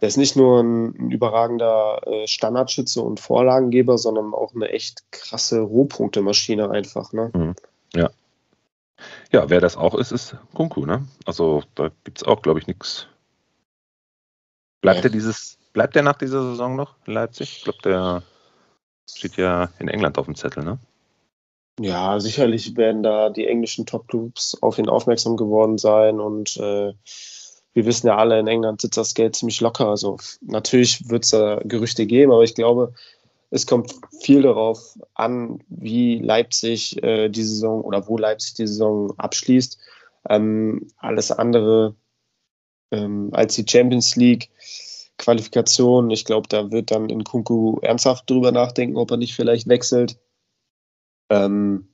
der 0.00 0.08
ist 0.08 0.16
nicht 0.16 0.36
nur 0.36 0.62
ein, 0.62 1.10
überragender 1.10 2.00
äh, 2.06 2.26
Standardschütze 2.26 3.02
und 3.02 3.20
Vorlagengeber, 3.20 3.98
sondern 3.98 4.34
auch 4.34 4.54
eine 4.54 4.70
echt 4.70 5.04
krasse 5.12 5.60
Rohpunktemaschine 5.60 6.70
einfach, 6.70 7.12
ne? 7.12 7.30
Mhm. 7.34 7.54
Ja, 7.94 8.10
ja, 9.32 9.50
wer 9.50 9.60
das 9.60 9.76
auch 9.76 9.94
ist, 9.94 10.12
ist 10.12 10.36
Kunku, 10.54 10.86
ne? 10.86 11.06
Also 11.26 11.62
da 11.74 11.90
gibt 12.04 12.18
es 12.18 12.24
auch, 12.24 12.42
glaube 12.42 12.58
ich, 12.60 12.66
nichts. 12.66 13.06
Bleibt 14.80 14.98
ja. 14.98 15.04
er 15.04 15.10
dieses, 15.10 15.58
bleibt 15.72 15.96
er 15.96 16.02
nach 16.02 16.18
dieser 16.18 16.42
Saison 16.42 16.76
noch 16.76 16.94
in 17.06 17.14
Leipzig? 17.14 17.58
Ich 17.58 17.64
glaube, 17.64 17.78
der 17.82 18.22
steht 19.08 19.36
ja 19.36 19.70
in 19.78 19.88
England 19.88 20.18
auf 20.18 20.26
dem 20.26 20.34
Zettel, 20.34 20.64
ne? 20.64 20.78
Ja, 21.80 22.20
sicherlich 22.20 22.76
werden 22.76 23.02
da 23.02 23.30
die 23.30 23.48
englischen 23.48 23.84
Top-Clubs 23.84 24.58
auf 24.62 24.78
ihn 24.78 24.88
aufmerksam 24.88 25.36
geworden 25.36 25.76
sein 25.76 26.20
und 26.20 26.56
äh, 26.58 26.92
wir 27.72 27.86
wissen 27.86 28.06
ja 28.06 28.16
alle, 28.16 28.38
in 28.38 28.46
England 28.46 28.80
sitzt 28.80 28.96
das 28.96 29.14
Geld 29.14 29.34
ziemlich 29.34 29.60
locker. 29.60 29.88
Also 29.88 30.18
natürlich 30.40 31.08
wird 31.10 31.24
es 31.24 31.30
da 31.30 31.60
Gerüchte 31.64 32.06
geben, 32.06 32.30
aber 32.30 32.44
ich 32.44 32.54
glaube, 32.54 32.94
es 33.54 33.66
kommt 33.66 33.94
viel 34.20 34.42
darauf 34.42 34.98
an, 35.14 35.62
wie 35.68 36.18
Leipzig 36.18 37.00
äh, 37.04 37.28
die 37.28 37.44
Saison 37.44 37.82
oder 37.82 38.08
wo 38.08 38.18
Leipzig 38.18 38.54
die 38.54 38.66
Saison 38.66 39.14
abschließt. 39.16 39.78
Ähm, 40.28 40.88
alles 40.96 41.30
andere 41.30 41.94
ähm, 42.90 43.30
als 43.32 43.54
die 43.54 43.64
Champions 43.66 44.16
League 44.16 44.50
Qualifikation. 45.18 46.10
Ich 46.10 46.24
glaube, 46.24 46.48
da 46.48 46.72
wird 46.72 46.90
dann 46.90 47.08
in 47.08 47.22
Kunku 47.22 47.78
ernsthaft 47.80 48.28
drüber 48.28 48.50
nachdenken, 48.50 48.96
ob 48.96 49.12
er 49.12 49.18
nicht 49.18 49.36
vielleicht 49.36 49.68
wechselt. 49.68 50.18
Ähm, 51.30 51.86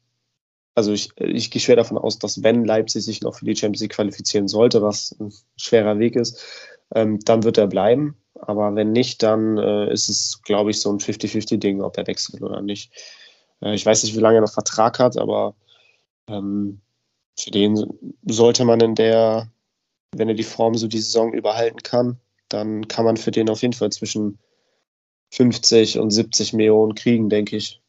also 0.75 0.93
ich, 0.93 1.11
ich 1.19 1.51
gehe 1.51 1.61
schwer 1.61 1.77
davon 1.77 1.99
aus, 1.99 2.19
dass 2.19 2.43
wenn 2.43 2.65
Leipzig 2.65 3.05
sich 3.05 3.21
noch 3.21 3.35
für 3.35 3.45
die 3.45 3.55
Champions 3.55 3.83
League 3.83 3.93
qualifizieren 3.93 4.49
sollte, 4.49 4.81
was 4.81 5.15
ein 5.21 5.31
schwerer 5.59 5.99
Weg 5.99 6.17
ist, 6.17 6.43
ähm, 6.95 7.21
dann 7.21 7.45
wird 7.45 7.59
er 7.59 7.67
bleiben. 7.67 8.17
Aber 8.35 8.75
wenn 8.75 8.93
nicht, 8.93 9.23
dann 9.23 9.59
äh, 9.59 9.93
ist 9.93 10.09
es, 10.09 10.41
glaube 10.45 10.71
ich, 10.71 10.81
so 10.81 10.91
ein 10.91 10.99
50-50-Ding, 10.99 11.83
ob 11.83 11.97
er 11.99 12.07
wechselt 12.07 12.43
oder 12.43 12.63
nicht. 12.63 12.93
Äh, 13.61 13.75
ich 13.75 13.85
weiß 13.85 14.03
nicht, 14.03 14.17
wie 14.17 14.21
lange 14.21 14.39
er 14.39 14.43
noch 14.43 14.53
Vertrag 14.53 14.99
hat, 14.99 15.17
aber 15.17 15.55
ähm, 16.29 16.81
für 17.39 17.51
den 17.51 17.87
sollte 18.25 18.65
man 18.65 18.81
in 18.81 18.95
der, 18.95 19.51
wenn 20.15 20.29
er 20.29 20.35
die 20.35 20.43
Form 20.43 20.75
so 20.75 20.89
die 20.89 21.01
Saison 21.01 21.33
überhalten 21.33 21.83
kann, 21.83 22.19
dann 22.49 22.89
kann 22.89 23.05
man 23.05 23.17
für 23.17 23.31
den 23.31 23.49
auf 23.49 23.63
jeden 23.63 23.75
Fall 23.75 23.91
zwischen 23.91 24.39
50 25.33 25.99
und 25.99 26.11
70 26.11 26.53
Millionen 26.53 26.95
kriegen, 26.95 27.29
denke 27.29 27.57
ich. 27.57 27.81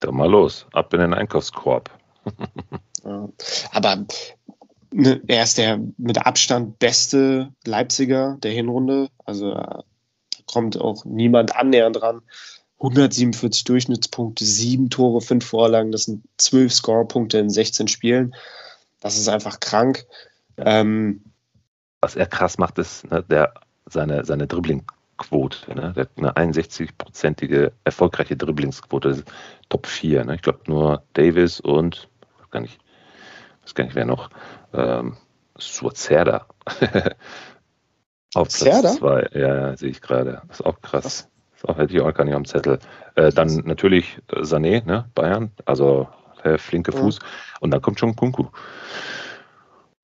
Dann 0.00 0.14
mal 0.14 0.30
los, 0.30 0.66
ab 0.72 0.92
in 0.94 1.00
den 1.00 1.14
Einkaufskorb. 1.14 1.90
ja. 3.04 3.28
Aber 3.72 4.06
Ne, 4.90 5.20
er 5.26 5.44
ist 5.44 5.58
der 5.58 5.80
mit 5.98 6.24
Abstand 6.26 6.78
beste 6.78 7.52
Leipziger 7.64 8.38
der 8.42 8.52
Hinrunde. 8.52 9.08
Also 9.24 9.52
da 9.52 9.84
kommt 10.46 10.80
auch 10.80 11.04
niemand 11.04 11.56
annähernd 11.56 11.96
dran. 11.96 12.22
147 12.80 13.64
Durchschnittspunkte, 13.64 14.44
7 14.44 14.88
Tore, 14.88 15.20
5 15.20 15.44
Vorlagen, 15.44 15.90
das 15.90 16.04
sind 16.04 16.24
12 16.36 16.72
Scorepunkte 16.72 17.38
in 17.38 17.50
16 17.50 17.88
Spielen. 17.88 18.34
Das 19.00 19.16
ist 19.16 19.28
einfach 19.28 19.60
krank. 19.60 20.06
Ähm, 20.56 21.24
Was 22.00 22.16
er 22.16 22.26
krass 22.26 22.58
macht, 22.58 22.78
ist 22.78 23.10
ne, 23.10 23.24
der, 23.24 23.52
seine, 23.86 24.24
seine 24.24 24.46
Dribbling-Quote. 24.46 25.74
Ne? 25.74 25.92
Der 25.94 26.04
hat 26.04 26.10
eine 26.16 26.32
61-prozentige 26.32 27.72
erfolgreiche 27.84 28.36
Dribblingsquote, 28.36 29.24
Top 29.68 29.86
4. 29.86 30.24
Ne? 30.24 30.36
Ich 30.36 30.42
glaube 30.42 30.60
nur 30.66 31.02
Davis 31.14 31.60
und, 31.60 32.08
gar 32.50 32.60
nicht, 32.60 32.78
weiß 33.68 33.74
gar 33.74 33.84
nicht 33.84 33.96
wer 33.96 34.06
noch, 34.06 34.30
ähm, 34.72 35.16
Suazerda. 35.58 36.46
Auf 38.34 38.48
Platz 38.48 38.96
2, 38.96 39.30
ja, 39.34 39.38
ja 39.38 39.76
sehe 39.76 39.90
ich 39.90 40.00
gerade. 40.00 40.42
Das 40.48 40.60
ist 40.60 40.66
auch 40.66 40.80
krass. 40.80 41.28
Das 41.52 41.64
auch, 41.64 41.78
hätte 41.78 41.94
ich 41.94 42.00
auch 42.00 42.12
gar 42.14 42.24
nicht 42.24 42.34
am 42.34 42.44
Zettel. 42.44 42.78
Äh, 43.14 43.30
dann 43.30 43.62
natürlich 43.64 44.18
Sané, 44.28 44.84
ne, 44.84 45.10
Bayern, 45.14 45.50
also 45.64 46.08
der 46.44 46.58
flinke 46.58 46.92
Fuß. 46.92 47.18
Ja. 47.20 47.26
Und 47.60 47.72
dann 47.72 47.82
kommt 47.82 47.98
schon 47.98 48.14
Kunku. 48.14 48.46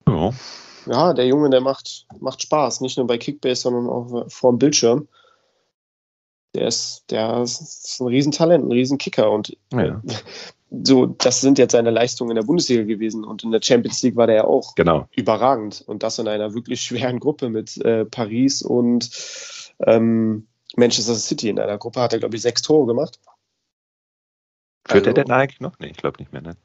Ja. 0.09 0.31
ja, 0.87 1.15
der 1.15 1.27
Junge, 1.27 1.51
der 1.51 1.61
macht, 1.61 2.07
macht 2.21 2.43
Spaß. 2.43 2.81
Nicht 2.81 2.99
nur 2.99 3.07
bei 3.07 3.19
Kickbase, 3.19 3.63
sondern 3.63 3.89
auch 3.89 4.27
vor 4.29 4.53
dem 4.53 4.59
Bildschirm. 4.59 5.09
Der 6.55 6.69
ist, 6.69 7.05
der 7.11 7.43
ist 7.43 8.01
ein 8.01 8.09
Riesentalent, 8.09 8.65
ein 8.65 8.73
Riesenkicker. 8.73 9.31
Und 9.31 9.57
ja 9.73 10.03
so, 10.83 11.07
das 11.07 11.41
sind 11.41 11.59
jetzt 11.59 11.73
seine 11.73 11.91
Leistungen 11.91 12.31
in 12.31 12.37
der 12.37 12.43
Bundesliga 12.43 12.83
gewesen 12.83 13.25
und 13.25 13.45
in 13.45 13.53
der 13.53 13.61
Champions 13.63 14.03
League 14.03 14.17
war 14.17 14.27
der 14.27 14.37
ja 14.37 14.45
auch 14.45 14.75
genau. 14.75 15.09
überragend 15.15 15.83
und 15.87 16.03
das 16.03 16.19
in 16.19 16.29
einer 16.29 16.55
wirklich 16.55 16.81
schweren 16.81 17.21
Gruppe 17.21 17.49
mit 17.49 17.77
äh, 17.79 18.05
Paris 18.05 18.63
und 18.63 19.11
ähm, 19.81 20.47
Manchester 20.77 21.15
City. 21.15 21.49
In 21.49 21.59
einer 21.59 21.79
Gruppe 21.79 22.01
hat 22.01 22.13
er, 22.13 22.19
glaube 22.19 22.37
ich, 22.37 22.43
sechs 22.43 22.63
Tore 22.63 22.87
gemacht. 22.87 23.21
Führt 24.87 25.07
also, 25.07 25.11
er 25.11 25.25
denn 25.25 25.33
eigentlich 25.33 25.61
noch? 25.61 25.79
Nee, 25.79 25.89
ich 25.89 25.97
glaube 25.97 26.19
nicht 26.19 26.33
mehr, 26.33 26.43
ne? 26.43 26.57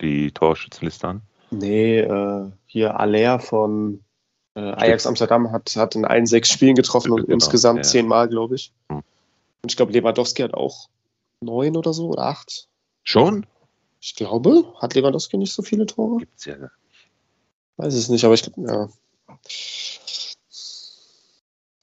Die 0.00 0.32
Torschützenliste 0.32 1.08
an? 1.08 1.22
Nee, 1.50 2.00
äh, 2.00 2.50
hier 2.66 2.98
Aller 2.98 3.40
von 3.40 4.04
äh, 4.54 4.60
Ajax 4.60 5.06
Amsterdam 5.06 5.50
hat, 5.52 5.74
hat 5.76 5.94
in 5.94 6.04
allen 6.04 6.26
sechs 6.26 6.50
Spielen 6.50 6.74
getroffen 6.74 7.12
und 7.12 7.22
genau, 7.22 7.34
insgesamt 7.34 7.78
ja. 7.78 7.82
zehnmal, 7.84 8.28
glaube 8.28 8.56
ich. 8.56 8.72
Hm. 8.90 9.02
Und 9.62 9.72
ich 9.72 9.76
glaube, 9.76 9.92
Lewandowski 9.92 10.42
hat 10.42 10.54
auch 10.54 10.88
neun 11.40 11.76
oder 11.76 11.92
so 11.92 12.08
oder 12.08 12.24
acht. 12.24 12.68
Schon? 13.08 13.46
Ich 14.02 14.16
glaube, 14.16 14.74
hat 14.82 14.94
Lewandowski 14.94 15.38
nicht 15.38 15.54
so 15.54 15.62
viele 15.62 15.86
Tore? 15.86 16.18
Gibt's 16.18 16.44
ja 16.44 16.56
gar 16.56 16.64
nicht. 16.64 17.08
Weiß 17.78 17.94
es 17.94 18.10
nicht, 18.10 18.22
aber 18.22 18.34
ich 18.34 18.50
ja. 18.54 18.88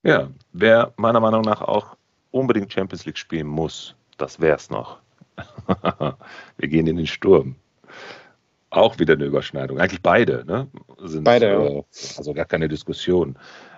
Ja, 0.04 0.30
wer 0.54 0.94
meiner 0.98 1.20
Meinung 1.20 1.42
nach 1.42 1.64
auch 1.64 1.98
unbedingt 2.30 2.72
Champions 2.72 3.08
League 3.08 3.18
spielen 3.18 3.48
muss, 3.48 3.96
das 4.18 4.40
wär's 4.40 4.70
noch. 4.70 5.00
Wir 6.58 6.68
gehen 6.68 6.86
in 6.86 6.98
den 6.98 7.08
Sturm. 7.08 7.56
Auch 8.70 9.00
wieder 9.00 9.16
eine 9.16 9.26
Überschneidung. 9.26 9.80
Eigentlich 9.80 10.04
beide, 10.04 10.46
ne? 10.46 10.68
Sind, 11.06 11.24
beide, 11.24 11.48
äh, 11.48 11.84
Also 12.18 12.36
gar 12.36 12.46
keine 12.46 12.68
Diskussion. 12.68 13.36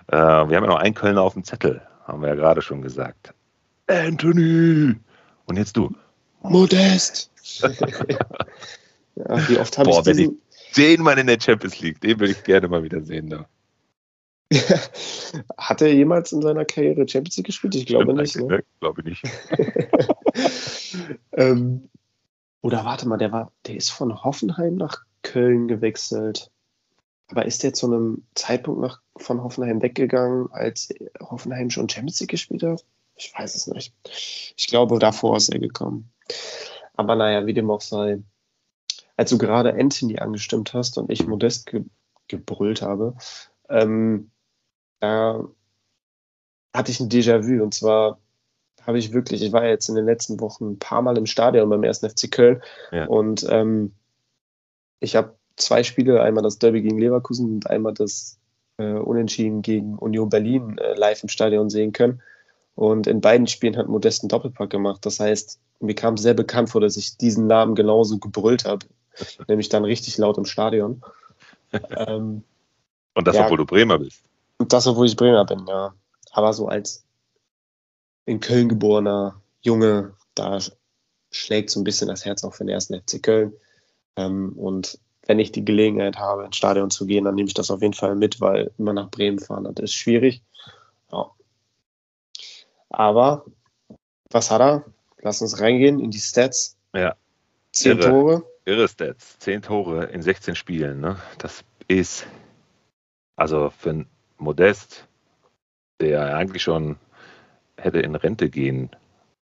Äh, 0.07 0.17
wir 0.17 0.17
haben 0.17 0.51
ja 0.51 0.67
noch 0.67 0.79
einen 0.79 0.95
Kölner 0.95 1.21
auf 1.21 1.33
dem 1.33 1.45
Zettel, 1.45 1.81
haben 2.03 2.21
wir 2.21 2.27
ja 2.27 2.35
gerade 2.35 2.61
schon 2.61 2.81
gesagt. 2.81 3.33
Anthony! 3.87 4.97
Und 5.45 5.55
jetzt 5.55 5.77
du. 5.77 5.95
Modest! 6.41 7.31
Ja, 9.15 9.49
wie 9.49 9.57
oft 9.57 9.77
habe 9.77 9.89
ich 9.89 9.99
diesen... 10.01 10.41
den 10.75 11.01
mal 11.01 11.17
in 11.17 11.27
der 11.27 11.39
Champions 11.39 11.79
League, 11.79 12.01
den 12.01 12.19
würde 12.19 12.33
ich 12.33 12.43
gerne 12.43 12.67
mal 12.67 12.83
wieder 12.83 13.01
sehen. 13.01 13.29
Da. 13.29 13.47
Hat 15.57 15.81
er 15.81 15.93
jemals 15.93 16.31
in 16.31 16.41
seiner 16.41 16.65
Karriere 16.65 17.07
Champions 17.07 17.37
League 17.37 17.47
gespielt? 17.47 17.75
Ich 17.75 17.85
glaube 17.85 18.05
Stimmt, 18.05 18.21
nicht. 18.21 18.35
Ne? 18.37 18.47
ne? 18.47 18.63
Glaube 18.79 19.03
nicht. 19.03 19.23
ähm, 21.33 21.89
oder 22.61 22.85
warte 22.85 23.07
mal, 23.07 23.17
der 23.17 23.31
war, 23.31 23.51
der 23.65 23.75
ist 23.75 23.89
von 23.89 24.23
Hoffenheim 24.23 24.75
nach 24.75 25.03
Köln 25.21 25.67
gewechselt. 25.67 26.49
Aber 27.29 27.45
ist 27.45 27.63
der 27.63 27.73
zu 27.73 27.87
einem 27.87 28.23
Zeitpunkt 28.35 28.79
nach, 28.79 29.01
von 29.17 29.43
Hoffenheim 29.43 29.81
weggegangen, 29.81 30.49
als 30.51 30.93
Hoffenheim 31.19 31.69
schon 31.69 31.89
Champions 31.89 32.21
League 32.21 32.29
gespielt 32.29 32.63
hat? 32.63 32.85
Ich 33.15 33.33
weiß 33.37 33.55
es 33.55 33.67
nicht. 33.67 33.93
Ich 34.55 34.67
glaube, 34.67 34.99
davor 34.99 35.37
ist 35.37 35.49
er 35.49 35.59
gekommen. 35.59 36.09
Aber 36.97 37.15
naja, 37.15 37.45
wie 37.45 37.53
dem 37.53 37.71
auch 37.71 37.81
sei. 37.81 38.21
Als 39.15 39.29
du 39.29 39.37
gerade 39.37 39.73
Anthony 39.73 40.19
angestimmt 40.19 40.73
hast 40.73 40.97
und 40.97 41.09
ich 41.09 41.25
Modest 41.25 41.67
ge 41.67 41.85
gebrüllt 42.27 42.81
habe, 42.81 43.15
ähm, 43.69 44.31
da 44.99 45.47
hatte 46.73 46.91
ich 46.91 46.99
ein 46.99 47.07
Déjà-vu. 47.07 47.63
Und 47.63 47.73
zwar 47.73 48.19
habe 48.87 48.99
ich 48.99 49.13
wirklich, 49.13 49.41
ich 49.41 49.53
war 49.53 49.65
jetzt 49.65 49.87
in 49.87 49.95
den 49.95 50.05
letzten 50.05 50.39
Wochen 50.41 50.71
ein 50.71 50.79
paar 50.79 51.01
Mal 51.01 51.17
im 51.17 51.25
Stadion 51.25 51.69
beim 51.69 51.83
ersten 51.83 52.09
FC 52.09 52.31
Köln 52.31 52.61
ja. 52.91 53.05
und 53.05 53.45
ähm, 53.49 53.93
ich 54.99 55.15
habe 55.15 55.35
zwei 55.57 55.83
Spiele, 55.83 56.21
einmal 56.21 56.43
das 56.43 56.59
Derby 56.59 56.81
gegen 56.81 56.97
Leverkusen 56.97 57.55
und 57.55 57.69
einmal 57.69 57.93
das 57.93 58.39
äh, 58.77 58.93
Unentschieden 58.93 59.61
gegen 59.61 59.97
Union 59.97 60.29
Berlin 60.29 60.77
äh, 60.77 60.93
live 60.93 61.23
im 61.23 61.29
Stadion 61.29 61.69
sehen 61.69 61.91
können. 61.91 62.21
Und 62.77 63.07
in 63.07 63.21
beiden 63.21 63.47
Spielen 63.47 63.75
hat 63.75 63.87
Modest 63.87 64.21
einen 64.21 64.29
Doppelpack 64.29 64.69
gemacht. 64.69 65.03
Das 65.03 65.19
heißt, 65.19 65.59
mir 65.79 65.95
kam 65.95 66.15
sehr 66.15 66.35
bekannt 66.35 66.69
vor, 66.69 66.79
dass 66.79 66.95
ich 66.95 67.17
diesen 67.17 67.47
Namen 67.47 67.73
genauso 67.73 68.19
gebrüllt 68.19 68.65
habe, 68.65 68.85
nämlich 69.47 69.69
dann 69.69 69.83
richtig 69.83 70.19
laut 70.19 70.37
im 70.37 70.45
Stadion. 70.45 71.01
ähm, 71.97 72.43
und 73.15 73.27
das, 73.27 73.35
ja, 73.35 73.45
obwohl 73.45 73.57
du 73.57 73.65
Bremer 73.65 73.97
bist. 73.97 74.21
Und 74.59 74.71
das, 74.73 74.85
obwohl 74.85 75.07
ich 75.07 75.15
Bremer 75.15 75.43
bin, 75.43 75.65
ja. 75.67 75.95
Aber 76.31 76.53
so 76.53 76.67
als 76.67 77.03
in 78.25 78.39
Köln 78.41 78.69
geborener 78.69 79.41
Junge, 79.61 80.13
da 80.35 80.59
schlägt 81.31 81.71
so 81.71 81.79
ein 81.79 81.83
bisschen 81.83 82.09
das 82.09 82.25
Herz 82.25 82.43
auch 82.43 82.53
für 82.53 82.63
den 82.63 82.69
ersten 82.69 82.93
FC 82.93 83.23
Köln. 83.23 83.53
Ähm, 84.17 84.53
und 84.55 84.99
wenn 85.25 85.39
ich 85.39 85.51
die 85.51 85.65
Gelegenheit 85.65 86.17
habe, 86.19 86.45
ins 86.45 86.57
Stadion 86.57 86.91
zu 86.91 87.07
gehen, 87.07 87.25
dann 87.25 87.33
nehme 87.33 87.47
ich 87.47 87.55
das 87.55 87.71
auf 87.71 87.81
jeden 87.81 87.95
Fall 87.95 88.15
mit, 88.15 88.39
weil 88.39 88.69
immer 88.77 88.93
nach 88.93 89.09
Bremen 89.09 89.39
fahren, 89.39 89.63
das 89.63 89.85
ist 89.85 89.93
schwierig. 89.93 90.43
Ja. 91.11 91.31
Aber 92.89 93.45
was 94.29 94.51
hat 94.51 94.61
er? 94.61 94.85
Lass 95.21 95.41
uns 95.41 95.59
reingehen 95.59 95.99
in 95.99 96.11
die 96.11 96.19
Stats. 96.19 96.77
Ja. 96.93 97.15
Zehn 97.71 97.97
Irre. 97.97 98.09
Tore. 98.09 98.43
Irre 98.65 98.87
Stats. 98.87 99.39
Zehn 99.39 99.61
Tore 99.61 100.05
in 100.05 100.21
16 100.21 100.55
Spielen. 100.55 100.99
Ne? 100.99 101.17
Das 101.37 101.63
ist 101.87 102.27
also 103.35 103.69
für 103.69 103.91
einen 103.91 104.09
Modest, 104.37 105.07
der 105.99 106.35
eigentlich 106.35 106.63
schon 106.63 106.97
hätte 107.77 107.99
in 107.99 108.15
Rente 108.15 108.49
gehen 108.49 108.89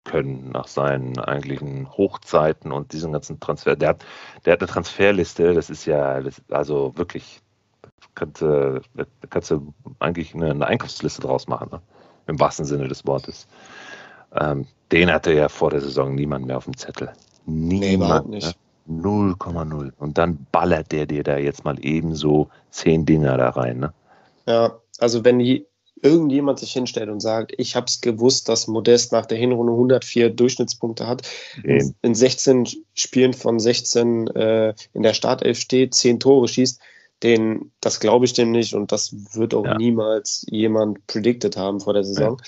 können 0.04 0.50
nach 0.52 0.68
seinen 0.68 1.20
eigentlichen 1.20 1.90
Hochzeiten 1.92 2.72
und 2.72 2.94
diesen 2.94 3.12
ganzen 3.12 3.40
Transfer. 3.40 3.76
Der 3.76 3.90
hat, 3.90 4.06
der 4.46 4.54
hat 4.54 4.62
eine 4.62 4.68
Transferliste, 4.68 5.54
das 5.54 5.70
ist 5.70 5.86
ja, 5.86 6.22
das, 6.22 6.42
also 6.50 6.98
wirklich, 6.98 7.42
kannst, 8.16 8.42
da 8.42 8.82
kannst 9.30 9.52
du 9.52 9.74
eigentlich 10.00 10.34
eine, 10.34 10.52
eine 10.52 10.68
Einkaufsliste 10.68 11.22
draus 11.22 11.48
machen, 11.48 11.70
ne? 11.72 11.82
Im 12.30 12.40
wahrsten 12.40 12.66
Sinne 12.66 12.88
des 12.88 13.06
Wortes. 13.06 13.48
Ähm, 14.40 14.66
den 14.92 15.12
hatte 15.12 15.34
ja 15.34 15.50
vor 15.50 15.72
der 15.72 15.82
Saison 15.82 16.16
niemand 16.16 16.46
mehr 16.48 16.58
auf 16.58 16.66
dem 16.66 16.78
Zettel. 16.78 17.12
Niemand. 17.46 18.30
Nee, 18.30 18.38
nicht. 18.38 18.58
0,0. 18.90 19.66
Ne? 19.66 19.94
Und 20.00 20.18
dann 20.18 20.48
ballert 20.52 20.92
der 20.92 21.06
dir 21.06 21.24
da 21.24 21.38
jetzt 21.38 21.64
mal 21.64 21.78
ebenso 21.82 22.50
zehn 22.72 23.06
Dinger 23.06 23.38
da 23.38 23.50
rein. 23.50 23.80
Ne? 23.80 23.94
Ja, 24.48 24.80
also 24.98 25.24
wenn 25.24 25.40
die, 25.40 25.68
irgendjemand 26.02 26.60
sich 26.60 26.72
hinstellt 26.72 27.10
und 27.10 27.20
sagt, 27.20 27.54
ich 27.58 27.76
habe 27.76 27.86
es 27.88 28.02
gewusst, 28.02 28.50
dass 28.50 28.68
Modest 28.68 29.12
nach 29.12 29.26
der 29.26 29.38
Hinrunde 29.38 29.74
104 29.74 30.30
Durchschnittspunkte 30.30 31.08
hat, 31.08 31.28
in, 31.64 31.94
in 32.02 32.16
16 32.16 32.68
Spielen 32.94 33.34
von 33.34 33.60
16 33.60 34.28
äh, 34.28 34.74
in 34.94 35.04
der 35.04 35.14
Startelf 35.14 35.60
steht, 35.60 35.94
10 35.94 36.20
Tore 36.20 36.48
schießt, 36.48 36.80
den, 37.24 37.72
das 37.82 38.00
glaube 38.00 38.26
ich 38.26 38.34
dem 38.34 38.52
nicht 38.52 38.74
und 38.74 38.92
das 38.92 39.14
wird 39.36 39.54
auch 39.54 39.66
ja. 39.66 39.78
niemals 39.78 40.46
jemand 40.50 41.06
predicted 41.08 41.58
haben 41.58 41.80
vor 41.80 41.94
der 41.94 42.04
Saison. 42.04 42.42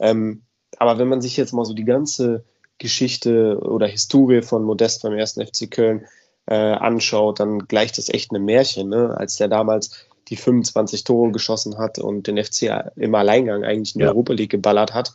Ja. 0.00 0.10
Ähm, 0.10 0.42
aber 0.78 0.98
wenn 0.98 1.08
man 1.08 1.20
sich 1.20 1.36
jetzt 1.36 1.52
mal 1.52 1.64
so 1.64 1.74
die 1.74 1.84
ganze 1.84 2.44
Geschichte 2.78 3.58
oder 3.60 3.86
Historie 3.86 4.42
von 4.42 4.64
Modest 4.64 5.02
beim 5.02 5.12
ersten 5.12 5.46
FC 5.46 5.70
Köln 5.70 6.06
äh, 6.46 6.54
anschaut, 6.54 7.40
dann 7.40 7.60
gleicht 7.60 7.98
das 7.98 8.08
echt 8.08 8.32
einem 8.32 8.44
Märchen, 8.44 8.88
ne? 8.88 9.16
als 9.16 9.36
der 9.36 9.48
damals 9.48 10.06
die 10.28 10.36
25 10.36 11.04
Tore 11.04 11.32
geschossen 11.32 11.78
hat 11.78 11.98
und 11.98 12.26
den 12.26 12.42
FC 12.42 12.70
im 12.96 13.14
Alleingang 13.14 13.64
eigentlich 13.64 13.94
in 13.94 14.00
ja. 14.00 14.08
Europa 14.08 14.32
League 14.32 14.50
geballert 14.50 14.94
hat. 14.94 15.12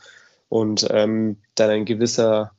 Und 0.50 0.88
ähm, 0.90 1.38
dann 1.56 1.70
ein 1.70 1.86
gewisser 1.86 2.52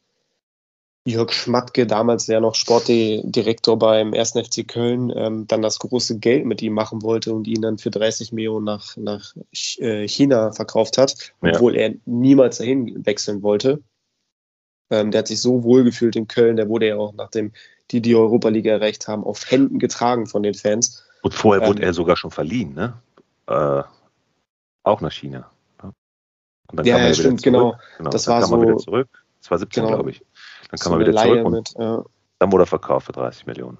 Jörg 1.06 1.32
Schmatke, 1.32 1.86
damals 1.86 2.26
ja 2.26 2.40
noch 2.40 2.54
Sportdirektor 2.54 3.78
beim 3.78 4.12
1. 4.12 4.32
FC 4.32 4.68
Köln, 4.68 5.10
ähm, 5.14 5.46
dann 5.46 5.62
das 5.62 5.78
große 5.78 6.18
Geld 6.18 6.44
mit 6.44 6.60
ihm 6.60 6.74
machen 6.74 7.02
wollte 7.02 7.32
und 7.32 7.46
ihn 7.46 7.62
dann 7.62 7.78
für 7.78 7.90
30 7.90 8.32
Millionen 8.32 8.66
nach, 8.66 8.96
nach 8.98 9.34
äh, 9.78 10.06
China 10.06 10.52
verkauft 10.52 10.98
hat, 10.98 11.32
obwohl 11.40 11.74
ja. 11.74 11.82
er 11.82 11.94
niemals 12.04 12.58
dahin 12.58 13.06
wechseln 13.06 13.42
wollte. 13.42 13.82
Ähm, 14.90 15.10
der 15.10 15.20
hat 15.20 15.28
sich 15.28 15.40
so 15.40 15.64
wohl 15.64 15.84
gefühlt 15.84 16.16
in 16.16 16.28
Köln, 16.28 16.56
der 16.56 16.68
wurde 16.68 16.88
ja 16.88 16.96
auch, 16.96 17.14
nachdem 17.14 17.52
die 17.90 18.02
die 18.02 18.14
Europa 18.14 18.50
League 18.50 18.66
erreicht 18.66 19.08
haben, 19.08 19.24
auf 19.24 19.50
Händen 19.50 19.78
getragen 19.78 20.26
von 20.26 20.42
den 20.42 20.54
Fans. 20.54 21.04
Und 21.22 21.32
vorher 21.32 21.62
ähm, 21.62 21.68
wurde 21.68 21.82
er 21.82 21.94
sogar 21.94 22.16
schon 22.16 22.30
verliehen, 22.30 22.74
ne? 22.74 22.94
Äh, 23.46 23.82
auch 24.82 25.00
nach 25.00 25.12
China. 25.12 25.50
Ja, 26.84 26.98
ja 26.98 27.14
stimmt, 27.14 27.42
genau. 27.42 27.76
genau. 27.98 28.10
Das 28.10 28.28
war 28.28 28.42
so. 28.44 28.60
Wieder 28.60 28.76
zurück. 28.76 29.08
2017, 29.40 29.82
genau. 29.82 29.96
glaube 29.96 30.10
ich. 30.10 30.22
Dann 30.70 30.78
kam 30.78 30.92
so 30.92 30.98
er 30.98 31.06
wieder 31.06 31.22
zurück. 31.22 31.44
Und 31.44 31.52
mit, 31.52 31.74
ja. 31.78 32.04
Dann 32.38 32.52
wurde 32.52 32.64
er 32.64 32.66
verkauft 32.66 33.06
für 33.06 33.12
30 33.12 33.46
Millionen. 33.46 33.78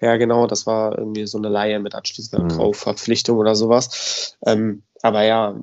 Ja, 0.00 0.16
genau, 0.16 0.46
das 0.46 0.66
war 0.66 0.98
irgendwie 0.98 1.26
so 1.26 1.38
eine 1.38 1.48
Laie 1.48 1.78
mit 1.78 1.94
anschließender 1.94 2.44
mhm. 2.44 2.58
Kaufverpflichtung 2.58 3.38
oder 3.38 3.54
sowas. 3.54 4.36
Ähm, 4.44 4.82
aber 5.02 5.22
ja, 5.22 5.54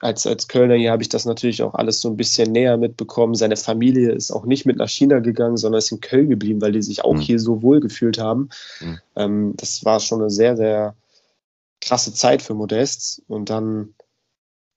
als, 0.00 0.26
als 0.26 0.48
Kölner 0.48 0.74
hier 0.74 0.90
habe 0.90 1.02
ich 1.02 1.08
das 1.08 1.24
natürlich 1.24 1.62
auch 1.62 1.74
alles 1.74 2.00
so 2.00 2.08
ein 2.08 2.16
bisschen 2.16 2.52
näher 2.52 2.76
mitbekommen. 2.78 3.34
Seine 3.34 3.56
Familie 3.56 4.12
ist 4.12 4.30
auch 4.30 4.44
nicht 4.44 4.66
mit 4.66 4.76
nach 4.76 4.88
China 4.88 5.20
gegangen, 5.20 5.56
sondern 5.56 5.78
ist 5.78 5.92
in 5.92 6.00
Köln 6.00 6.30
geblieben, 6.30 6.60
weil 6.62 6.72
die 6.72 6.82
sich 6.82 7.04
auch 7.04 7.14
mhm. 7.14 7.20
hier 7.20 7.38
so 7.38 7.62
wohl 7.62 7.80
gefühlt 7.80 8.18
haben. 8.18 8.48
Mhm. 8.80 8.98
Ähm, 9.16 9.54
das 9.56 9.84
war 9.84 10.00
schon 10.00 10.20
eine 10.20 10.30
sehr, 10.30 10.56
sehr 10.56 10.96
krasse 11.80 12.14
Zeit 12.14 12.42
für 12.42 12.54
Modest. 12.54 13.22
Und 13.28 13.50
dann 13.50 13.94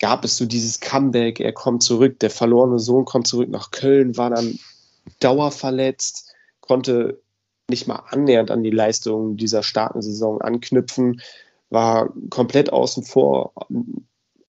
gab 0.04 0.26
es 0.26 0.36
so 0.36 0.46
dieses 0.46 0.82
Comeback, 0.82 1.40
er 1.40 1.54
kommt 1.54 1.82
zurück, 1.82 2.20
der 2.20 2.30
verlorene 2.30 2.78
Sohn 2.78 3.06
kommt 3.06 3.26
zurück 3.26 3.48
nach 3.48 3.72
Köln, 3.72 4.18
war 4.18 4.32
dann 4.32 4.60
dauerverletzt, 5.22 6.36
konnte 6.60 7.22
nicht 7.70 7.88
mal 7.88 8.04
annähernd 8.10 8.52
an 8.52 8.64
die 8.64 8.70
Leistungen 8.70 9.38
dieser 9.38 9.64
starken 9.64 10.02
Saison 10.02 10.42
anknüpfen, 10.42 11.22
war 11.70 12.12
komplett 12.30 12.74
außen 12.74 13.04
vor, 13.04 13.54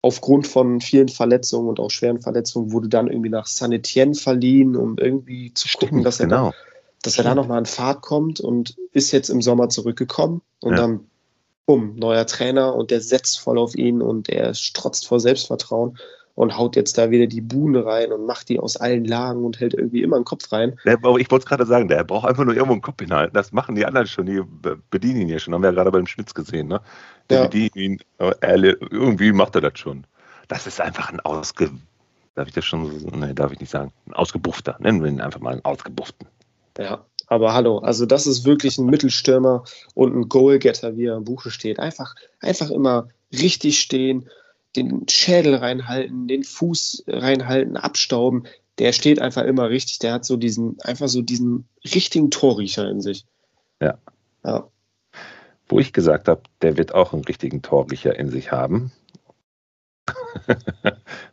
aufgrund 0.02 0.48
von 0.48 0.80
vielen 0.80 1.08
Verletzungen 1.08 1.68
und 1.68 1.78
auch 1.78 1.92
schweren 1.92 2.20
Verletzungen 2.20 2.72
wurde 2.72 2.88
dann 2.88 3.06
irgendwie 3.06 3.30
nach 3.30 3.46
San 3.46 3.70
Etienne 3.70 4.16
verliehen, 4.16 4.74
um 4.74 4.98
irgendwie 4.98 5.54
zu 5.54 5.68
gucken, 5.68 5.86
Stimmt, 5.86 6.06
dass 6.06 6.18
er, 6.18 6.26
genau. 6.26 6.50
da, 6.50 6.54
dass 7.04 7.16
er 7.16 7.22
da 7.22 7.36
nochmal 7.36 7.60
in 7.60 7.66
Fahrt 7.66 8.02
kommt 8.02 8.40
und 8.40 8.74
ist 8.90 9.12
jetzt 9.12 9.28
im 9.28 9.40
Sommer 9.40 9.68
zurückgekommen 9.68 10.42
und 10.60 10.72
ja. 10.72 10.78
dann, 10.78 11.06
bumm, 11.66 11.96
neuer 11.96 12.26
Trainer 12.26 12.74
und 12.74 12.90
der 12.90 13.00
setzt 13.00 13.40
voll 13.40 13.58
auf 13.58 13.74
ihn 13.74 14.02
und 14.02 14.28
er 14.28 14.54
strotzt 14.54 15.06
vor 15.06 15.20
Selbstvertrauen 15.20 15.98
und 16.34 16.58
haut 16.58 16.74
jetzt 16.76 16.98
da 16.98 17.10
wieder 17.10 17.26
die 17.26 17.40
Buhne 17.40 17.86
rein 17.86 18.12
und 18.12 18.26
macht 18.26 18.48
die 18.48 18.58
aus 18.58 18.76
allen 18.76 19.04
Lagen 19.04 19.44
und 19.44 19.60
hält 19.60 19.74
irgendwie 19.74 20.02
immer 20.02 20.16
einen 20.16 20.24
Kopf 20.24 20.50
rein. 20.52 20.76
Ich 20.84 21.02
wollte 21.02 21.36
es 21.36 21.46
gerade 21.46 21.64
sagen, 21.64 21.88
der 21.88 22.02
braucht 22.02 22.28
einfach 22.28 22.44
nur 22.44 22.54
irgendwo 22.54 22.72
einen 22.72 22.82
Kopf 22.82 23.00
hinhalten. 23.00 23.34
Das 23.34 23.52
machen 23.52 23.76
die 23.76 23.86
anderen 23.86 24.06
schon, 24.06 24.26
die 24.26 24.42
bedienen 24.90 25.22
ihn 25.22 25.28
ja 25.28 25.38
schon. 25.38 25.54
Haben 25.54 25.62
wir 25.62 25.70
ja 25.70 25.74
gerade 25.74 25.92
beim 25.92 26.06
Schmitz 26.06 26.34
gesehen. 26.34 26.66
Ne? 26.66 26.80
Die 27.30 27.34
ja. 27.34 27.44
bedienen 27.44 27.70
ihn, 27.76 28.00
irgendwie 28.18 29.32
macht 29.32 29.54
er 29.54 29.60
das 29.60 29.78
schon. 29.78 30.06
Das 30.48 30.66
ist 30.66 30.80
einfach 30.80 31.10
ein 31.10 31.20
ausge... 31.20 31.70
Darf 32.34 32.48
ich 32.48 32.54
das 32.54 32.64
schon 32.64 32.98
so... 32.98 33.06
Nee, 33.16 33.32
darf 33.32 33.52
ich 33.52 33.60
nicht 33.60 33.70
sagen. 33.70 33.92
Ein 34.06 34.14
ausgebuffter. 34.14 34.76
Nennen 34.80 35.04
wir 35.04 35.08
ihn 35.08 35.20
einfach 35.20 35.38
mal 35.38 35.52
einen 35.52 35.64
ausgebufften. 35.64 36.26
Ja, 36.76 37.06
aber 37.26 37.54
hallo, 37.54 37.78
also 37.78 38.06
das 38.06 38.26
ist 38.26 38.44
wirklich 38.44 38.78
ein 38.78 38.86
Mittelstürmer 38.86 39.64
und 39.94 40.14
ein 40.14 40.28
Goalgetter, 40.28 40.96
wie 40.96 41.06
er 41.06 41.16
im 41.16 41.24
Buche 41.24 41.50
steht. 41.50 41.78
Einfach, 41.78 42.14
einfach 42.40 42.70
immer 42.70 43.08
richtig 43.32 43.80
stehen 43.80 44.28
den 44.76 45.08
Schädel 45.08 45.54
reinhalten, 45.56 46.28
den 46.28 46.42
Fuß 46.42 47.04
reinhalten, 47.06 47.76
abstauben. 47.76 48.44
Der 48.78 48.92
steht 48.92 49.20
einfach 49.20 49.44
immer 49.44 49.70
richtig. 49.70 50.00
Der 50.00 50.12
hat 50.12 50.24
so 50.24 50.36
diesen, 50.36 50.80
einfach 50.82 51.08
so 51.08 51.22
diesen 51.22 51.68
richtigen 51.84 52.30
Torriecher 52.30 52.88
in 52.88 53.00
sich. 53.00 53.24
Ja. 53.80 53.98
ja. 54.44 54.68
Wo 55.68 55.78
ich 55.78 55.92
gesagt 55.92 56.28
habe, 56.28 56.42
der 56.60 56.76
wird 56.76 56.94
auch 56.94 57.12
einen 57.12 57.24
richtigen 57.24 57.62
Torriecher 57.62 58.18
in 58.18 58.30
sich 58.30 58.50
haben. 58.52 58.92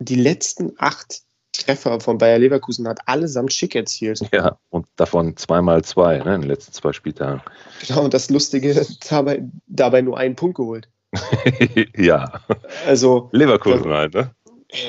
die 0.00 0.16
letzten 0.16 0.72
acht 0.78 1.22
Treffer 1.54 2.00
von 2.00 2.18
Bayer 2.18 2.38
Leverkusen 2.38 2.88
hat 2.88 3.00
allesamt 3.06 3.52
Schick 3.52 3.74
erzielt. 3.74 4.20
Ja, 4.32 4.58
und 4.70 4.86
davon 4.96 5.36
zweimal 5.36 5.84
zwei 5.84 6.18
ne, 6.18 6.34
in 6.34 6.40
den 6.42 6.50
letzten 6.50 6.72
zwei 6.72 6.92
Spieltagen. 6.92 7.42
Genau, 7.86 8.02
und 8.04 8.12
das 8.12 8.28
Lustige, 8.28 8.84
dabei, 9.08 9.44
dabei 9.66 10.02
nur 10.02 10.18
einen 10.18 10.36
Punkt 10.36 10.56
geholt. 10.56 10.88
ja. 11.96 12.40
Also. 12.86 13.28
Leverkusen 13.32 13.88
rein, 13.88 14.10
ne? 14.12 14.34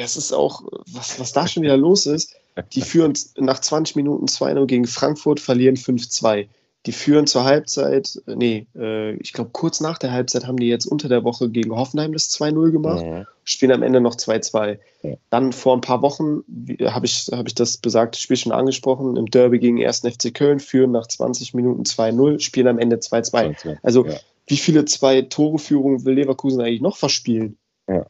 Es 0.01 0.17
ist 0.17 0.33
auch, 0.33 0.63
was, 0.91 1.19
was 1.19 1.31
da 1.33 1.47
schon 1.47 1.61
wieder 1.61 1.77
los 1.77 2.07
ist. 2.07 2.35
Die 2.73 2.81
führen 2.81 3.13
nach 3.37 3.59
20 3.59 3.95
Minuten 3.95 4.25
2-0 4.25 4.65
gegen 4.65 4.87
Frankfurt, 4.87 5.39
verlieren 5.39 5.75
5-2. 5.75 6.47
Die 6.85 6.91
führen 6.91 7.25
zur 7.25 7.43
Halbzeit, 7.43 8.21
nee, 8.27 8.67
äh, 8.75 9.15
ich 9.15 9.33
glaube 9.33 9.49
kurz 9.51 9.81
nach 9.81 9.97
der 9.97 10.11
Halbzeit 10.11 10.45
haben 10.45 10.57
die 10.57 10.67
jetzt 10.67 10.85
unter 10.85 11.09
der 11.09 11.23
Woche 11.23 11.49
gegen 11.49 11.75
Hoffenheim 11.75 12.13
das 12.13 12.29
2-0 12.29 12.71
gemacht, 12.71 13.03
ja. 13.03 13.25
spielen 13.43 13.71
am 13.71 13.81
Ende 13.81 14.01
noch 14.01 14.15
2-2. 14.15 14.77
Ja. 15.01 15.15
Dann 15.31 15.51
vor 15.51 15.75
ein 15.75 15.81
paar 15.81 16.03
Wochen 16.03 16.43
habe 16.83 17.07
ich, 17.07 17.29
hab 17.31 17.47
ich 17.47 17.55
das 17.55 17.77
besagte 17.77 18.19
Spiel 18.19 18.37
schon 18.37 18.51
angesprochen, 18.51 19.17
im 19.17 19.25
Derby 19.25 19.57
gegen 19.57 19.83
1. 19.83 20.01
FC 20.01 20.31
Köln, 20.31 20.59
führen 20.59 20.91
nach 20.91 21.07
20 21.07 21.55
Minuten 21.55 21.83
2-0, 21.83 22.39
spielen 22.39 22.67
am 22.67 22.77
Ende 22.77 22.97
2-2. 22.97 23.77
Also 23.81 24.05
ja. 24.05 24.13
wie 24.45 24.57
viele 24.57 24.85
zwei 24.85 25.23
Tore-Führungen 25.23 26.05
will 26.05 26.13
Leverkusen 26.13 26.61
eigentlich 26.61 26.81
noch 26.81 26.97
verspiehen? 26.97 27.57
Ja. 27.87 28.05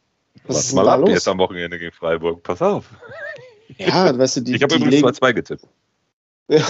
Was, 0.48 0.58
Was 0.58 0.66
ist 0.66 0.74
mal 0.74 0.90
ab 0.90 1.00
los? 1.00 1.12
jetzt 1.12 1.28
am 1.30 1.38
Wochenende 1.38 1.80
gegen 1.80 1.94
Freiburg, 1.94 2.44
pass 2.44 2.62
auf. 2.62 2.90
Ja, 3.78 4.18
weißt 4.18 4.38
du, 4.38 4.42
die. 4.42 4.56
Ich 4.56 4.64
habe 4.64 4.76
übrigens 4.76 5.20
2-2 5.20 5.34
getippt. 5.34 5.68
Ja, 6.48 6.64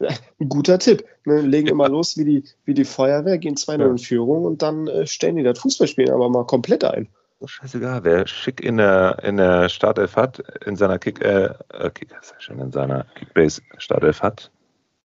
ein 0.40 0.48
guter 0.48 0.78
Tipp. 0.78 1.04
Ne? 1.24 1.40
Legen 1.40 1.68
immer 1.68 1.88
los 1.88 2.16
wie 2.16 2.24
die, 2.24 2.44
wie 2.64 2.74
die 2.74 2.84
Feuerwehr, 2.84 3.38
gehen 3.38 3.54
2-0 3.54 3.78
ja. 3.78 3.86
in 3.86 3.98
Führung 3.98 4.44
und 4.44 4.62
dann 4.62 4.88
äh, 4.88 5.06
stellen 5.06 5.36
die 5.36 5.42
das 5.42 5.58
Fußballspielen 5.60 6.12
aber 6.12 6.28
mal 6.28 6.44
komplett 6.44 6.84
ein. 6.84 7.08
Oh, 7.38 7.46
scheißegal, 7.46 8.04
wer 8.04 8.26
schick 8.26 8.60
in 8.60 8.76
der, 8.76 9.18
in 9.24 9.36
der 9.36 9.68
Startelf 9.68 10.14
hat, 10.14 10.40
in 10.64 10.76
seiner 10.76 10.98
Kick, 10.98 11.20
äh, 11.24 11.50
äh 11.72 11.90
Kick, 11.90 12.14
schon, 12.38 12.60
in 12.60 12.70
seiner 12.70 13.04
Kickbase 13.16 13.62
Startelf 13.78 14.22
hat, 14.22 14.50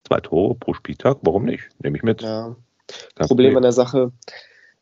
zwei 0.07 0.21
Tore 0.21 0.55
pro 0.55 0.75
Spieltag, 0.75 1.19
warum 1.23 1.45
nicht? 1.45 1.69
Nehme 1.83 1.97
ich 1.97 2.05
mit. 2.05 2.23
Ja. 2.23 2.55
Problem 3.17 3.57
an 3.57 3.63
der 3.63 3.73
Sache, 3.73 4.13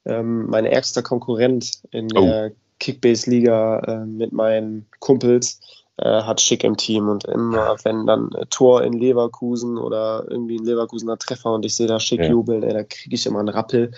ähm, 0.04 0.46
mein 0.46 0.66
ärgster 0.66 1.02
Konkurrent 1.02 1.82
in 1.90 2.08
der 2.08 2.50
oh. 2.52 2.56
Kickbase-Liga 2.80 3.78
äh, 3.80 4.06
mit 4.06 4.32
meinen 4.32 4.86
Kumpels 4.98 5.60
äh, 5.98 6.22
hat 6.22 6.40
Schick 6.40 6.64
im 6.64 6.76
Team 6.76 7.08
und 7.08 7.24
immer, 7.24 7.76
wenn 7.84 8.06
dann 8.06 8.30
äh, 8.32 8.46
Tor 8.46 8.84
in 8.84 8.92
Leverkusen 8.92 9.78
oder 9.78 10.24
irgendwie 10.28 10.58
ein 10.58 10.64
Leverkusener 10.64 11.18
Treffer 11.18 11.52
und 11.52 11.64
ich 11.64 11.74
sehe 11.74 11.86
da 11.86 11.98
Schick 11.98 12.20
ja. 12.20 12.28
jubeln, 12.28 12.62
ey, 12.62 12.72
da 12.72 12.84
kriege 12.84 13.14
ich 13.14 13.26
immer 13.26 13.40
einen 13.40 13.48
Rappel. 13.48 13.92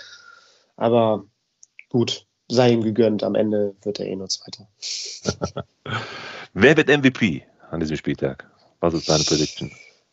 Aber 0.76 1.24
gut, 1.90 2.26
sei 2.48 2.72
ihm 2.72 2.82
gegönnt, 2.82 3.22
am 3.22 3.34
Ende 3.34 3.74
wird 3.82 4.00
er 4.00 4.06
eh 4.06 4.16
nur 4.16 4.28
Zweiter. 4.28 4.68
wer 6.54 6.76
wird 6.76 6.88
MVP 6.88 7.42
an 7.70 7.80
diesem 7.80 7.96
Spieltag? 7.96 8.48
Was 8.80 8.94
ist 8.94 9.08
deine 9.08 9.24
Prediction? 9.24 9.70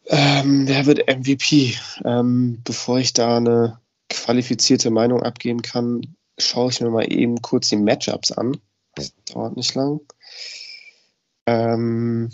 Ähm, 0.07 0.67
wer 0.67 0.85
wird 0.85 1.07
MVP? 1.07 1.75
Ähm, 2.03 2.61
bevor 2.63 2.99
ich 2.99 3.13
da 3.13 3.37
eine 3.37 3.79
qualifizierte 4.09 4.89
Meinung 4.89 5.23
abgeben 5.23 5.61
kann, 5.61 6.01
schaue 6.37 6.69
ich 6.69 6.81
mir 6.81 6.89
mal 6.89 7.11
eben 7.11 7.41
kurz 7.41 7.69
die 7.69 7.77
Matchups 7.77 8.31
an. 8.31 8.57
Das 8.95 9.13
dauert 9.25 9.55
nicht 9.55 9.73
lang. 9.75 10.01
Ähm, 11.47 12.29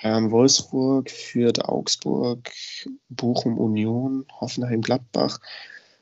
Bayern 0.00 0.30
Wolfsburg 0.30 1.10
führt 1.10 1.64
Augsburg, 1.64 2.50
Bochum 3.08 3.58
Union, 3.58 4.24
Hoffenheim 4.40 4.80
Gladbach, 4.80 5.40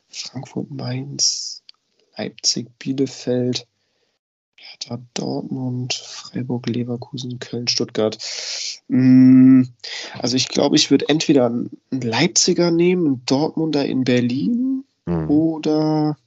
Frankfurt 0.09 0.71
Mainz, 0.71 1.65
Leipzig 2.17 2.69
Bielefeld, 2.79 3.67
Hertha 4.55 5.01
Dortmund, 5.15 5.95
Freiburg 5.95 6.69
Leverkusen, 6.69 7.39
Köln 7.39 7.69
Stuttgart. 7.69 8.19
Mm, 8.89 9.63
also 10.19 10.37
ich 10.37 10.49
glaube, 10.49 10.77
ich 10.77 10.91
würde 10.91 11.09
entweder 11.09 11.47
einen 11.47 11.71
Leipziger 11.91 12.71
nehmen, 12.71 13.07
einen 13.07 13.25
Dortmunder 13.25 13.87
in 13.87 14.05
Berlin 14.05 14.85
mhm. 15.07 15.31
oder 15.31 16.19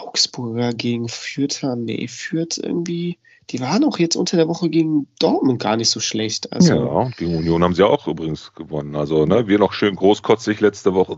Augsburger 0.00 0.72
gegen 0.72 1.08
Fürth, 1.08 1.62
nee, 1.76 2.08
Fürth 2.08 2.58
irgendwie, 2.62 3.18
die 3.50 3.60
waren 3.60 3.84
auch 3.84 3.98
jetzt 3.98 4.16
unter 4.16 4.36
der 4.36 4.46
Woche 4.48 4.68
gegen 4.68 5.06
Dortmund 5.18 5.60
gar 5.60 5.76
nicht 5.76 5.88
so 5.88 6.00
schlecht. 6.00 6.52
Also, 6.52 6.74
ja, 6.74 7.08
gegen 7.16 7.36
Union 7.36 7.64
haben 7.64 7.74
sie 7.74 7.82
auch 7.82 8.06
übrigens 8.06 8.52
gewonnen. 8.54 8.94
Also, 8.94 9.24
ne, 9.24 9.48
wir 9.48 9.58
noch 9.58 9.72
schön 9.72 9.96
großkotzig 9.96 10.60
letzte 10.60 10.92
Woche. 10.92 11.16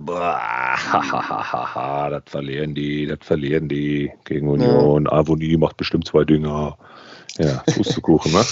Das 2.11 2.23
verlieren 2.27 2.75
die, 2.75 3.07
das 3.07 3.19
verlieren 3.23 3.69
die 3.69 4.13
gegen 4.25 4.49
Union. 4.49 5.07
Ja. 5.07 5.13
Avonie 5.13 5.57
macht 5.57 5.77
bestimmt 5.77 6.07
zwei 6.07 6.25
Dinger. 6.25 6.79
Ja, 7.39 7.63
Pustekuchen, 7.75 8.33
ne? 8.33 8.45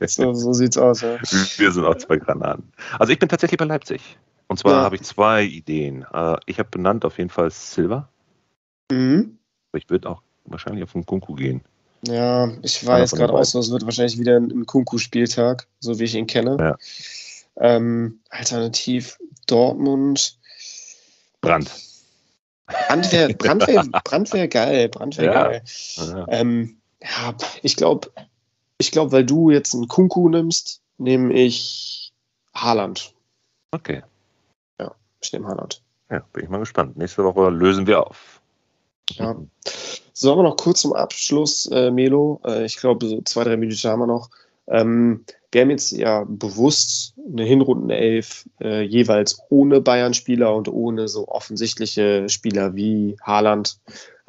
so, 0.06 0.32
so 0.34 0.52
sieht's 0.52 0.76
aus, 0.76 1.02
ja. 1.02 1.18
Wir 1.56 1.72
sind 1.72 1.84
auch 1.84 1.96
zwei 1.96 2.16
Granaten. 2.16 2.72
Also 2.98 3.12
ich 3.12 3.18
bin 3.18 3.28
tatsächlich 3.28 3.58
bei 3.58 3.64
Leipzig. 3.64 4.18
Und 4.48 4.58
zwar 4.58 4.72
ja. 4.72 4.82
habe 4.82 4.96
ich 4.96 5.02
zwei 5.02 5.44
Ideen. 5.44 6.04
Äh, 6.12 6.36
ich 6.46 6.58
habe 6.58 6.68
benannt 6.70 7.04
auf 7.04 7.18
jeden 7.18 7.30
Fall 7.30 7.50
Silver. 7.50 8.08
Mhm. 8.90 9.38
Ich 9.74 9.90
würde 9.90 10.08
auch 10.08 10.22
wahrscheinlich 10.44 10.84
auf 10.84 10.92
den 10.92 11.06
Kunku 11.06 11.34
gehen. 11.34 11.62
Ja, 12.06 12.50
ich 12.62 12.86
war 12.86 13.00
jetzt 13.00 13.16
gerade 13.16 13.32
aus, 13.32 13.54
es 13.54 13.70
wird 13.70 13.84
wahrscheinlich 13.84 14.18
wieder 14.18 14.36
ein 14.36 14.66
Kunku-Spieltag, 14.66 15.66
so 15.80 15.98
wie 15.98 16.04
ich 16.04 16.14
ihn 16.14 16.26
kenne. 16.26 16.56
Ja. 16.58 16.76
Ähm, 17.56 18.20
alternativ 18.28 19.18
Dortmund. 19.46 20.38
Brand. 21.40 21.70
Brand 22.66 23.12
wäre 23.12 23.34
Brand 23.34 23.66
wär, 23.66 23.84
Brand 24.04 24.32
wär 24.32 24.48
geil. 24.48 24.88
Brand 24.88 25.16
wäre 25.16 25.26
ja. 25.26 25.44
geil. 25.44 25.62
Ja. 25.96 26.26
Ähm, 26.28 26.76
ja, 27.02 27.34
ich 27.62 27.76
glaube, 27.76 28.10
ich 28.78 28.90
glaube, 28.90 29.12
weil 29.12 29.24
du 29.24 29.50
jetzt 29.50 29.74
einen 29.74 29.88
Kunku 29.88 30.28
nimmst, 30.28 30.82
nehme 30.98 31.32
ich 31.32 32.12
Haaland. 32.54 33.14
Okay. 33.70 34.02
Ja, 34.80 34.94
ich 35.20 35.32
nehme 35.32 35.48
Haaland. 35.48 35.82
Ja, 36.10 36.24
bin 36.32 36.44
ich 36.44 36.50
mal 36.50 36.58
gespannt. 36.58 36.96
Nächste 36.96 37.24
Woche 37.24 37.48
lösen 37.50 37.86
wir 37.86 38.06
auf. 38.06 38.40
Ja. 39.10 39.36
So, 40.12 40.32
aber 40.32 40.42
noch 40.42 40.56
kurz 40.56 40.80
zum 40.80 40.92
Abschluss, 40.92 41.66
äh, 41.66 41.90
Melo. 41.90 42.40
Äh, 42.44 42.64
ich 42.64 42.76
glaube, 42.76 43.06
so 43.06 43.20
zwei, 43.22 43.44
drei 43.44 43.56
Minuten 43.56 43.88
haben 43.88 44.00
wir 44.00 44.06
noch. 44.06 44.30
Ähm, 44.66 45.24
wir 45.52 45.62
haben 45.62 45.70
jetzt 45.70 45.92
ja 45.92 46.24
bewusst 46.28 47.14
eine 47.30 47.44
Hinrundenelf 47.44 48.48
äh, 48.60 48.82
jeweils 48.82 49.38
ohne 49.48 49.80
Bayern-Spieler 49.80 50.54
und 50.54 50.68
ohne 50.68 51.08
so 51.08 51.28
offensichtliche 51.28 52.28
Spieler 52.28 52.74
wie 52.74 53.16
Haaland 53.22 53.78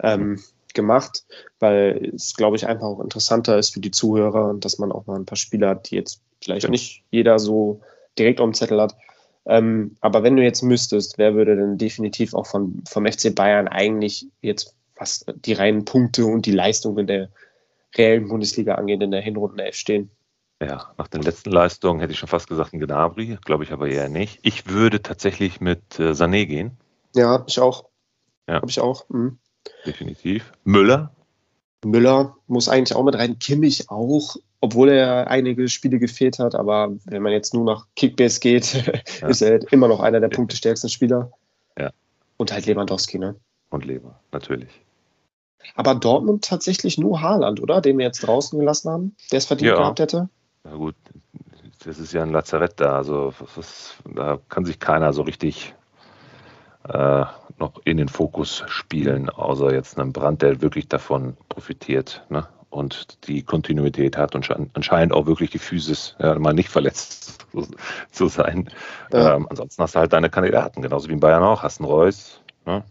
ähm, 0.01 0.39
gemacht, 0.73 1.25
weil 1.59 2.13
es, 2.15 2.35
glaube 2.35 2.55
ich, 2.55 2.67
einfach 2.67 2.85
auch 2.87 2.99
interessanter 3.01 3.57
ist 3.57 3.73
für 3.73 3.79
die 3.79 3.91
Zuhörer 3.91 4.49
und 4.49 4.63
dass 4.63 4.77
man 4.77 4.91
auch 4.91 5.05
mal 5.05 5.15
ein 5.15 5.25
paar 5.25 5.37
Spieler 5.37 5.69
hat, 5.69 5.89
die 5.89 5.95
jetzt 5.95 6.21
vielleicht 6.41 6.69
nicht 6.69 7.03
jeder 7.11 7.39
so 7.39 7.81
direkt 8.17 8.39
auf 8.39 8.49
dem 8.49 8.53
Zettel 8.53 8.79
hat. 8.79 8.95
Ähm, 9.47 9.95
aber 10.01 10.23
wenn 10.23 10.35
du 10.35 10.43
jetzt 10.43 10.61
müsstest, 10.61 11.17
wer 11.17 11.35
würde 11.35 11.55
denn 11.55 11.77
definitiv 11.77 12.33
auch 12.33 12.47
von, 12.47 12.83
vom 12.87 13.05
FC 13.05 13.33
Bayern 13.33 13.67
eigentlich 13.67 14.27
jetzt, 14.41 14.75
was 14.95 15.25
die 15.35 15.53
reinen 15.53 15.85
Punkte 15.85 16.25
und 16.25 16.45
die 16.45 16.51
Leistung 16.51 16.97
in 16.97 17.07
der 17.07 17.29
reellen 17.95 18.27
Bundesliga 18.27 18.75
angeht, 18.75 19.01
in 19.01 19.11
der 19.11 19.21
Hinrunde 19.21 19.63
11 19.63 19.75
stehen? 19.75 20.11
Ja, 20.61 20.91
nach 20.97 21.07
den 21.07 21.21
letzten 21.21 21.51
Leistungen 21.51 21.99
hätte 21.99 22.13
ich 22.13 22.19
schon 22.19 22.29
fast 22.29 22.47
gesagt 22.47 22.73
ein 22.73 22.79
Gnabry, 22.79 23.37
glaube 23.45 23.63
ich 23.63 23.71
aber 23.71 23.87
eher 23.87 24.09
nicht. 24.09 24.39
Ich 24.41 24.67
würde 24.67 25.01
tatsächlich 25.01 25.61
mit 25.61 25.99
äh, 25.99 26.11
Sané 26.11 26.45
gehen. 26.45 26.71
Ja, 27.15 27.43
ich 27.47 27.59
auch. 27.59 27.85
Ja. 28.47 28.55
Habe 28.55 28.69
ich 28.69 28.79
auch. 28.79 29.07
Mhm 29.09 29.37
definitiv. 29.85 30.51
Müller? 30.63 31.13
Müller 31.83 32.35
muss 32.47 32.69
eigentlich 32.69 32.95
auch 32.95 33.03
mit 33.03 33.15
rein. 33.15 33.39
Kimmich 33.39 33.89
auch, 33.89 34.35
obwohl 34.61 34.89
er 34.89 35.27
einige 35.27 35.67
Spiele 35.69 35.99
gefehlt 35.99 36.39
hat. 36.39 36.55
Aber 36.55 36.93
wenn 37.05 37.21
man 37.21 37.31
jetzt 37.31 37.53
nur 37.53 37.65
nach 37.65 37.85
Kickbase 37.95 38.39
geht, 38.39 38.73
ja. 39.21 39.27
ist 39.27 39.41
er 39.41 39.71
immer 39.71 39.87
noch 39.87 39.99
einer 39.99 40.19
der 40.19 40.29
punktestärksten 40.29 40.89
Spieler. 40.89 41.31
Ja. 41.77 41.91
Und 42.37 42.51
halt 42.51 42.65
Lewandowski, 42.65 43.19
ne? 43.19 43.35
Und 43.69 43.85
Lever, 43.85 44.19
natürlich. 44.31 44.69
Aber 45.75 45.95
Dortmund 45.95 46.45
tatsächlich 46.45 46.97
nur 46.97 47.21
Haaland, 47.21 47.61
oder? 47.61 47.81
Den 47.81 47.97
wir 47.97 48.05
jetzt 48.05 48.21
draußen 48.21 48.57
gelassen 48.57 48.89
haben, 48.89 49.15
der 49.31 49.37
es 49.37 49.45
verdient 49.45 49.71
ja. 49.71 49.77
gehabt 49.77 49.99
hätte. 49.99 50.29
Na 50.63 50.75
gut, 50.75 50.95
das 51.83 51.99
ist 51.99 52.13
ja 52.13 52.23
ein 52.23 52.31
Lazarett 52.31 52.79
da. 52.79 52.95
Also 52.95 53.33
das, 53.55 53.95
da 54.05 54.39
kann 54.49 54.65
sich 54.65 54.79
keiner 54.79 55.11
so 55.11 55.23
richtig 55.23 55.75
äh, 56.87 57.25
noch 57.57 57.73
in 57.83 57.97
den 57.97 58.07
Fokus 58.07 58.63
spielen, 58.67 59.29
außer 59.29 59.73
jetzt 59.73 59.99
einem 59.99 60.13
Brand, 60.13 60.41
der 60.41 60.61
wirklich 60.61 60.87
davon 60.87 61.35
profitiert 61.49 62.25
ne? 62.29 62.47
Und 62.69 63.27
die 63.27 63.43
Kontinuität 63.43 64.17
hat 64.17 64.35
und 64.35 64.49
anscheinend 64.73 65.13
auch 65.13 65.25
wirklich 65.25 65.51
die 65.51 65.59
Physis, 65.59 66.15
ja, 66.19 66.37
mal 66.37 66.53
nicht 66.53 66.69
verletzt 66.69 67.39
zu, 67.51 67.67
zu 68.11 68.27
sein. 68.27 68.69
Ja. 69.11 69.35
Ähm, 69.35 69.47
ansonsten 69.49 69.81
hast 69.81 69.95
du 69.95 69.99
halt 69.99 70.13
deine 70.13 70.29
Kandidaten, 70.29 70.81
genauso 70.81 71.07
wie 71.07 71.13
in 71.13 71.19
Bayern 71.19 71.43
auch. 71.43 71.63
Hast 71.63 71.79
einen 71.79 71.89
Reus. 71.89 72.41
Ne? 72.65 72.83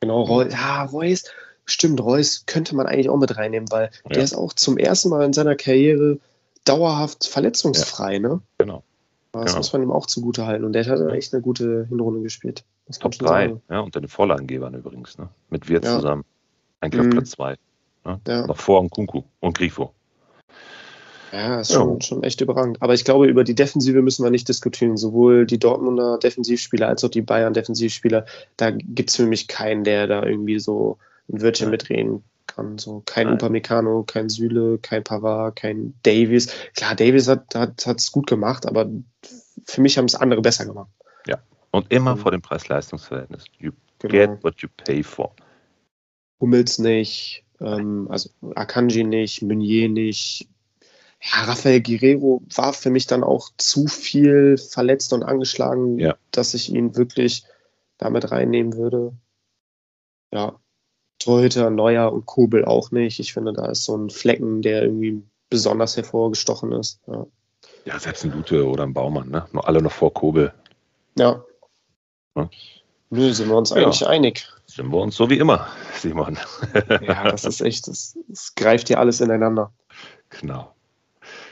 Genau, 0.00 0.22
Reus, 0.22 0.52
ja, 0.52 0.84
Reus, 0.84 1.24
stimmt, 1.64 2.00
Reus 2.00 2.44
könnte 2.46 2.74
man 2.74 2.86
eigentlich 2.86 3.08
auch 3.08 3.16
mit 3.16 3.36
reinnehmen, 3.36 3.70
weil 3.70 3.90
ja. 4.04 4.10
der 4.10 4.22
ist 4.22 4.34
auch 4.34 4.52
zum 4.52 4.78
ersten 4.78 5.08
Mal 5.08 5.24
in 5.24 5.32
seiner 5.32 5.56
Karriere 5.56 6.18
dauerhaft 6.64 7.26
verletzungsfrei, 7.26 8.18
ne? 8.18 8.40
Genau. 8.58 8.82
Das 9.32 9.46
genau. 9.46 9.56
muss 9.58 9.72
man 9.72 9.82
ihm 9.82 9.90
auch 9.90 10.06
zugute 10.06 10.46
halten. 10.46 10.64
Und 10.64 10.74
der 10.74 10.84
hat 10.84 11.00
echt 11.12 11.32
eine 11.32 11.42
gute 11.42 11.86
Hinrunde 11.88 12.20
gespielt. 12.20 12.64
Top 13.00 13.12
3, 13.12 13.56
ja, 13.70 13.80
unter 13.80 14.00
den 14.00 14.08
Vorlagengebern 14.08 14.74
übrigens, 14.74 15.16
ne? 15.16 15.28
Mit 15.48 15.68
wir 15.68 15.80
ja. 15.80 15.94
zusammen. 15.94 16.24
Eigentlich 16.80 17.00
auf 17.00 17.06
mhm. 17.06 17.10
Platz 17.10 17.30
2. 17.30 17.56
Ne? 18.04 18.20
Ja. 18.26 18.46
Noch 18.46 18.58
vor 18.58 18.88
Kunku 18.88 19.22
und 19.40 19.56
Grifo. 19.56 19.92
Ja, 21.32 21.60
ist 21.60 21.72
schon, 21.72 21.94
ja. 21.94 22.00
schon 22.02 22.22
echt 22.22 22.40
überragend. 22.42 22.82
Aber 22.82 22.92
ich 22.92 23.04
glaube, 23.04 23.26
über 23.26 23.42
die 23.42 23.54
Defensive 23.54 24.02
müssen 24.02 24.22
wir 24.22 24.30
nicht 24.30 24.48
diskutieren. 24.48 24.98
Sowohl 24.98 25.46
die 25.46 25.58
Dortmunder 25.58 26.18
Defensivspieler 26.18 26.88
als 26.88 27.02
auch 27.04 27.08
die 27.08 27.22
Bayern 27.22 27.54
Defensivspieler. 27.54 28.26
Da 28.58 28.70
gibt 28.70 29.10
es 29.10 29.16
für 29.16 29.26
mich 29.26 29.48
keinen, 29.48 29.82
der 29.82 30.06
da 30.06 30.22
irgendwie 30.24 30.58
so 30.58 30.98
ein 31.32 31.40
Wörtchen 31.40 31.70
mitreden 31.70 32.22
kann. 32.46 32.78
So 32.78 33.02
kein 33.06 33.26
Nein. 33.26 33.34
Upamecano, 33.36 34.02
kein 34.02 34.28
Süle, 34.28 34.78
kein 34.78 35.04
Pavard, 35.04 35.56
kein 35.56 35.94
Davis. 36.02 36.52
Klar, 36.76 36.94
Davis 36.94 37.28
hat 37.28 37.54
es 37.54 37.86
hat, 37.86 38.12
gut 38.12 38.26
gemacht, 38.26 38.66
aber 38.66 38.90
für 39.64 39.80
mich 39.80 39.96
haben 39.96 40.04
es 40.04 40.14
andere 40.14 40.42
besser 40.42 40.66
gemacht. 40.66 40.90
Ja, 41.26 41.38
und 41.70 41.90
immer 41.90 42.16
mhm. 42.16 42.20
vor 42.20 42.30
dem 42.30 42.42
Preis-Leistungs-Verhältnis. 42.42 43.44
You 43.58 43.72
genau. 44.00 44.12
get 44.12 44.44
what 44.44 44.60
you 44.60 44.68
pay 44.84 45.02
for. 45.02 45.34
Hummels 46.40 46.78
nicht, 46.78 47.44
ähm, 47.60 48.06
also 48.10 48.30
Akanji 48.54 49.04
nicht, 49.04 49.42
Meunier 49.42 49.88
nicht. 49.88 50.48
Ja, 51.22 51.44
Rafael 51.44 51.80
Guerrero 51.80 52.42
war 52.54 52.72
für 52.72 52.90
mich 52.90 53.06
dann 53.06 53.22
auch 53.22 53.50
zu 53.56 53.86
viel 53.86 54.58
verletzt 54.58 55.12
und 55.12 55.22
angeschlagen, 55.22 55.98
ja. 55.98 56.16
dass 56.32 56.54
ich 56.54 56.72
ihn 56.72 56.96
wirklich 56.96 57.44
damit 57.98 58.32
reinnehmen 58.32 58.76
würde. 58.76 59.12
Ja, 60.32 60.58
Torhüter, 61.22 61.70
Neuer 61.70 62.12
und 62.12 62.26
Kobel 62.26 62.64
auch 62.64 62.90
nicht. 62.90 63.20
Ich 63.20 63.32
finde, 63.32 63.52
da 63.52 63.66
ist 63.66 63.84
so 63.84 63.96
ein 63.96 64.10
Flecken, 64.10 64.62
der 64.62 64.82
irgendwie 64.82 65.22
besonders 65.48 65.96
hervorgestochen 65.96 66.72
ist. 66.72 67.00
Ja, 67.06 67.26
ja 67.84 67.98
selbst 68.00 68.24
ein 68.24 68.32
Lute 68.32 68.66
oder 68.66 68.82
ein 68.82 68.94
Baumann, 68.94 69.30
ne? 69.30 69.46
Alle 69.54 69.80
noch 69.80 69.92
vor 69.92 70.12
Kobel. 70.12 70.52
Ja. 71.16 71.44
ja. 72.34 72.50
Nö, 73.10 73.32
sind 73.32 73.48
wir 73.48 73.56
uns 73.56 73.70
eigentlich 73.70 74.00
ja. 74.00 74.08
einig. 74.08 74.48
Sind 74.74 74.90
wir 74.90 74.96
uns 74.96 75.16
so 75.16 75.28
wie 75.28 75.36
immer, 75.36 75.66
Simon. 75.92 76.38
ja, 77.02 77.24
das 77.24 77.44
ist 77.44 77.60
echt, 77.60 77.88
das, 77.88 78.18
das 78.26 78.54
greift 78.54 78.88
hier 78.88 78.98
alles 78.98 79.20
ineinander. 79.20 79.70
Genau. 80.40 80.74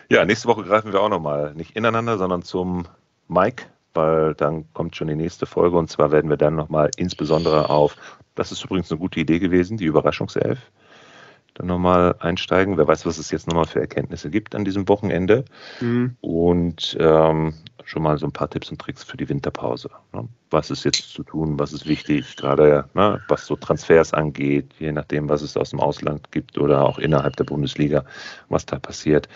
Ja, 0.08 0.24
nächste 0.24 0.48
Woche 0.48 0.64
greifen 0.64 0.94
wir 0.94 1.02
auch 1.02 1.10
nochmal 1.10 1.52
nicht 1.54 1.76
ineinander, 1.76 2.16
sondern 2.16 2.42
zum 2.42 2.88
Mike, 3.28 3.66
weil 3.92 4.34
dann 4.34 4.72
kommt 4.72 4.96
schon 4.96 5.08
die 5.08 5.16
nächste 5.16 5.44
Folge 5.44 5.76
und 5.76 5.90
zwar 5.90 6.12
werden 6.12 6.30
wir 6.30 6.38
dann 6.38 6.56
nochmal 6.56 6.90
insbesondere 6.96 7.68
auf, 7.68 7.94
das 8.36 8.52
ist 8.52 8.64
übrigens 8.64 8.90
eine 8.90 8.98
gute 8.98 9.20
Idee 9.20 9.38
gewesen, 9.38 9.76
die 9.76 9.84
Überraschungself, 9.84 10.58
dann 11.60 11.68
nochmal 11.68 12.14
einsteigen. 12.18 12.78
Wer 12.78 12.88
weiß, 12.88 13.06
was 13.06 13.18
es 13.18 13.30
jetzt 13.30 13.46
nochmal 13.46 13.66
für 13.66 13.80
Erkenntnisse 13.80 14.30
gibt 14.30 14.54
an 14.54 14.64
diesem 14.64 14.88
Wochenende. 14.88 15.44
Mhm. 15.80 16.16
Und 16.20 16.96
ähm, 16.98 17.54
schon 17.84 18.02
mal 18.02 18.18
so 18.18 18.26
ein 18.26 18.32
paar 18.32 18.48
Tipps 18.48 18.70
und 18.70 18.80
Tricks 18.80 19.04
für 19.04 19.16
die 19.16 19.28
Winterpause. 19.28 19.90
Ne? 20.12 20.26
Was 20.50 20.70
ist 20.70 20.84
jetzt 20.84 21.10
zu 21.10 21.22
tun, 21.22 21.58
was 21.58 21.72
ist 21.72 21.86
wichtig, 21.86 22.36
gerade 22.36 22.88
ne, 22.94 23.20
was 23.28 23.46
so 23.46 23.56
Transfers 23.56 24.14
angeht, 24.14 24.70
je 24.78 24.92
nachdem, 24.92 25.28
was 25.28 25.42
es 25.42 25.56
aus 25.56 25.70
dem 25.70 25.80
Ausland 25.80 26.32
gibt 26.32 26.56
oder 26.58 26.84
auch 26.84 26.98
innerhalb 26.98 27.36
der 27.36 27.44
Bundesliga, 27.44 28.04
was 28.48 28.64
da 28.64 28.78
passiert. 28.78 29.28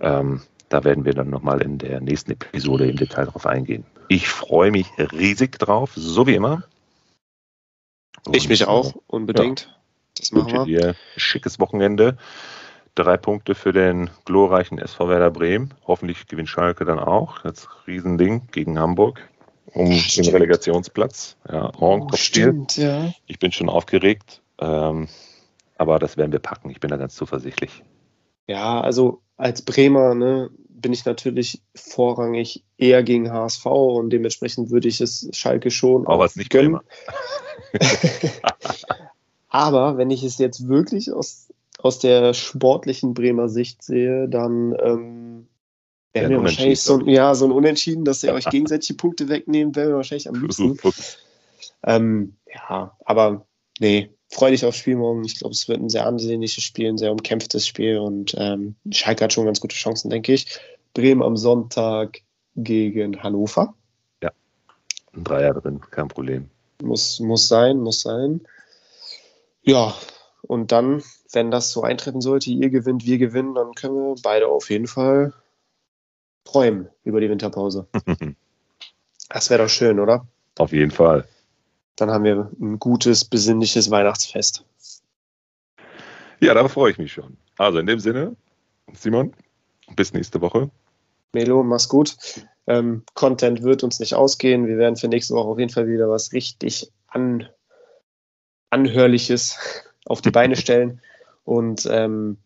Ähm, 0.00 0.40
da 0.68 0.84
werden 0.84 1.04
wir 1.04 1.14
dann 1.14 1.30
nochmal 1.30 1.62
in 1.62 1.78
der 1.78 2.00
nächsten 2.00 2.32
Episode 2.32 2.88
im 2.88 2.96
Detail 2.96 3.26
drauf 3.26 3.46
eingehen. 3.46 3.84
Ich 4.08 4.28
freue 4.28 4.70
mich 4.70 4.86
riesig 4.98 5.58
drauf, 5.58 5.92
so 5.94 6.26
wie 6.26 6.34
immer. 6.34 6.64
Und 8.26 8.36
ich 8.36 8.48
mich 8.48 8.66
auch, 8.66 8.94
unbedingt. 9.06 9.70
Ja, 9.70 9.77
das 10.18 10.32
machen 10.32 10.66
wir. 10.66 10.92
Dir 10.92 10.94
schickes 11.16 11.58
Wochenende. 11.60 12.16
Drei 12.94 13.16
Punkte 13.16 13.54
für 13.54 13.72
den 13.72 14.10
glorreichen 14.24 14.78
SV 14.78 15.08
Werder 15.08 15.30
Bremen. 15.30 15.74
Hoffentlich 15.86 16.26
gewinnt 16.26 16.48
Schalke 16.48 16.84
dann 16.84 16.98
auch. 16.98 17.40
Das 17.42 17.68
Riesending 17.86 18.48
gegen 18.50 18.78
Hamburg 18.78 19.20
um 19.74 19.92
Ach, 19.92 20.14
den 20.14 20.28
Relegationsplatz. 20.28 21.36
Ja, 21.50 21.72
morgen 21.78 22.08
oh, 22.12 22.16
stimmt, 22.16 22.76
ja. 22.76 23.12
Ich 23.26 23.38
bin 23.38 23.52
schon 23.52 23.68
aufgeregt, 23.68 24.42
ähm, 24.58 25.08
aber 25.76 25.98
das 25.98 26.16
werden 26.16 26.32
wir 26.32 26.38
packen. 26.38 26.70
Ich 26.70 26.80
bin 26.80 26.90
da 26.90 26.96
ganz 26.96 27.14
zuversichtlich. 27.14 27.82
Ja, 28.46 28.80
also 28.80 29.20
als 29.36 29.62
Bremer 29.62 30.14
ne, 30.14 30.50
bin 30.68 30.92
ich 30.92 31.04
natürlich 31.04 31.60
vorrangig 31.74 32.64
eher 32.76 33.02
gegen 33.02 33.30
HSV 33.32 33.66
und 33.66 34.10
dementsprechend 34.10 34.70
würde 34.70 34.88
ich 34.88 35.00
es 35.00 35.28
Schalke 35.32 35.70
schon 35.70 36.06
aber 36.06 36.24
es 36.24 36.36
nicht 36.36 36.50
gönnen. 36.50 36.80
aber 39.48 39.96
wenn 39.96 40.10
ich 40.10 40.22
es 40.24 40.38
jetzt 40.38 40.68
wirklich 40.68 41.12
aus 41.12 41.48
aus 41.78 41.98
der 42.00 42.34
sportlichen 42.34 43.14
Bremer 43.14 43.48
Sicht 43.48 43.82
sehe, 43.82 44.28
dann 44.28 44.76
ähm, 44.82 45.46
wären 46.12 46.30
wir 46.30 46.42
wahrscheinlich 46.42 46.80
so, 46.80 47.00
ja, 47.06 47.34
so 47.34 47.44
ein 47.44 47.52
Unentschieden, 47.52 48.04
dass 48.04 48.22
ihr 48.22 48.34
euch 48.34 48.44
gegenseitig 48.50 48.96
Punkte 48.96 49.28
wegnehmt, 49.28 49.76
wäre 49.76 49.90
mir 49.90 49.96
wahrscheinlich 49.96 50.28
am 50.28 50.40
liebsten. 50.40 50.76
ähm, 51.84 52.36
ja, 52.52 52.96
aber 53.04 53.46
nee, 53.78 54.10
freu 54.28 54.50
dich 54.50 54.64
aufs 54.64 54.78
Spiel 54.78 54.96
morgen. 54.96 55.24
Ich 55.24 55.38
glaube, 55.38 55.52
es 55.52 55.68
wird 55.68 55.80
ein 55.80 55.88
sehr 55.88 56.06
ansehnliches 56.06 56.64
Spiel, 56.64 56.88
ein 56.88 56.98
sehr 56.98 57.12
umkämpftes 57.12 57.66
Spiel 57.66 57.98
und 57.98 58.34
ähm, 58.36 58.74
Schalke 58.90 59.24
hat 59.24 59.32
schon 59.32 59.46
ganz 59.46 59.60
gute 59.60 59.76
Chancen, 59.76 60.10
denke 60.10 60.32
ich. 60.32 60.58
Bremen 60.94 61.22
am 61.22 61.36
Sonntag 61.36 62.22
gegen 62.56 63.22
Hannover. 63.22 63.74
Ja, 64.20 64.32
ein 65.12 65.22
Dreier 65.22 65.54
drin, 65.54 65.80
kein 65.92 66.08
Problem. 66.08 66.50
Muss, 66.82 67.20
muss 67.20 67.46
sein, 67.46 67.78
muss 67.78 68.00
sein. 68.00 68.40
Ja, 69.68 69.94
und 70.40 70.72
dann, 70.72 71.02
wenn 71.30 71.50
das 71.50 71.72
so 71.72 71.82
eintreten 71.82 72.22
sollte, 72.22 72.48
ihr 72.48 72.70
gewinnt, 72.70 73.04
wir 73.04 73.18
gewinnen, 73.18 73.54
dann 73.54 73.74
können 73.74 73.96
wir 73.96 74.14
beide 74.22 74.48
auf 74.48 74.70
jeden 74.70 74.86
Fall 74.86 75.34
träumen 76.44 76.88
über 77.04 77.20
die 77.20 77.28
Winterpause. 77.28 77.86
das 79.28 79.50
wäre 79.50 79.64
doch 79.64 79.68
schön, 79.68 80.00
oder? 80.00 80.26
Auf 80.56 80.72
jeden 80.72 80.90
Fall. 80.90 81.28
Dann 81.96 82.10
haben 82.10 82.24
wir 82.24 82.50
ein 82.58 82.78
gutes, 82.78 83.26
besinnliches 83.26 83.90
Weihnachtsfest. 83.90 84.64
Ja, 86.40 86.54
da 86.54 86.66
freue 86.68 86.92
ich 86.92 86.96
mich 86.96 87.12
schon. 87.12 87.36
Also 87.58 87.78
in 87.78 87.84
dem 87.84 88.00
Sinne, 88.00 88.36
Simon, 88.94 89.34
bis 89.96 90.14
nächste 90.14 90.40
Woche. 90.40 90.70
Melo, 91.34 91.62
mach's 91.62 91.90
gut. 91.90 92.16
Ähm, 92.66 93.02
Content 93.12 93.62
wird 93.62 93.84
uns 93.84 94.00
nicht 94.00 94.14
ausgehen. 94.14 94.66
Wir 94.66 94.78
werden 94.78 94.96
für 94.96 95.08
nächste 95.08 95.34
Woche 95.34 95.48
auf 95.48 95.58
jeden 95.58 95.72
Fall 95.72 95.88
wieder 95.88 96.08
was 96.08 96.32
richtig 96.32 96.90
an, 97.08 97.46
Anhörliches 98.70 99.58
auf 100.06 100.20
die 100.20 100.30
Beine 100.30 100.56
stellen. 100.56 101.00
Und 101.44 101.88
ähm, 101.90 102.38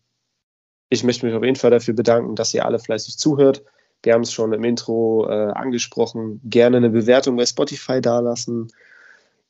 ich 0.89 1.03
möchte 1.03 1.25
mich 1.25 1.35
auf 1.35 1.43
jeden 1.43 1.55
Fall 1.55 1.71
dafür 1.71 1.93
bedanken, 1.93 2.35
dass 2.35 2.53
ihr 2.53 2.65
alle 2.65 2.79
fleißig 2.79 3.17
zuhört. 3.17 3.63
Wir 4.03 4.13
haben 4.13 4.21
es 4.21 4.33
schon 4.33 4.53
im 4.53 4.63
Intro 4.63 5.27
äh, 5.29 5.51
angesprochen. 5.51 6.41
Gerne 6.43 6.77
eine 6.77 6.89
Bewertung 6.89 7.37
bei 7.37 7.45
Spotify 7.45 8.01
dalassen. 8.01 8.67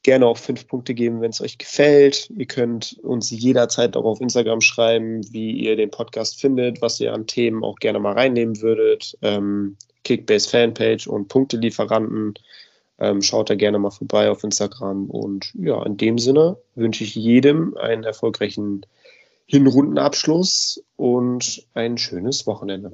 Gerne 0.04 0.28
auch 0.28 0.38
fünf 0.38 0.68
Punkte 0.68 0.94
geben, 0.94 1.22
wenn 1.22 1.32
es 1.32 1.42
euch 1.42 1.58
gefällt. 1.58 2.30
Ihr 2.30 2.46
könnt 2.46 3.00
uns 3.02 3.32
jederzeit 3.32 3.98
auch 3.98 4.06
auf 4.06 4.22
Instagram 4.22 4.62
schreiben, 4.62 5.22
wie 5.32 5.52
ihr 5.52 5.76
den 5.76 5.92
Podcast 5.92 6.40
findet, 6.40 6.82
was 6.82 7.00
ihr 7.00 7.14
an 7.14 7.26
Themen 7.26 7.64
auch 7.64 7.78
gerne 7.78 8.00
mal 8.00 8.14
reinnehmen 8.14 8.62
würdet. 8.62 9.18
Ähm, 9.22 9.78
Kickbase 10.04 10.50
Fanpage 10.50 11.08
und 11.08 11.30
Punktelieferanten. 11.30 12.36
Ähm, 13.04 13.22
schaut 13.22 13.50
da 13.50 13.56
gerne 13.56 13.80
mal 13.80 13.92
vorbei 13.92 14.30
auf 14.30 14.46
Instagram. 14.46 15.10
Und 15.10 15.52
ja, 15.56 15.86
in 15.86 15.98
dem 15.98 16.18
Sinne 16.18 16.58
wünsche 16.76 17.04
ich 17.04 17.16
jedem 17.16 17.76
einen 17.76 18.06
erfolgreichen 18.06 18.86
Hinrundenabschluss 19.46 20.82
und 20.96 21.68
ein 21.74 21.98
schönes 21.98 22.48
Wochenende. 22.48 22.94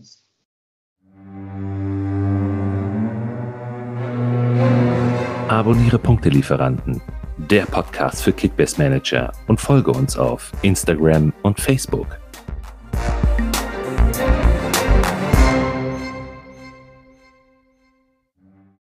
Abonniere 5.48 6.00
Punktelieferanten, 6.00 7.02
der 7.38 7.68
Podcast 7.68 8.24
für 8.24 8.34
Kickbase 8.34 8.82
Manager 8.82 9.32
und 9.48 9.60
folge 9.60 9.92
uns 9.92 10.18
auf 10.18 10.52
Instagram 10.64 11.34
und 11.44 11.60
Facebook. 11.60 12.20